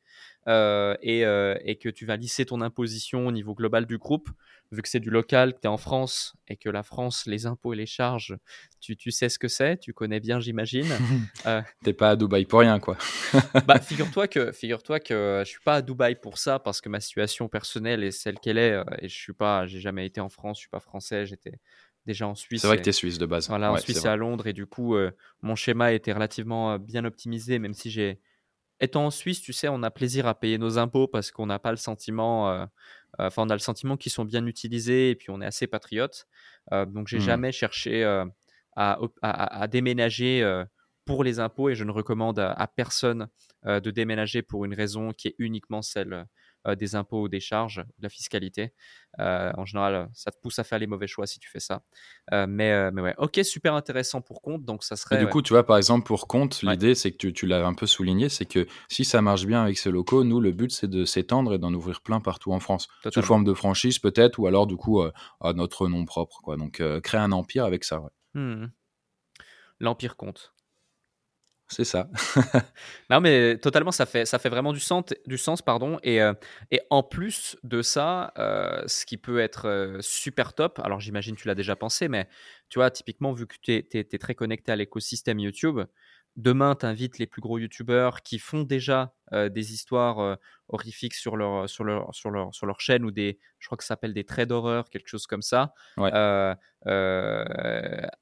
[0.48, 4.30] Euh, euh, et, que tu vas lisser ton imposition au niveau global du groupe,
[4.72, 7.46] vu que c'est du local, que tu es en France et que la France, les
[7.46, 8.36] impôts et les charges,
[8.80, 10.88] tu, tu sais ce que c'est, tu connais bien, j'imagine.
[11.46, 12.98] euh, T'es pas à Dubaï pour rien, quoi.
[13.68, 17.00] bah, figure-toi que, figure-toi que je suis pas à Dubaï pour ça, parce que ma
[17.00, 20.30] situation personnelle est celle qu'elle est, euh, et je suis pas, j'ai jamais été en
[20.30, 21.60] France, je suis pas français, j'étais
[22.08, 22.62] déjà en Suisse.
[22.62, 23.48] C'est vrai que tu es suisse de base.
[23.48, 24.96] Voilà, en Suisse et à Londres, et du coup,
[25.44, 28.20] mon schéma était relativement bien optimisé, même si j'ai
[28.82, 31.60] étant en Suisse, tu sais, on a plaisir à payer nos impôts parce qu'on n'a
[31.60, 32.66] pas le sentiment, euh,
[33.20, 35.68] euh, enfin, on a le sentiment qu'ils sont bien utilisés et puis on est assez
[35.68, 36.28] patriote.
[36.74, 37.26] Euh, donc, j'ai n'ai mmh.
[37.26, 38.04] jamais cherché
[38.76, 40.64] à, déménager
[41.06, 43.28] pour les impôts et je ne recommande à personne
[43.66, 46.26] de déménager pour une raison qui est uniquement celle
[46.78, 48.74] des impôts ou des charges, de la fiscalité.
[49.20, 51.84] Euh, en général, ça te pousse à faire les mauvais choix si tu fais ça.
[52.32, 54.64] Euh, mais, mais ouais, ok, super intéressant pour compte.
[54.64, 55.18] Donc ça serait.
[55.18, 57.74] du coup, tu vois, par exemple, pour compte, l'idée, c'est que tu, tu l'as un
[57.74, 60.90] peu souligné, c'est que si ça marche bien avec ces locaux, nous, le but, c'est
[60.90, 62.88] de s'étendre et d'en ouvrir plein partout en France.
[63.12, 66.42] Sous forme de franchise, peut-être, ou alors, du coup, à notre nom propre.
[66.42, 66.58] Quoi.
[66.58, 68.02] Donc, créer un empire avec ça.
[68.34, 68.68] Mmh.
[69.80, 70.54] L'empire compte.
[71.72, 72.10] C'est ça.
[73.10, 76.00] non, mais totalement, ça fait, ça fait vraiment du sens, pardon.
[76.04, 76.34] Et, euh,
[76.70, 81.38] et en plus de ça, euh, ce qui peut être euh, super top, alors j'imagine
[81.38, 82.28] tu l'as déjà pensé, mais
[82.68, 85.80] tu vois, typiquement, vu que tu es, es, très connecté à l'écosystème YouTube,
[86.36, 90.38] demain, tu invites les plus gros YouTubeurs qui font déjà des histoires
[90.72, 93.84] horrifiques sur leur, sur, leur, sur, leur, sur leur chaîne ou des, je crois que
[93.84, 96.58] ça s'appelle des traits d'horreur, quelque chose comme ça, à,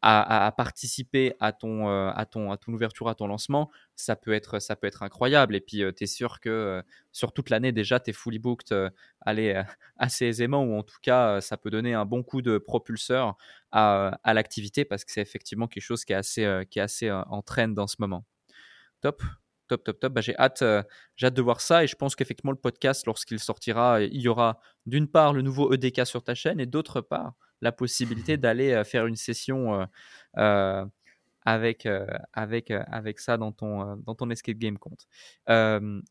[0.02, 4.60] à, participer à ton, à, ton, à ton ouverture, à ton lancement, ça peut être,
[4.60, 5.56] ça peut être incroyable.
[5.56, 8.76] Et puis, tu es sûr que sur toute l'année, déjà, tu es fully booked
[9.22, 9.62] aller
[9.98, 13.38] assez aisément, ou en tout cas, ça peut donner un bon coup de propulseur
[13.72, 17.12] à, à l'activité parce que c'est effectivement quelque chose qui est assez, qui est assez
[17.12, 18.26] en train dans ce moment.
[19.02, 19.22] Top
[19.70, 20.14] top, top, top.
[20.14, 20.84] Bah, j'ai hâte, euh,
[21.16, 24.28] j'ai hâte de voir ça et je pense qu'effectivement le podcast, lorsqu'il sortira, il y
[24.28, 28.74] aura d'une part le nouveau EDK sur ta chaîne et d'autre part la possibilité d'aller
[28.74, 29.88] euh, faire une session
[30.38, 30.86] euh,
[31.50, 35.08] avec, euh, avec, euh, avec ça dans ton, euh, dans ton escape game compte.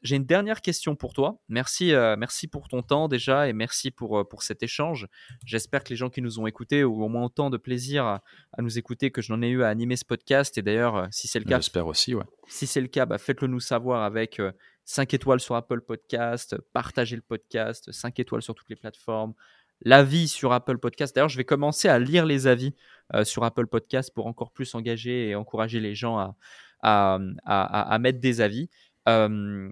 [0.02, 1.40] J'ai une dernière question pour toi.
[1.48, 5.06] Merci, merci pour ton temps déjà et merci pour, pour cet échange.
[5.44, 8.22] J'espère que les gens qui nous ont écoutés ont au moins autant de plaisir à,
[8.58, 10.58] nous écouter que je n'en ai eu à animer ce podcast.
[10.58, 12.24] Et d'ailleurs, si c'est le cas, j'espère aussi, ouais.
[12.48, 14.40] Si c'est le cas, bah, faites-le nous savoir avec
[14.84, 19.34] 5 étoiles sur Apple Podcast, partagez le podcast, 5 étoiles sur toutes les plateformes,
[19.82, 21.14] l'avis sur Apple Podcast.
[21.14, 22.74] D'ailleurs, je vais commencer à lire les avis
[23.14, 26.36] euh, sur Apple Podcast pour encore plus engager et encourager les gens à,
[26.82, 28.68] à, à, mettre des avis.
[29.08, 29.70] Euh,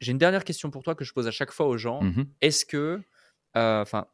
[0.00, 2.02] j'ai une dernière question pour toi que je pose à chaque fois aux gens.
[2.02, 3.00] Mmh Est-ce que,
[3.56, 4.06] euh, enfin,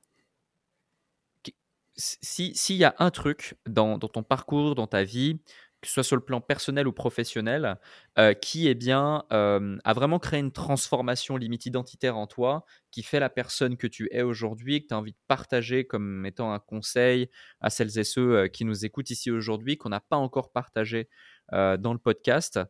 [1.96, 5.40] s'il y a un truc dans, dans, ton parcours, dans ta vie,
[5.80, 7.78] que ce soit sur le plan personnel ou professionnel,
[8.18, 13.02] euh, qui est bien, euh, a vraiment créé une transformation limite identitaire en toi, qui
[13.02, 16.52] fait la personne que tu es aujourd'hui, que tu as envie de partager comme étant
[16.52, 20.16] un conseil à celles et ceux euh, qui nous écoutent ici aujourd'hui, qu'on n'a pas
[20.16, 21.08] encore partagé
[21.50, 22.60] dans le podcast.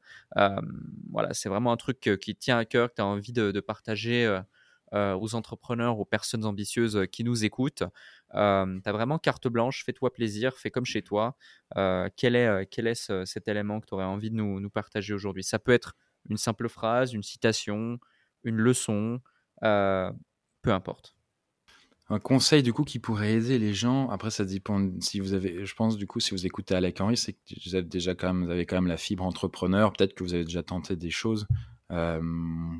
[1.11, 4.41] voilà, c'est vraiment un truc qui tient à cœur, que tu as envie de, partager
[4.93, 7.83] aux entrepreneurs, aux personnes ambitieuses qui nous écoutent.
[8.35, 11.37] Euh, tu as vraiment carte blanche, fais-toi plaisir, fais comme chez toi.
[11.75, 15.45] quel est, quel est cet élément que tu aurais envie de nous, partager aujourd'hui?
[15.45, 15.95] Ça peut être
[16.29, 17.99] une simple phrase, une citation,
[18.45, 19.21] une leçon,
[19.61, 21.15] peu importe
[22.11, 24.09] un conseil du coup qui pourrait aider les gens.
[24.09, 25.67] Après, ça dépend si vous avez.
[25.67, 28.33] Je pense du coup si vous écoutez Alec Henry, c'est que vous avez déjà quand
[28.33, 29.93] même, avez quand même la fibre entrepreneur.
[29.93, 31.47] Peut-être que vous avez déjà tenté des choses.
[31.91, 32.79] Mmh.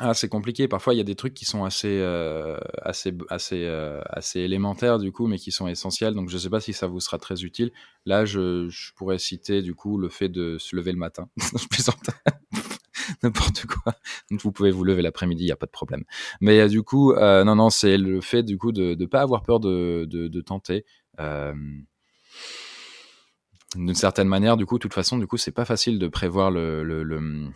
[0.00, 0.68] Ah, c'est compliqué.
[0.68, 4.98] Parfois, il y a des trucs qui sont assez, euh, assez, assez, euh, assez élémentaires
[4.98, 6.14] du coup, mais qui sont essentiels.
[6.14, 7.72] Donc, je ne sais pas si ça vous sera très utile.
[8.06, 11.28] Là, je, je pourrais citer du coup le fait de se lever le matin.
[11.36, 12.10] je plaisante.
[13.22, 13.94] N'importe quoi.
[14.30, 16.04] Vous pouvez vous lever l'après-midi, il n'y a pas de problème.
[16.40, 19.42] Mais euh, du coup, non, non, c'est le fait du coup de ne pas avoir
[19.42, 20.84] peur de, de, de tenter
[23.76, 26.50] d'une certaine manière, du coup, de toute façon, du coup, c'est pas facile de prévoir
[26.50, 27.50] le, le,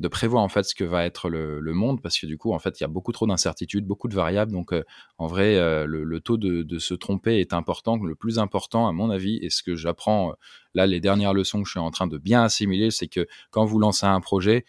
[0.00, 2.58] de prévoir en fait ce que va être le, monde parce que du coup, en
[2.58, 4.52] fait, il y a beaucoup trop d'incertitudes, beaucoup de variables.
[4.52, 4.84] Donc, euh,
[5.18, 7.96] en vrai, euh, le, taux de, de, se tromper est important.
[7.96, 10.34] Le plus important, à mon avis, et ce que j'apprends euh,
[10.74, 13.64] là, les dernières leçons que je suis en train de bien assimiler, c'est que quand
[13.64, 14.64] vous lancez un projet,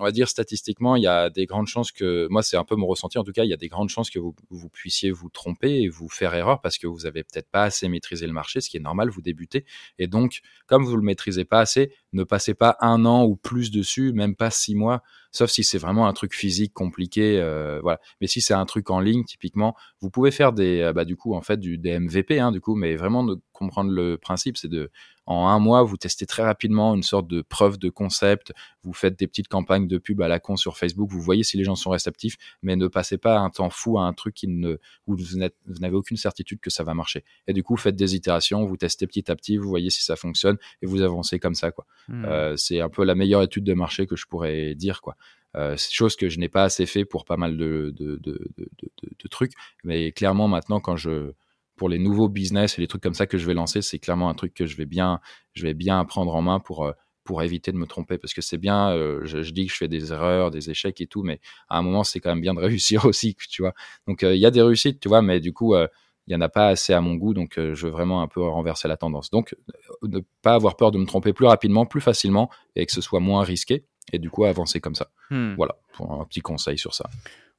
[0.00, 2.76] on va dire statistiquement, il y a des grandes chances que, moi c'est un peu
[2.76, 5.10] mon ressenti en tout cas, il y a des grandes chances que vous, vous puissiez
[5.10, 8.32] vous tromper et vous faire erreur parce que vous avez peut-être pas assez maîtrisé le
[8.32, 9.64] marché, ce qui est normal, vous débutez.
[9.98, 13.70] Et donc, comme vous le maîtrisez pas assez, ne passez pas un an ou plus
[13.70, 15.02] dessus, même pas six mois,
[15.32, 18.00] sauf si c'est vraiment un truc physique compliqué, euh, voilà.
[18.20, 21.16] Mais si c'est un truc en ligne, typiquement, vous pouvez faire des, euh, bah, du
[21.16, 24.56] coup, en fait, du, des MVP, hein, du coup, mais vraiment de comprendre le principe,
[24.56, 24.90] c'est de,
[25.30, 28.52] en un mois, vous testez très rapidement une sorte de preuve de concept,
[28.82, 31.56] vous faites des petites campagnes de pub à la con sur Facebook, vous voyez si
[31.56, 34.48] les gens sont réceptifs, mais ne passez pas un temps fou à un truc qui
[34.48, 37.24] ne, où vous n'avez aucune certitude que ça va marcher.
[37.46, 40.16] Et du coup, faites des itérations, vous testez petit à petit, vous voyez si ça
[40.16, 41.86] fonctionne et vous avancez comme ça, quoi.
[42.08, 42.24] Mmh.
[42.24, 45.14] Euh, c'est un peu la meilleure étude de marché que je pourrais dire, quoi.
[45.56, 48.50] Euh, c'est chose que je n'ai pas assez fait pour pas mal de, de, de,
[48.78, 49.52] de, trucs,
[49.82, 51.32] mais clairement maintenant quand je
[51.80, 54.28] pour les nouveaux business et les trucs comme ça que je vais lancer, c'est clairement
[54.28, 55.18] un truc que je vais bien,
[55.54, 56.92] je vais bien prendre en main pour, euh,
[57.24, 58.18] pour éviter de me tromper.
[58.18, 61.06] Parce que c'est bien, euh, je, dis que je fais des erreurs, des échecs et
[61.06, 61.40] tout, mais
[61.70, 63.72] à un moment, c'est quand même bien de réussir aussi, tu vois.
[64.06, 65.88] Donc, il y a des réussites, tu vois, mais du coup, il
[66.28, 68.86] n'y en a pas assez à mon goût, donc je veux vraiment un peu renverser
[68.86, 69.30] la tendance.
[69.30, 69.56] Donc,
[70.02, 73.20] ne pas avoir peur de me tromper plus rapidement, plus facilement, et que ce soit
[73.20, 75.08] moins risqué, et du coup, avancer comme ça.
[75.30, 75.54] Hmm.
[75.54, 77.08] Voilà, pour un petit conseil sur ça.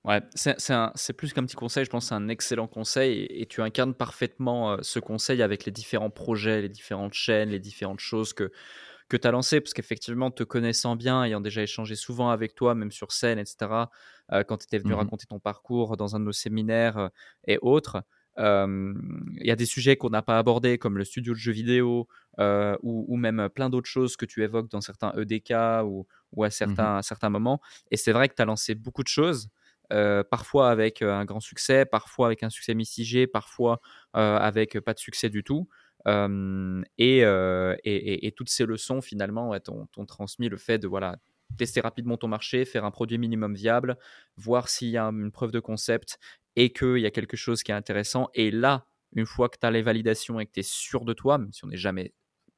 [0.04, 3.62] Ouais, c'est plus qu'un petit conseil, je pense que c'est un excellent conseil et, tu
[3.62, 8.34] incarnes parfaitement euh, ce conseil avec les différents projets, les différentes chaînes, les différentes choses
[8.34, 8.52] que,
[9.10, 9.62] que tu as lancées.
[9.62, 13.92] Parce qu'effectivement, te connaissant bien, ayant déjà échangé souvent avec toi, même sur scène, etc.,
[14.32, 17.10] euh, quand tu étais venu mmh raconter ton parcours dans un de nos séminaires euh,
[17.46, 18.04] et autres,
[18.38, 22.08] il y a des sujets qu'on n'a pas abordés, comme le studio de jeux vidéo
[22.40, 26.52] ou, même plein d'autres choses que tu évoques dans certains EDK ou, ou à, mmh
[26.52, 27.62] certains, à certains moments.
[27.92, 29.50] Et c'est vrai que tu as lancé beaucoup de choses.
[29.92, 33.82] Euh, parfois avec euh, un grand succès, parfois avec un succès mitigé, parfois
[34.16, 35.68] euh, avec pas de succès du tout.
[36.98, 37.24] Et,
[38.36, 41.18] toutes ces leçons, finalement, t'ont transmis le fait de voilà,
[41.58, 43.98] tester rapidement ton marché, faire un produit minimum viable,
[44.38, 46.18] voir s'il y a une preuve de concept
[46.56, 48.30] et qu'il y a quelque chose qui est intéressant.
[48.34, 51.14] Et là, une fois que tu as les validations et que tu es sûr de
[51.14, 52.14] toi, même si on n'est jamais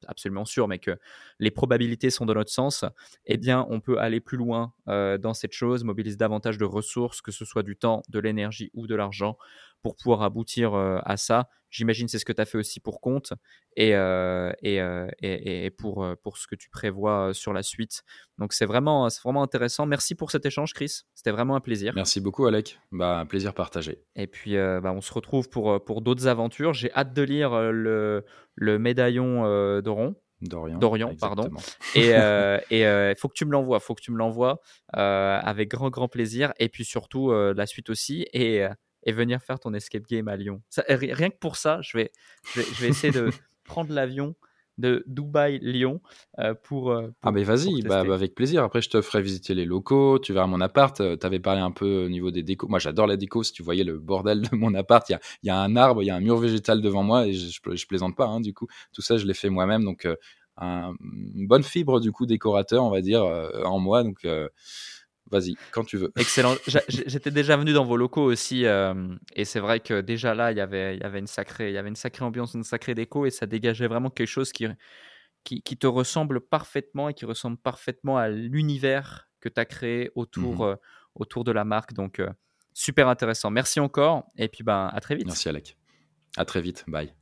[0.08, 0.98] absolument sûr, mais que
[1.38, 2.84] les probabilités sont dans notre sens,
[3.26, 7.20] eh bien, on peut aller plus loin euh, dans cette chose, mobiliser davantage de ressources,
[7.20, 9.36] que ce soit du temps, de l'énergie ou de l'argent,
[9.84, 11.50] pour pouvoir aboutir euh, à ça.
[11.68, 13.34] J'imagine c'est ce que tu as fait aussi pour compte
[13.76, 14.78] et, euh, et,
[15.20, 18.02] et, pour, pour ce que tu prévois sur la suite.
[18.38, 19.84] Donc c'est vraiment, vraiment intéressant.
[19.84, 21.02] Merci pour cet échange, Chris.
[21.14, 21.92] C'était vraiment un plaisir.
[21.94, 22.78] Merci beaucoup, Alec.
[22.92, 24.04] Bah, un plaisir partagé.
[24.16, 26.72] Et puis bah, on se retrouve pour, pour d'autres aventures.
[26.72, 28.24] J'ai hâte de lire le,
[28.54, 29.42] le médaillon
[29.82, 30.14] d'Oron.
[30.40, 30.78] Dorian.
[30.78, 31.50] Dorian, pardon.
[31.96, 32.10] Et
[32.70, 34.60] il faut que tu me l'envoies, faut que tu me l'envoies
[34.92, 36.52] avec grand grand plaisir.
[36.60, 38.64] Et puis surtout la suite aussi et,
[39.04, 40.62] et venir faire ton escape game à Lyon.
[40.88, 42.12] rien que pour ça, je vais,
[42.54, 43.30] je vais, essayer de
[43.64, 44.34] prendre l'avion
[44.78, 46.00] de Dubaï-Lyon
[46.40, 48.64] euh, pour, euh, Ah, mais vas-y, bah, bah, avec plaisir.
[48.64, 51.00] Après, je te ferai visiter les locaux, tu verras mon appart.
[51.00, 52.66] Euh, tu avais parlé un peu au niveau des décos.
[52.68, 53.42] Moi, j'adore la déco.
[53.42, 56.02] Si tu voyais le bordel de mon appart, il y a, y a, un arbre,
[56.02, 58.52] il y a un mur végétal devant moi et je, je, plaisante pas, hein, du
[58.52, 58.66] coup.
[58.92, 59.84] Tout ça, je l'ai fait moi-même.
[59.84, 60.08] Donc,
[60.60, 63.24] une bonne fibre, du coup, décorateur, on va dire,
[63.64, 64.02] en moi.
[64.02, 64.26] Donc,
[65.30, 66.12] Vas-y, quand tu veux.
[66.18, 66.54] Excellent.
[66.88, 68.94] J'étais déjà venu dans vos locaux aussi, euh,
[69.34, 71.74] et c'est vrai que déjà là, il y avait, il y avait une sacrée, il
[71.74, 74.66] y avait une sacrée ambiance, une sacrée déco, et ça dégageait vraiment quelque chose qui,
[75.44, 80.56] qui, te ressemble parfaitement et qui ressemble parfaitement à l'univers que tu as créé autour,
[80.56, 80.72] mhm.
[80.72, 80.76] euh,
[81.14, 81.94] autour de la marque.
[81.94, 82.28] Donc, euh,
[82.72, 83.50] super intéressant.
[83.50, 85.26] Merci encore, et puis ben, à très vite.
[85.26, 85.76] Merci Alec.
[86.36, 86.84] À très vite.
[86.86, 87.14] Bye.